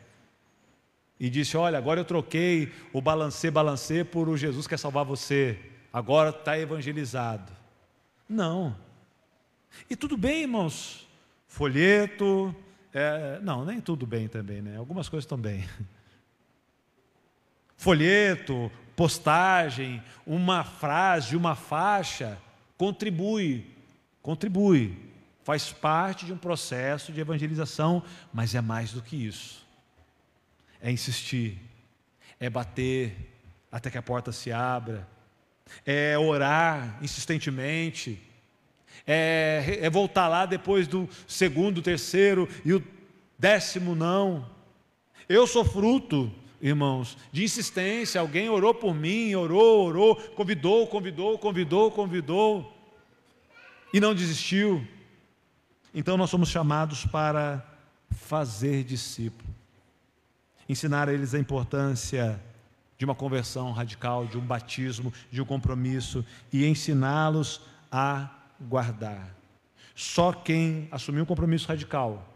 e 1.20 1.28
disse: 1.30 1.56
Olha, 1.56 1.78
agora 1.78 2.00
eu 2.00 2.04
troquei 2.04 2.72
o 2.92 3.00
balancê, 3.00 3.50
balancê 3.50 4.02
por 4.02 4.28
o 4.28 4.36
Jesus 4.36 4.66
quer 4.66 4.78
salvar 4.78 5.04
você, 5.04 5.58
agora 5.92 6.30
está 6.30 6.58
evangelizado. 6.58 7.52
Não. 8.28 8.74
E 9.88 9.94
tudo 9.94 10.16
bem, 10.16 10.42
irmãos, 10.42 11.06
folheto. 11.52 12.54
É, 12.94 13.38
não, 13.42 13.64
nem 13.64 13.80
tudo 13.80 14.06
bem 14.06 14.26
também, 14.26 14.62
né? 14.62 14.76
Algumas 14.76 15.08
coisas 15.08 15.30
bem. 15.38 15.64
Folheto, 17.76 18.70
postagem, 18.96 20.02
uma 20.26 20.62
frase, 20.62 21.36
uma 21.36 21.54
faixa, 21.54 22.38
contribui, 22.78 23.66
contribui, 24.22 24.96
faz 25.42 25.72
parte 25.72 26.24
de 26.24 26.32
um 26.32 26.38
processo 26.38 27.12
de 27.12 27.20
evangelização, 27.20 28.04
mas 28.32 28.54
é 28.54 28.60
mais 28.60 28.92
do 28.92 29.02
que 29.02 29.16
isso. 29.16 29.66
É 30.80 30.90
insistir, 30.90 31.58
é 32.38 32.48
bater 32.48 33.16
até 33.70 33.90
que 33.90 33.98
a 33.98 34.02
porta 34.02 34.32
se 34.32 34.52
abra, 34.52 35.06
é 35.84 36.16
orar 36.16 36.98
insistentemente, 37.02 38.22
é, 39.06 39.78
é 39.80 39.90
voltar 39.90 40.28
lá 40.28 40.46
depois 40.46 40.86
do 40.86 41.08
segundo, 41.26 41.82
terceiro 41.82 42.48
e 42.64 42.72
o 42.72 42.82
décimo 43.38 43.94
não. 43.94 44.48
Eu 45.28 45.46
sou 45.46 45.64
fruto, 45.64 46.30
irmãos, 46.60 47.16
de 47.32 47.44
insistência. 47.44 48.20
Alguém 48.20 48.48
orou 48.48 48.74
por 48.74 48.94
mim, 48.94 49.34
orou, 49.34 49.86
orou, 49.86 50.16
convidou, 50.16 50.86
convidou, 50.86 51.38
convidou, 51.38 51.90
convidou 51.90 52.76
e 53.92 54.00
não 54.00 54.14
desistiu. 54.14 54.86
Então 55.94 56.16
nós 56.16 56.30
somos 56.30 56.48
chamados 56.48 57.04
para 57.04 57.66
fazer 58.10 58.84
discípulo, 58.84 59.48
ensinar 60.68 61.08
a 61.08 61.12
eles 61.12 61.34
a 61.34 61.38
importância 61.38 62.40
de 62.96 63.04
uma 63.04 63.14
conversão 63.14 63.72
radical, 63.72 64.26
de 64.26 64.38
um 64.38 64.40
batismo, 64.40 65.12
de 65.30 65.42
um 65.42 65.44
compromisso 65.44 66.24
e 66.52 66.64
ensiná-los 66.64 67.60
a 67.90 68.30
guardar. 68.68 69.34
Só 69.94 70.32
quem 70.32 70.88
assumiu 70.90 71.22
um 71.22 71.26
compromisso 71.26 71.68
radical, 71.68 72.28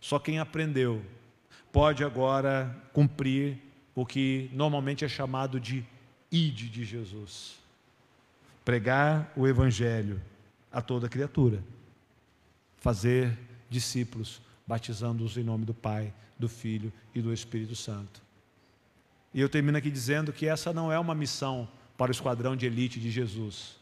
só 0.00 0.18
quem 0.18 0.38
aprendeu, 0.38 1.04
pode 1.72 2.02
agora 2.02 2.74
cumprir 2.92 3.58
o 3.94 4.06
que 4.06 4.50
normalmente 4.52 5.04
é 5.04 5.08
chamado 5.08 5.60
de 5.60 5.84
ide 6.30 6.68
de 6.68 6.84
Jesus. 6.84 7.58
Pregar 8.64 9.32
o 9.36 9.46
evangelho 9.46 10.20
a 10.70 10.80
toda 10.80 11.08
criatura. 11.08 11.62
Fazer 12.76 13.36
discípulos, 13.68 14.40
batizando-os 14.66 15.36
em 15.36 15.42
nome 15.42 15.64
do 15.64 15.74
Pai, 15.74 16.12
do 16.38 16.48
Filho 16.48 16.92
e 17.14 17.20
do 17.20 17.32
Espírito 17.32 17.74
Santo. 17.74 18.22
E 19.34 19.40
eu 19.40 19.48
termino 19.48 19.76
aqui 19.76 19.90
dizendo 19.90 20.32
que 20.32 20.46
essa 20.46 20.72
não 20.72 20.92
é 20.92 20.98
uma 20.98 21.14
missão 21.14 21.68
para 21.96 22.10
o 22.10 22.12
esquadrão 22.12 22.56
de 22.56 22.66
elite 22.66 23.00
de 23.00 23.10
Jesus. 23.10 23.77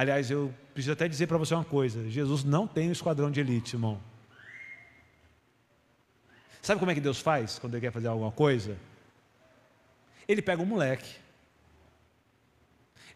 Aliás, 0.00 0.30
eu 0.30 0.50
preciso 0.72 0.94
até 0.94 1.06
dizer 1.06 1.26
para 1.26 1.36
você 1.36 1.52
uma 1.52 1.62
coisa: 1.62 2.08
Jesus 2.08 2.42
não 2.42 2.66
tem 2.66 2.88
um 2.88 2.92
esquadrão 2.92 3.30
de 3.30 3.38
elite, 3.38 3.76
irmão. 3.76 4.00
Sabe 6.62 6.78
como 6.78 6.90
é 6.90 6.94
que 6.94 7.02
Deus 7.02 7.20
faz 7.20 7.58
quando 7.58 7.74
Ele 7.74 7.82
quer 7.82 7.92
fazer 7.92 8.08
alguma 8.08 8.32
coisa? 8.32 8.78
Ele 10.26 10.40
pega 10.40 10.62
um 10.62 10.64
moleque, 10.64 11.16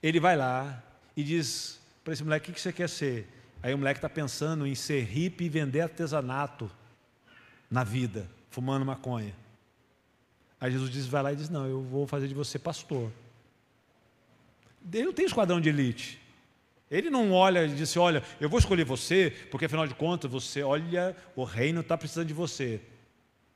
ele 0.03 0.21
vai 0.21 0.37
lá 0.37 0.85
e 1.17 1.25
diz 1.25 1.81
para 2.05 2.13
esse 2.13 2.23
moleque: 2.23 2.51
O 2.51 2.53
que 2.53 2.61
você 2.61 2.71
quer 2.71 2.91
ser? 2.91 3.29
Aí 3.63 3.73
o 3.73 3.79
moleque 3.79 3.97
está 3.97 4.11
pensando 4.11 4.67
em 4.67 4.75
ser 4.75 5.05
hippie 5.05 5.47
e 5.47 5.49
vender 5.49 5.81
artesanato 5.81 6.71
na 7.71 7.83
vida, 7.83 8.29
fumando 8.51 8.85
maconha. 8.85 9.35
Aí 10.61 10.71
Jesus 10.71 10.91
diz: 10.91 11.07
Vai 11.07 11.23
lá 11.23 11.33
e 11.33 11.37
diz: 11.37 11.49
Não, 11.49 11.67
eu 11.67 11.81
vou 11.83 12.07
fazer 12.07 12.29
de 12.29 12.35
você 12.35 12.59
pastor. 12.59 13.11
Ele 14.93 15.07
não 15.07 15.15
tem 15.15 15.25
esquadrão 15.25 15.59
de 15.59 15.71
elite. 15.71 16.23
Ele 16.91 17.11
não 17.11 17.33
olha 17.33 17.65
e 17.65 17.69
diz 17.69 17.91
assim, 17.91 17.99
olha, 17.99 18.23
eu 18.41 18.49
vou 18.49 18.59
escolher 18.59 18.85
você, 18.85 19.33
porque 19.51 19.67
afinal 19.67 19.87
de 19.87 19.95
contas, 19.95 20.31
você, 20.31 20.63
olha, 20.63 21.17
o 21.35 21.45
reino 21.45 21.81
está 21.81 21.97
precisando 21.97 22.29
de 22.29 22.35
você. 22.35 22.81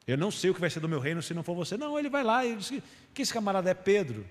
Eu 0.07 0.17
não 0.17 0.31
sei 0.31 0.51
o 0.51 0.55
que 0.55 0.61
vai 0.61 0.71
ser 0.71 0.81
do 0.81 0.89
meu 0.89 0.99
reino 0.99 1.23
se 1.23 1.35
não 1.35 1.43
for 1.43 1.55
você. 1.55 1.77
Não, 1.77 1.99
ele 1.99 2.09
vai 2.09 2.25
lá 2.25 2.45
e 2.45 2.57
diz 2.57 2.73
que 3.13 3.23
esse 3.23 3.33
camarada 3.33 3.71
é 3.71 3.75
Pedro. 3.75 4.25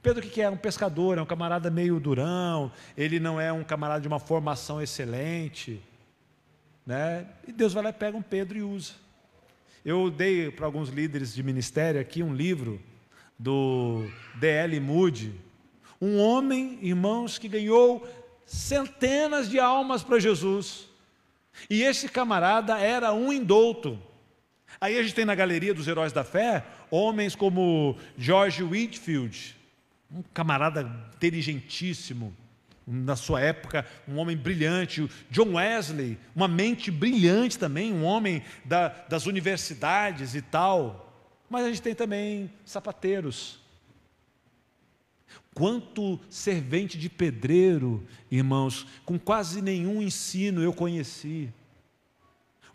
Pedro 0.00 0.24
o 0.24 0.30
que 0.30 0.40
é? 0.40 0.48
Um 0.48 0.56
pescador, 0.56 1.18
é 1.18 1.22
um 1.22 1.26
camarada 1.26 1.70
meio 1.70 2.00
durão, 2.00 2.72
ele 2.96 3.20
não 3.20 3.38
é 3.38 3.52
um 3.52 3.62
camarada 3.62 4.00
de 4.00 4.08
uma 4.08 4.18
formação 4.18 4.80
excelente. 4.80 5.82
Né? 6.86 7.26
E 7.46 7.52
Deus 7.52 7.74
vai 7.74 7.82
lá 7.82 7.90
e 7.90 7.92
pega 7.92 8.16
um 8.16 8.22
Pedro 8.22 8.56
e 8.56 8.62
usa. 8.62 8.94
Eu 9.84 10.10
dei 10.10 10.50
para 10.50 10.64
alguns 10.64 10.88
líderes 10.88 11.34
de 11.34 11.42
ministério 11.42 12.00
aqui 12.00 12.22
um 12.22 12.34
livro 12.34 12.80
do 13.38 14.08
D.L. 14.36 14.80
Moody, 14.80 15.34
um 16.00 16.18
homem, 16.18 16.78
irmãos, 16.82 17.38
que 17.38 17.48
ganhou 17.48 18.06
centenas 18.46 19.48
de 19.48 19.58
almas 19.58 20.02
para 20.02 20.18
Jesus. 20.18 20.88
E 21.68 21.82
esse 21.82 22.08
camarada 22.08 22.78
era 22.78 23.12
um 23.12 23.32
indouto. 23.32 23.98
Aí 24.80 24.98
a 24.98 25.02
gente 25.02 25.14
tem 25.14 25.24
na 25.24 25.34
galeria 25.34 25.74
dos 25.74 25.88
heróis 25.88 26.12
da 26.12 26.22
fé 26.22 26.64
homens 26.90 27.34
como 27.34 27.96
George 28.16 28.62
Whitfield, 28.62 29.56
um 30.10 30.22
camarada 30.32 30.82
inteligentíssimo, 31.14 32.34
na 32.86 33.16
sua 33.16 33.42
época, 33.42 33.84
um 34.08 34.16
homem 34.16 34.34
brilhante, 34.34 35.10
John 35.30 35.54
Wesley, 35.56 36.18
uma 36.34 36.48
mente 36.48 36.90
brilhante 36.90 37.58
também, 37.58 37.92
um 37.92 38.02
homem 38.02 38.42
da, 38.64 38.88
das 38.88 39.26
universidades 39.26 40.34
e 40.34 40.40
tal. 40.40 41.12
Mas 41.50 41.66
a 41.66 41.68
gente 41.68 41.82
tem 41.82 41.94
também 41.94 42.50
sapateiros. 42.64 43.60
Quanto 45.54 46.20
servente 46.30 46.96
de 46.96 47.08
pedreiro, 47.08 48.04
irmãos, 48.30 48.86
com 49.04 49.18
quase 49.18 49.60
nenhum 49.60 50.00
ensino 50.00 50.62
eu 50.62 50.72
conheci 50.72 51.52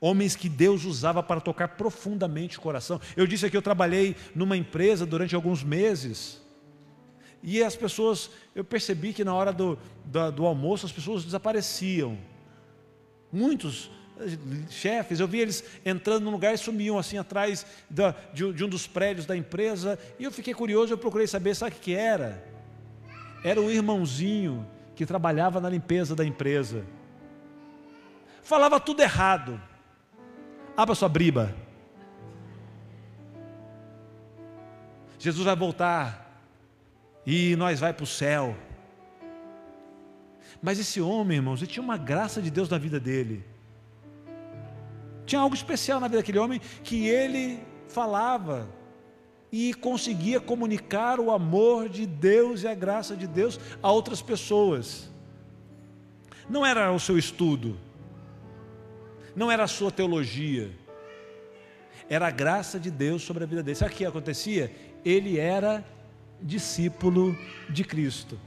homens 0.04 0.36
que 0.36 0.50
Deus 0.50 0.84
usava 0.84 1.24
para 1.24 1.40
tocar 1.40 1.70
profundamente 1.70 2.58
o 2.58 2.62
coração. 2.62 3.00
Eu 3.16 3.26
disse 3.26 3.46
aqui, 3.46 3.56
eu 3.56 3.62
trabalhei 3.62 4.18
numa 4.36 4.58
empresa 4.58 5.06
durante 5.06 5.34
alguns 5.34 5.64
meses, 5.64 6.42
e 7.42 7.64
as 7.64 7.74
pessoas, 7.74 8.30
eu 8.54 8.66
percebi 8.66 9.14
que 9.14 9.24
na 9.24 9.34
hora 9.34 9.54
do, 9.54 9.80
do, 10.04 10.32
do 10.32 10.46
almoço 10.46 10.86
as 10.86 10.92
pessoas 10.92 11.24
desapareciam. 11.24 12.18
Muitos 13.32 13.90
eh, 14.20 14.38
chefes, 14.70 15.22
eu 15.22 15.28
vi 15.28 15.40
eles 15.40 15.64
entrando 15.86 16.26
num 16.26 16.32
lugar 16.32 16.54
e 16.54 16.58
sumiam 16.58 16.98
assim 16.98 17.18
atrás 17.18 17.66
da, 17.90 18.12
de, 18.34 18.52
de, 18.52 18.64
um 18.66 18.68
dos 18.68 18.86
prédios 18.86 19.26
da 19.26 19.38
empresa, 19.38 19.98
e 20.20 20.26
eu 20.26 20.32
fiquei 20.34 20.54
curioso, 20.54 20.92
eu 20.92 20.98
procurei 20.98 21.28
saber, 21.28 21.56
sabe 21.56 21.78
o 21.78 21.80
que 21.80 21.94
era? 21.94 22.53
Era 23.44 23.62
o 23.62 23.70
irmãozinho 23.70 24.66
que 24.96 25.06
trabalhava 25.06 25.60
na 25.60 25.70
limpeza 25.70 26.16
da 26.16 26.26
empresa. 26.26 26.86
Falava 28.41 28.80
tudo 28.80 29.02
errado 29.02 29.60
Abra 30.76 30.96
sua 30.96 31.08
briba. 31.08 31.54
Jesus 35.20 35.46
vai 35.46 35.56
voltar 35.56 36.41
e 37.26 37.56
nós 37.56 37.80
vai 37.80 37.94
para 37.94 38.04
o 38.04 38.08
céu. 38.08 38.58
Mas 40.62 40.80
esse 40.80 41.00
homem, 41.00 41.38
irmãos, 41.38 41.62
ele 41.62 41.72
tinha 41.72 41.84
uma 41.84 41.98
graça 41.98 42.41
de 42.41 42.50
Deus 42.50 42.70
na 42.70 42.78
vida 42.78 43.00
dele. 43.00 43.46
Tinha 45.26 45.41
algo 45.41 45.56
especial 45.56 46.00
na 46.00 46.08
vida 46.08 46.18
daquele 46.18 46.39
homem 46.39 46.60
que 46.84 47.08
ele 47.08 47.64
falava 47.88 48.68
e 49.56 49.72
conseguia 49.72 50.39
comunicar 50.39 51.20
o 51.20 51.30
amor 51.30 51.88
de 51.88 52.08
Deus 52.08 52.64
e 52.64 52.68
a 52.68 52.74
graça 52.74 53.16
de 53.16 53.28
Deus 53.28 53.60
a 53.84 53.91
outras 53.91 54.20
pessoas. 54.20 55.12
Não 56.49 56.66
era 56.66 56.91
o 56.91 56.99
seu 56.99 57.20
estudo, 57.20 57.78
não 59.36 59.51
era 59.51 59.66
a 59.66 59.68
sua 59.68 59.91
teologia, 59.91 60.72
era 62.10 62.30
a 62.30 62.32
graça 62.32 62.80
de 62.80 62.89
Deus 62.89 63.22
sobre 63.22 63.43
a 63.43 63.45
vida 63.45 63.62
dele. 63.62 63.76
Sabe 63.76 63.93
o 63.93 63.95
que 63.95 64.04
acontecia? 64.04 64.74
Ele 65.06 65.38
era 65.38 65.86
discípulo 66.41 67.38
de 67.70 67.84
Cristo. 67.84 68.39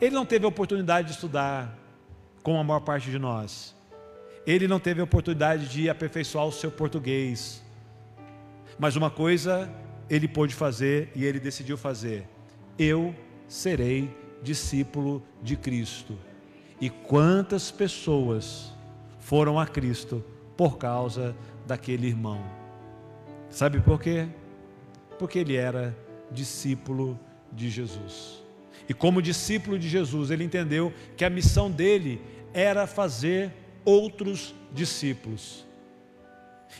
Ele 0.00 0.12
não 0.12 0.26
teve 0.26 0.44
a 0.44 0.48
oportunidade 0.48 1.06
de 1.06 1.14
estudar, 1.14 1.72
como 2.42 2.58
a 2.58 2.64
maior 2.64 2.80
parte 2.80 3.12
de 3.12 3.18
nós. 3.18 3.76
Ele 4.44 4.66
não 4.66 4.80
teve 4.80 5.00
a 5.00 5.04
oportunidade 5.04 5.68
de 5.68 5.88
aperfeiçoar 5.88 6.46
o 6.46 6.52
seu 6.52 6.72
português. 6.72 7.62
Mas 8.76 8.96
uma 8.96 9.08
coisa 9.08 9.70
ele 10.08 10.28
pôde 10.28 10.54
fazer 10.54 11.10
e 11.14 11.24
ele 11.24 11.40
decidiu 11.40 11.76
fazer: 11.76 12.26
eu 12.78 13.14
serei 13.48 14.10
discípulo 14.42 15.22
de 15.42 15.56
Cristo. 15.56 16.18
E 16.80 16.90
quantas 16.90 17.70
pessoas 17.70 18.72
foram 19.18 19.58
a 19.58 19.66
Cristo 19.66 20.24
por 20.56 20.76
causa 20.76 21.34
daquele 21.66 22.06
irmão. 22.06 22.44
Sabe 23.48 23.80
por 23.80 24.00
quê? 24.00 24.28
Porque 25.18 25.38
ele 25.38 25.56
era 25.56 25.96
discípulo 26.30 27.18
de 27.52 27.70
Jesus. 27.70 28.42
E 28.88 28.92
como 28.92 29.22
discípulo 29.22 29.78
de 29.78 29.88
Jesus, 29.88 30.30
ele 30.30 30.44
entendeu 30.44 30.92
que 31.16 31.24
a 31.24 31.30
missão 31.30 31.70
dele 31.70 32.20
era 32.52 32.86
fazer 32.86 33.52
outros 33.84 34.54
discípulos. 34.72 35.64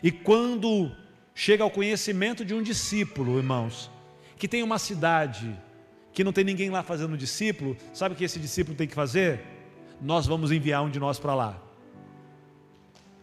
E 0.03 0.11
quando 0.11 0.91
chega 1.35 1.65
ao 1.65 1.71
conhecimento 1.71 2.45
de 2.45 2.55
um 2.55 2.63
discípulo, 2.63 3.37
irmãos, 3.39 3.91
que 4.39 4.47
tem 4.47 4.63
uma 4.63 4.79
cidade, 4.79 5.55
que 6.13 6.23
não 6.23 6.33
tem 6.33 6.45
ninguém 6.45 6.71
lá 6.71 6.83
fazendo 6.83 7.17
discípulo, 7.17 7.77
sabe 7.93 8.15
o 8.15 8.19
que 8.19 8.25
esse 8.25 8.39
discípulo 8.39 8.77
tem 8.77 8.87
que 8.87 8.95
fazer? 8.95 9.41
Nós 10.01 10.27
vamos 10.27 10.53
enviar 10.53 10.83
um 10.83 10.91
de 10.91 11.01
nós 11.01 11.19
para 11.19 11.35
lá. 11.35 11.61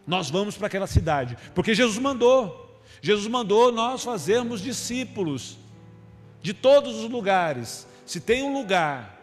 Nós 0.06 0.28
vamos 0.28 0.56
para 0.56 0.66
aquela 0.66 0.86
cidade, 0.86 1.36
porque 1.54 1.74
Jesus 1.74 1.98
mandou. 1.98 2.80
Jesus 3.00 3.26
mandou 3.26 3.72
nós 3.72 4.04
fazermos 4.04 4.60
discípulos 4.60 5.56
de 6.42 6.52
todos 6.52 6.96
os 6.96 7.10
lugares. 7.10 7.86
Se 8.04 8.20
tem 8.20 8.42
um 8.42 8.52
lugar 8.52 9.18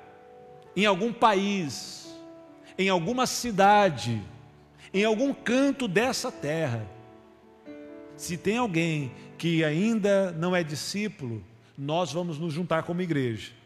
em 0.76 0.86
algum 0.86 1.14
país, 1.14 2.10
em 2.78 2.90
alguma 2.90 3.28
cidade, 3.28 4.22
em 4.94 5.04
algum 5.04 5.34
canto 5.34 5.88
dessa 5.88 6.32
terra, 6.32 6.88
se 8.22 8.38
tem 8.38 8.58
alguém 8.58 9.12
que 9.38 9.64
ainda 9.64 10.32
não 10.32 10.56
é 10.56 10.64
discípulo, 10.64 11.44
nós 11.78 12.12
vamos 12.12 12.38
nos 12.38 12.54
juntar 12.54 12.84
como 12.84 13.02
igreja 13.02 13.60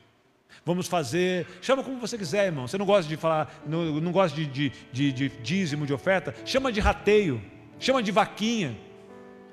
Vamos 0.65 0.87
fazer, 0.87 1.45
chama 1.61 1.83
como 1.83 1.99
você 1.99 2.17
quiser, 2.17 2.45
irmão. 2.45 2.67
Você 2.67 2.77
não 2.77 2.85
gosta 2.85 3.09
de 3.09 3.17
falar, 3.17 3.53
não, 3.65 3.99
não 3.99 4.11
gosta 4.11 4.35
de, 4.35 4.45
de, 4.45 4.71
de, 4.93 5.11
de 5.11 5.29
dízimo, 5.41 5.85
de 5.85 5.93
oferta? 5.93 6.33
Chama 6.45 6.71
de 6.71 6.79
rateio, 6.79 7.41
chama 7.77 8.01
de 8.01 8.11
vaquinha, 8.11 8.77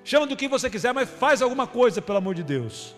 chama 0.05 0.27
do 0.27 0.37
que 0.37 0.47
você 0.47 0.71
quiser, 0.71 0.95
mas 0.95 1.11
faz 1.11 1.43
alguma 1.43 1.67
coisa, 1.67 2.01
pelo 2.01 2.19
amor 2.19 2.37
de 2.37 2.45
Deus. 2.45 2.95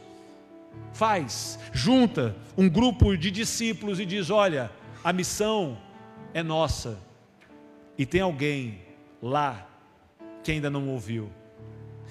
Faz, 0.93 1.59
junta 1.73 2.37
um 2.57 2.69
grupo 2.69 3.17
de 3.17 3.31
discípulos 3.31 3.99
e 3.99 4.05
diz: 4.05 4.29
olha, 4.29 4.71
a 5.03 5.13
missão 5.13 5.79
é 6.35 6.43
nossa. 6.43 6.99
E 7.97 8.05
tem 8.05 8.21
alguém 8.21 8.81
lá 9.23 9.67
que 10.45 10.53
ainda 10.53 10.69
não 10.69 10.89
ouviu. 10.89 11.31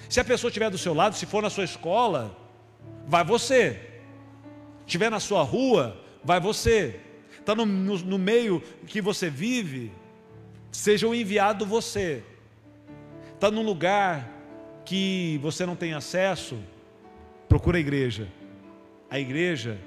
Se 0.08 0.20
a 0.20 0.24
pessoa 0.24 0.48
estiver 0.48 0.70
do 0.70 0.78
seu 0.78 0.94
lado, 0.94 1.16
se 1.16 1.26
for 1.26 1.42
na 1.42 1.50
sua 1.50 1.64
escola, 1.64 2.36
vai 3.06 3.24
você 3.24 3.88
estiver 4.86 5.10
na 5.10 5.20
sua 5.20 5.42
rua, 5.42 5.96
vai 6.22 6.40
você. 6.40 7.00
Está 7.38 7.54
no, 7.54 7.64
no, 7.64 7.98
no 7.98 8.18
meio 8.18 8.62
que 8.86 9.00
você 9.00 9.30
vive, 9.30 9.90
seja 10.70 11.08
o 11.08 11.14
enviado 11.14 11.64
você. 11.64 12.22
Está 13.34 13.50
num 13.50 13.62
lugar 13.62 14.28
que 14.84 15.38
você 15.42 15.64
não 15.64 15.74
tem 15.74 15.94
acesso, 15.94 16.58
Procura 17.52 17.76
a 17.76 17.80
igreja. 17.80 18.28
A 19.10 19.18
igreja 19.18 19.78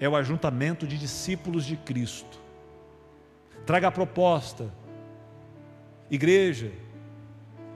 é 0.00 0.08
o 0.08 0.16
ajuntamento 0.16 0.86
de 0.86 0.96
discípulos 0.96 1.66
de 1.66 1.76
Cristo. 1.76 2.40
Traga 3.66 3.88
a 3.88 3.90
proposta. 3.90 4.72
Igreja 6.10 6.72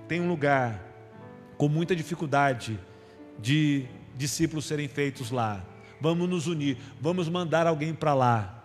tem 0.08 0.18
um 0.18 0.28
lugar 0.28 0.82
com 1.56 1.68
muita 1.68 1.94
dificuldade 1.94 2.78
de 3.38 3.86
discípulos 4.16 4.64
serem 4.64 4.88
feitos 4.88 5.30
lá. 5.30 5.64
Vamos 6.00 6.28
nos 6.28 6.46
unir, 6.46 6.78
vamos 7.00 7.28
mandar 7.28 7.66
alguém 7.66 7.94
para 7.94 8.14
lá 8.14 8.62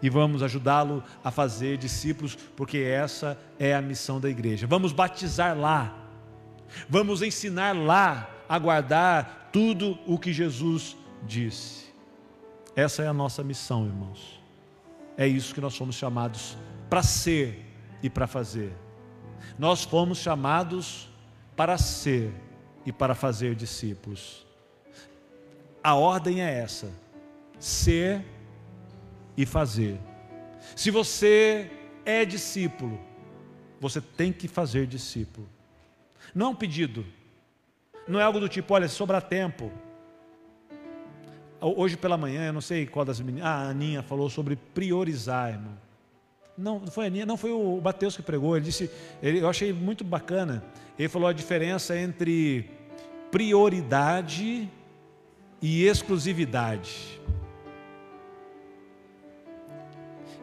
e 0.00 0.08
vamos 0.08 0.42
ajudá-lo 0.42 1.02
a 1.24 1.30
fazer 1.30 1.76
discípulos, 1.76 2.36
porque 2.56 2.78
essa 2.78 3.38
é 3.58 3.74
a 3.74 3.82
missão 3.82 4.20
da 4.20 4.28
igreja. 4.28 4.66
Vamos 4.66 4.92
batizar 4.92 5.58
lá, 5.58 5.96
vamos 6.88 7.22
ensinar 7.22 7.74
lá 7.74 8.30
a 8.48 8.58
guardar 8.58 9.50
tudo 9.52 9.98
o 10.06 10.18
que 10.18 10.32
Jesus 10.32 10.96
disse. 11.26 11.88
Essa 12.76 13.02
é 13.02 13.08
a 13.08 13.12
nossa 13.12 13.42
missão, 13.42 13.86
irmãos. 13.86 14.40
É 15.16 15.26
isso 15.26 15.52
que 15.52 15.60
nós 15.60 15.76
fomos 15.76 15.96
chamados 15.96 16.56
para 16.88 17.02
ser 17.02 17.64
e 18.02 18.08
para 18.08 18.26
fazer. 18.26 18.72
Nós 19.58 19.82
fomos 19.82 20.18
chamados 20.18 21.07
para 21.58 21.76
ser 21.76 22.32
e 22.86 22.92
para 22.92 23.16
fazer 23.16 23.56
discípulos. 23.56 24.46
A 25.82 25.96
ordem 25.96 26.40
é 26.40 26.60
essa: 26.60 26.88
ser 27.58 28.24
e 29.36 29.44
fazer. 29.44 29.98
Se 30.76 30.88
você 30.88 31.68
é 32.04 32.24
discípulo, 32.24 33.00
você 33.80 34.00
tem 34.00 34.32
que 34.32 34.46
fazer 34.46 34.86
discípulo. 34.86 35.48
Não 36.32 36.46
é 36.46 36.48
um 36.50 36.54
pedido, 36.54 37.04
não 38.06 38.20
é 38.20 38.22
algo 38.22 38.38
do 38.38 38.48
tipo, 38.48 38.72
olha, 38.72 38.86
sobrar 38.86 39.22
tempo. 39.22 39.72
Hoje 41.60 41.96
pela 41.96 42.16
manhã, 42.16 42.46
eu 42.46 42.52
não 42.52 42.60
sei 42.60 42.86
qual 42.86 43.04
das 43.04 43.18
meninas, 43.18 43.48
ah, 43.48 43.66
a 43.66 43.68
Aninha 43.70 44.00
falou 44.00 44.30
sobre 44.30 44.54
priorizar, 44.54 45.50
irmão. 45.50 45.87
Não, 46.58 46.84
foi 46.88 47.04
a 47.04 47.06
Aninha, 47.06 47.24
não 47.24 47.36
foi 47.36 47.52
o 47.52 47.80
Mateus 47.80 48.16
que 48.16 48.22
pregou, 48.22 48.56
ele 48.56 48.64
disse, 48.64 48.90
ele, 49.22 49.38
eu 49.38 49.48
achei 49.48 49.72
muito 49.72 50.02
bacana. 50.02 50.64
Ele 50.98 51.08
falou 51.08 51.28
a 51.28 51.32
diferença 51.32 51.96
entre 51.96 52.68
prioridade 53.30 54.68
e 55.62 55.84
exclusividade. 55.84 57.20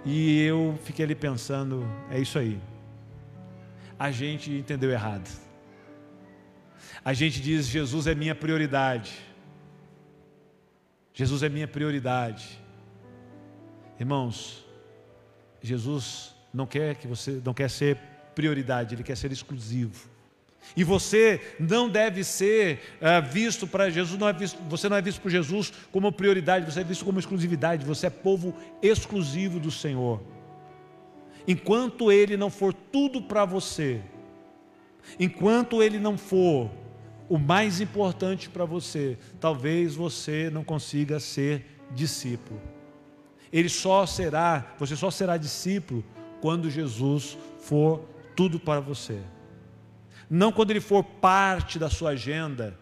E 0.06 0.42
eu 0.44 0.80
fiquei 0.84 1.04
ali 1.04 1.16
pensando, 1.16 1.86
é 2.10 2.18
isso 2.20 2.40
aí. 2.40 2.58
A 4.00 4.10
gente 4.10 4.52
entendeu 4.52 4.92
errado. 4.92 5.30
A 7.04 7.14
gente 7.14 7.42
diz: 7.42 7.68
Jesus 7.68 8.08
é 8.08 8.16
minha 8.16 8.34
prioridade. 8.34 9.14
Jesus 11.14 11.44
é 11.44 11.50
minha 11.50 11.68
prioridade. 11.68 12.60
Irmãos, 14.00 14.65
Jesus 15.66 16.34
não 16.54 16.66
quer 16.66 16.96
que 16.96 17.08
você 17.08 17.42
não 17.44 17.54
quer 17.54 17.70
ser 17.70 17.98
prioridade, 18.34 18.96
ele 18.96 19.04
quer 19.04 19.18
ser 19.18 19.32
exclusivo. 19.32 20.10
E 20.76 20.84
você 20.84 21.56
não 21.60 21.90
deve 21.90 22.24
ser 22.24 22.98
uh, 23.02 23.26
visto 23.30 23.68
para 23.68 23.90
Jesus, 23.90 24.20
não 24.20 24.28
é 24.28 24.34
visto, 24.34 24.58
você 24.70 24.90
não 24.90 24.98
é 24.98 25.02
visto 25.02 25.22
por 25.22 25.30
Jesus 25.30 25.72
como 25.92 26.12
prioridade, 26.12 26.72
você 26.72 26.82
é 26.82 26.84
visto 26.84 27.06
como 27.06 27.20
exclusividade, 27.20 27.86
você 27.86 28.08
é 28.08 28.10
povo 28.10 28.56
exclusivo 28.82 29.60
do 29.60 29.70
Senhor. 29.70 30.22
Enquanto 31.48 32.12
Ele 32.12 32.36
não 32.36 32.50
for 32.50 32.74
tudo 32.74 33.22
para 33.22 33.46
você, 33.46 34.02
enquanto 35.20 35.84
Ele 35.84 36.00
não 36.00 36.18
for 36.18 36.72
o 37.30 37.38
mais 37.38 37.80
importante 37.80 38.50
para 38.50 38.66
você, 38.66 39.18
talvez 39.40 39.96
você 39.96 40.50
não 40.50 40.64
consiga 40.64 41.20
ser 41.20 41.66
discípulo. 41.92 42.75
Ele 43.56 43.70
só 43.70 44.06
será, 44.06 44.76
você 44.78 44.96
só 44.96 45.10
será 45.10 45.38
discípulo 45.38 46.04
quando 46.42 46.70
Jesus 46.70 47.38
for 47.60 48.02
tudo 48.36 48.60
para 48.60 48.80
você 48.80 49.20
não 50.30 50.52
quando 50.52 50.72
ele 50.72 50.82
for 50.82 51.04
parte 51.04 51.78
da 51.78 51.90
sua 51.90 52.12
agenda. 52.12 52.78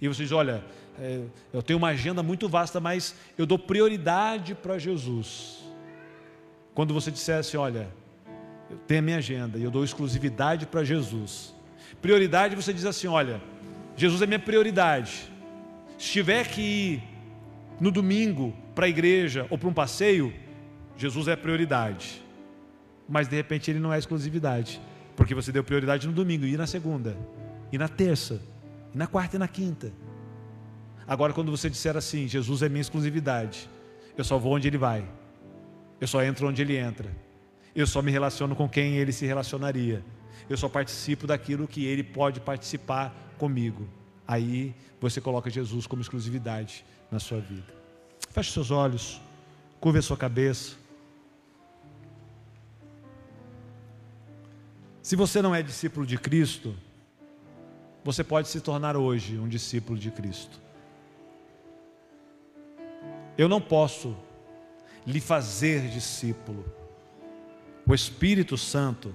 E 0.00 0.08
você 0.08 0.22
diz: 0.22 0.32
olha, 0.32 0.64
é, 0.98 1.22
eu 1.52 1.62
tenho 1.62 1.78
uma 1.78 1.88
agenda 1.88 2.22
muito 2.22 2.48
vasta, 2.48 2.80
mas 2.80 3.14
eu 3.36 3.46
dou 3.46 3.58
prioridade 3.58 4.54
para 4.54 4.78
Jesus. 4.78 5.64
Quando 6.74 6.94
você 6.94 7.10
dissesse: 7.10 7.56
olha, 7.56 7.88
eu 8.70 8.78
tenho 8.86 9.00
a 9.00 9.02
minha 9.02 9.18
agenda 9.18 9.58
e 9.58 9.64
eu 9.64 9.70
dou 9.70 9.84
exclusividade 9.84 10.66
para 10.66 10.84
Jesus. 10.84 11.54
Prioridade, 12.00 12.54
você 12.54 12.72
diz 12.72 12.84
assim: 12.84 13.06
olha, 13.06 13.40
Jesus 13.96 14.22
é 14.22 14.26
minha 14.26 14.38
prioridade. 14.38 15.30
Se 15.98 16.12
tiver 16.12 16.46
que 16.48 16.60
ir 16.60 17.02
no 17.80 17.90
domingo 17.90 18.54
para 18.74 18.86
a 18.86 18.88
igreja 18.88 19.46
ou 19.50 19.58
para 19.58 19.68
um 19.68 19.72
passeio, 19.72 20.32
Jesus 20.96 21.28
é 21.28 21.32
a 21.32 21.36
prioridade. 21.36 22.22
Mas 23.08 23.28
de 23.28 23.36
repente 23.36 23.70
ele 23.70 23.78
não 23.78 23.92
é 23.92 23.98
exclusividade. 23.98 24.80
Porque 25.16 25.34
você 25.34 25.50
deu 25.50 25.64
prioridade 25.64 26.06
no 26.06 26.12
domingo, 26.12 26.44
e 26.44 26.56
na 26.56 26.66
segunda, 26.66 27.16
e 27.72 27.78
na 27.78 27.88
terça, 27.88 28.40
e 28.94 28.98
na 28.98 29.06
quarta 29.06 29.36
e 29.36 29.38
na 29.38 29.48
quinta. 29.48 29.90
Agora, 31.06 31.32
quando 31.32 31.50
você 31.50 31.70
disser 31.70 31.96
assim, 31.96 32.28
Jesus 32.28 32.62
é 32.62 32.68
minha 32.68 32.82
exclusividade, 32.82 33.68
eu 34.16 34.24
só 34.24 34.36
vou 34.38 34.54
onde 34.54 34.68
Ele 34.68 34.76
vai, 34.76 35.08
eu 36.00 36.06
só 36.06 36.22
entro 36.22 36.48
onde 36.48 36.60
Ele 36.60 36.76
entra, 36.76 37.10
eu 37.74 37.86
só 37.86 38.02
me 38.02 38.10
relaciono 38.10 38.54
com 38.54 38.68
quem 38.68 38.96
Ele 38.96 39.12
se 39.12 39.24
relacionaria, 39.24 40.04
eu 40.50 40.56
só 40.56 40.68
participo 40.68 41.26
daquilo 41.26 41.66
que 41.66 41.84
Ele 41.84 42.02
pode 42.02 42.40
participar 42.40 43.14
comigo. 43.38 43.88
Aí 44.26 44.74
você 45.00 45.20
coloca 45.20 45.48
Jesus 45.48 45.86
como 45.86 46.02
exclusividade 46.02 46.84
na 47.10 47.18
sua 47.18 47.40
vida. 47.40 47.72
Feche 48.30 48.52
seus 48.52 48.70
olhos, 48.70 49.20
curva 49.80 49.98
a 49.98 50.02
sua 50.02 50.16
cabeça. 50.16 50.76
Se 55.02 55.14
você 55.14 55.40
não 55.40 55.54
é 55.54 55.62
discípulo 55.62 56.04
de 56.04 56.18
Cristo, 56.18 56.74
você 58.02 58.24
pode 58.24 58.48
se 58.48 58.60
tornar 58.60 58.96
hoje 58.96 59.38
um 59.38 59.48
discípulo 59.48 59.98
de 59.98 60.10
Cristo. 60.10 60.60
Eu 63.38 63.48
não 63.48 63.60
posso 63.60 64.16
lhe 65.06 65.20
fazer 65.20 65.88
discípulo. 65.88 66.64
O 67.86 67.94
Espírito 67.94 68.58
Santo, 68.58 69.14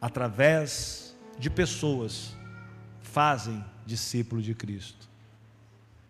através 0.00 1.16
de 1.38 1.48
pessoas, 1.48 2.36
fazem 3.00 3.64
discípulo 3.86 4.42
de 4.42 4.54
Cristo. 4.54 5.08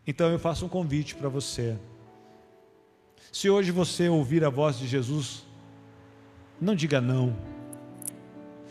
Então 0.07 0.31
eu 0.31 0.39
faço 0.39 0.65
um 0.65 0.69
convite 0.69 1.15
para 1.15 1.29
você. 1.29 1.77
Se 3.31 3.51
hoje 3.51 3.71
você 3.71 4.09
ouvir 4.09 4.45
a 4.45 4.49
voz 4.49 4.79
de 4.79 4.87
Jesus, 4.87 5.45
não 6.61 6.75
diga 6.75 7.01
não. 7.01 7.37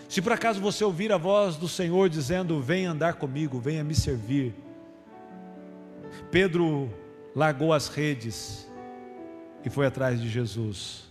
Se 0.09 0.21
por 0.21 0.31
acaso 0.31 0.59
você 0.59 0.83
ouvir 0.83 1.11
a 1.11 1.17
voz 1.17 1.55
do 1.55 1.67
Senhor 1.67 2.09
dizendo: 2.09 2.59
Venha 2.61 2.91
andar 2.91 3.15
comigo, 3.15 3.59
venha 3.59 3.83
me 3.83 3.93
servir. 3.93 4.55
Pedro 6.31 6.89
largou 7.35 7.73
as 7.73 7.87
redes 7.87 8.67
e 9.63 9.69
foi 9.69 9.85
atrás 9.85 10.21
de 10.21 10.29
Jesus. 10.29 11.05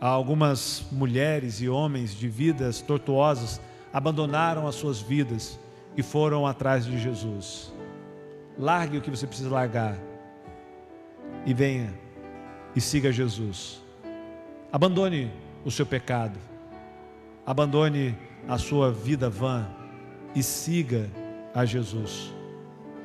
Há 0.00 0.08
algumas 0.08 0.84
mulheres 0.90 1.60
e 1.60 1.68
homens 1.68 2.14
de 2.14 2.28
vidas 2.28 2.80
tortuosas 2.80 3.60
abandonaram 3.92 4.66
as 4.66 4.74
suas 4.74 5.00
vidas 5.00 5.58
foram 6.02 6.46
atrás 6.46 6.84
de 6.84 6.98
Jesus. 6.98 7.72
Largue 8.58 8.98
o 8.98 9.00
que 9.00 9.10
você 9.10 9.26
precisa 9.26 9.50
largar 9.50 9.96
e 11.46 11.54
venha 11.54 11.92
e 12.74 12.80
siga 12.80 13.10
Jesus. 13.10 13.82
Abandone 14.72 15.32
o 15.64 15.70
seu 15.70 15.86
pecado. 15.86 16.38
Abandone 17.44 18.16
a 18.48 18.58
sua 18.58 18.92
vida 18.92 19.28
vã 19.28 19.66
e 20.34 20.42
siga 20.42 21.10
a 21.54 21.64
Jesus. 21.64 22.32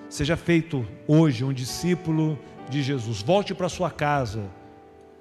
Seja 0.09 0.37
feito 0.37 0.85
hoje 1.07 1.43
um 1.43 1.53
discípulo 1.53 2.37
de 2.69 2.83
Jesus. 2.83 3.21
Volte 3.21 3.53
para 3.53 3.69
sua 3.69 3.89
casa 3.89 4.43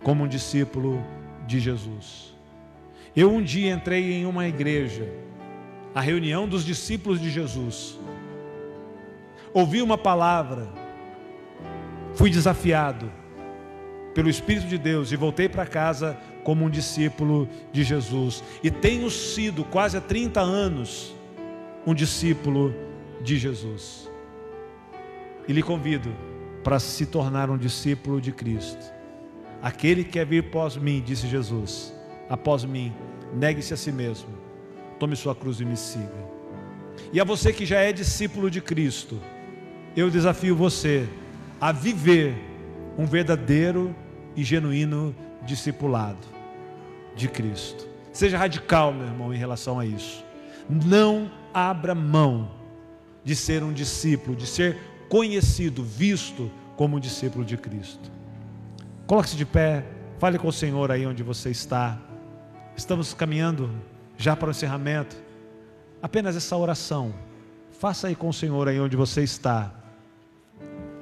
como 0.02 0.24
um 0.24 0.28
discípulo 0.28 1.02
de 1.46 1.58
Jesus. 1.58 2.34
Eu 3.16 3.30
um 3.30 3.42
dia 3.42 3.72
entrei 3.72 4.12
em 4.12 4.26
uma 4.26 4.46
igreja, 4.46 5.08
a 5.94 6.00
reunião 6.00 6.48
dos 6.48 6.64
discípulos 6.64 7.20
de 7.20 7.30
Jesus. 7.30 7.98
Ouvi 9.52 9.80
uma 9.80 9.96
palavra, 9.96 10.68
fui 12.14 12.28
desafiado 12.30 13.10
pelo 14.12 14.28
Espírito 14.28 14.66
de 14.66 14.76
Deus 14.76 15.12
e 15.12 15.16
voltei 15.16 15.48
para 15.48 15.66
casa 15.66 16.18
como 16.42 16.64
um 16.64 16.70
discípulo 16.70 17.48
de 17.72 17.84
Jesus. 17.84 18.42
E 18.62 18.70
tenho 18.70 19.10
sido 19.10 19.64
quase 19.64 19.96
há 19.96 20.00
30 20.00 20.40
anos 20.40 21.14
um 21.86 21.94
discípulo 21.94 22.74
de 23.22 23.38
Jesus. 23.38 24.10
E 25.46 25.52
lhe 25.52 25.62
convido 25.62 26.10
para 26.64 26.80
se 26.80 27.06
tornar 27.06 27.50
um 27.50 27.58
discípulo 27.58 28.20
de 28.20 28.32
Cristo. 28.32 28.92
Aquele 29.62 30.04
que 30.04 30.10
quer 30.10 30.26
vir 30.26 30.44
após 30.46 30.76
mim, 30.76 31.02
disse 31.04 31.26
Jesus, 31.26 31.94
após 32.28 32.64
mim, 32.64 32.92
negue-se 33.34 33.72
a 33.72 33.76
si 33.76 33.92
mesmo, 33.92 34.43
tome 34.98 35.16
sua 35.16 35.34
cruz 35.34 35.60
e 35.60 35.64
me 35.64 35.76
siga. 35.76 36.34
E 37.12 37.20
a 37.20 37.24
você 37.24 37.52
que 37.52 37.66
já 37.66 37.80
é 37.80 37.92
discípulo 37.92 38.50
de 38.50 38.60
Cristo, 38.60 39.20
eu 39.96 40.10
desafio 40.10 40.56
você 40.56 41.08
a 41.60 41.72
viver 41.72 42.34
um 42.98 43.06
verdadeiro 43.06 43.94
e 44.36 44.42
genuíno 44.42 45.14
discipulado 45.42 46.26
de 47.14 47.28
Cristo. 47.28 47.86
Seja 48.12 48.38
radical, 48.38 48.92
meu 48.92 49.06
irmão, 49.06 49.34
em 49.34 49.36
relação 49.36 49.78
a 49.78 49.86
isso. 49.86 50.24
Não 50.68 51.30
abra 51.52 51.94
mão 51.94 52.50
de 53.22 53.34
ser 53.34 53.62
um 53.62 53.72
discípulo, 53.72 54.36
de 54.36 54.46
ser 54.46 54.78
conhecido, 55.08 55.82
visto 55.82 56.50
como 56.76 56.96
um 56.96 57.00
discípulo 57.00 57.44
de 57.44 57.56
Cristo. 57.56 58.10
Coloque-se 59.06 59.36
de 59.36 59.44
pé, 59.44 59.84
fale 60.18 60.38
com 60.38 60.48
o 60.48 60.52
Senhor 60.52 60.90
aí 60.90 61.06
onde 61.06 61.22
você 61.22 61.50
está. 61.50 61.98
Estamos 62.76 63.14
caminhando 63.14 63.70
já 64.24 64.34
para 64.34 64.48
o 64.48 64.50
encerramento. 64.52 65.14
Apenas 66.00 66.34
essa 66.34 66.56
oração. 66.56 67.12
Faça 67.78 68.08
aí 68.08 68.16
com 68.16 68.30
o 68.30 68.32
Senhor 68.32 68.66
aí 68.66 68.80
onde 68.80 68.96
você 68.96 69.22
está. 69.22 69.70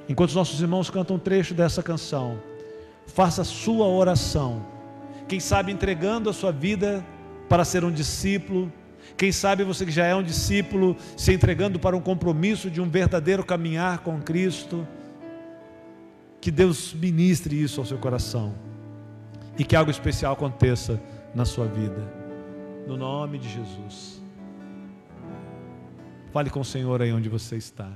Enquanto 0.09 0.31
os 0.31 0.35
nossos 0.35 0.59
irmãos 0.59 0.89
cantam 0.89 1.15
um 1.15 1.19
trecho 1.19 1.53
dessa 1.53 1.81
canção, 1.81 2.37
faça 3.07 3.43
a 3.43 3.45
sua 3.45 3.87
oração. 3.87 4.65
Quem 5.25 5.39
sabe 5.39 5.71
entregando 5.71 6.29
a 6.29 6.33
sua 6.33 6.51
vida 6.51 7.01
para 7.47 7.63
ser 7.63 7.85
um 7.85 7.91
discípulo, 7.91 8.69
quem 9.15 9.31
sabe 9.31 9.63
você 9.63 9.85
que 9.85 9.91
já 9.91 10.05
é 10.05 10.13
um 10.13 10.23
discípulo, 10.23 10.97
se 11.15 11.31
entregando 11.31 11.79
para 11.79 11.95
um 11.95 12.01
compromisso 12.01 12.69
de 12.69 12.81
um 12.81 12.89
verdadeiro 12.89 13.45
caminhar 13.45 13.99
com 13.99 14.19
Cristo. 14.19 14.85
Que 16.41 16.51
Deus 16.51 16.93
ministre 16.93 17.55
isso 17.55 17.79
ao 17.79 17.85
seu 17.85 17.97
coração 17.97 18.53
e 19.57 19.63
que 19.63 19.77
algo 19.77 19.91
especial 19.91 20.33
aconteça 20.33 20.99
na 21.33 21.45
sua 21.45 21.65
vida. 21.67 22.22
No 22.87 22.97
nome 22.97 23.37
de 23.37 23.49
Jesus. 23.49 24.21
Fale 26.31 26.49
com 26.49 26.59
o 26.59 26.65
Senhor 26.65 27.01
aí 27.01 27.13
onde 27.13 27.29
você 27.29 27.55
está. 27.55 27.91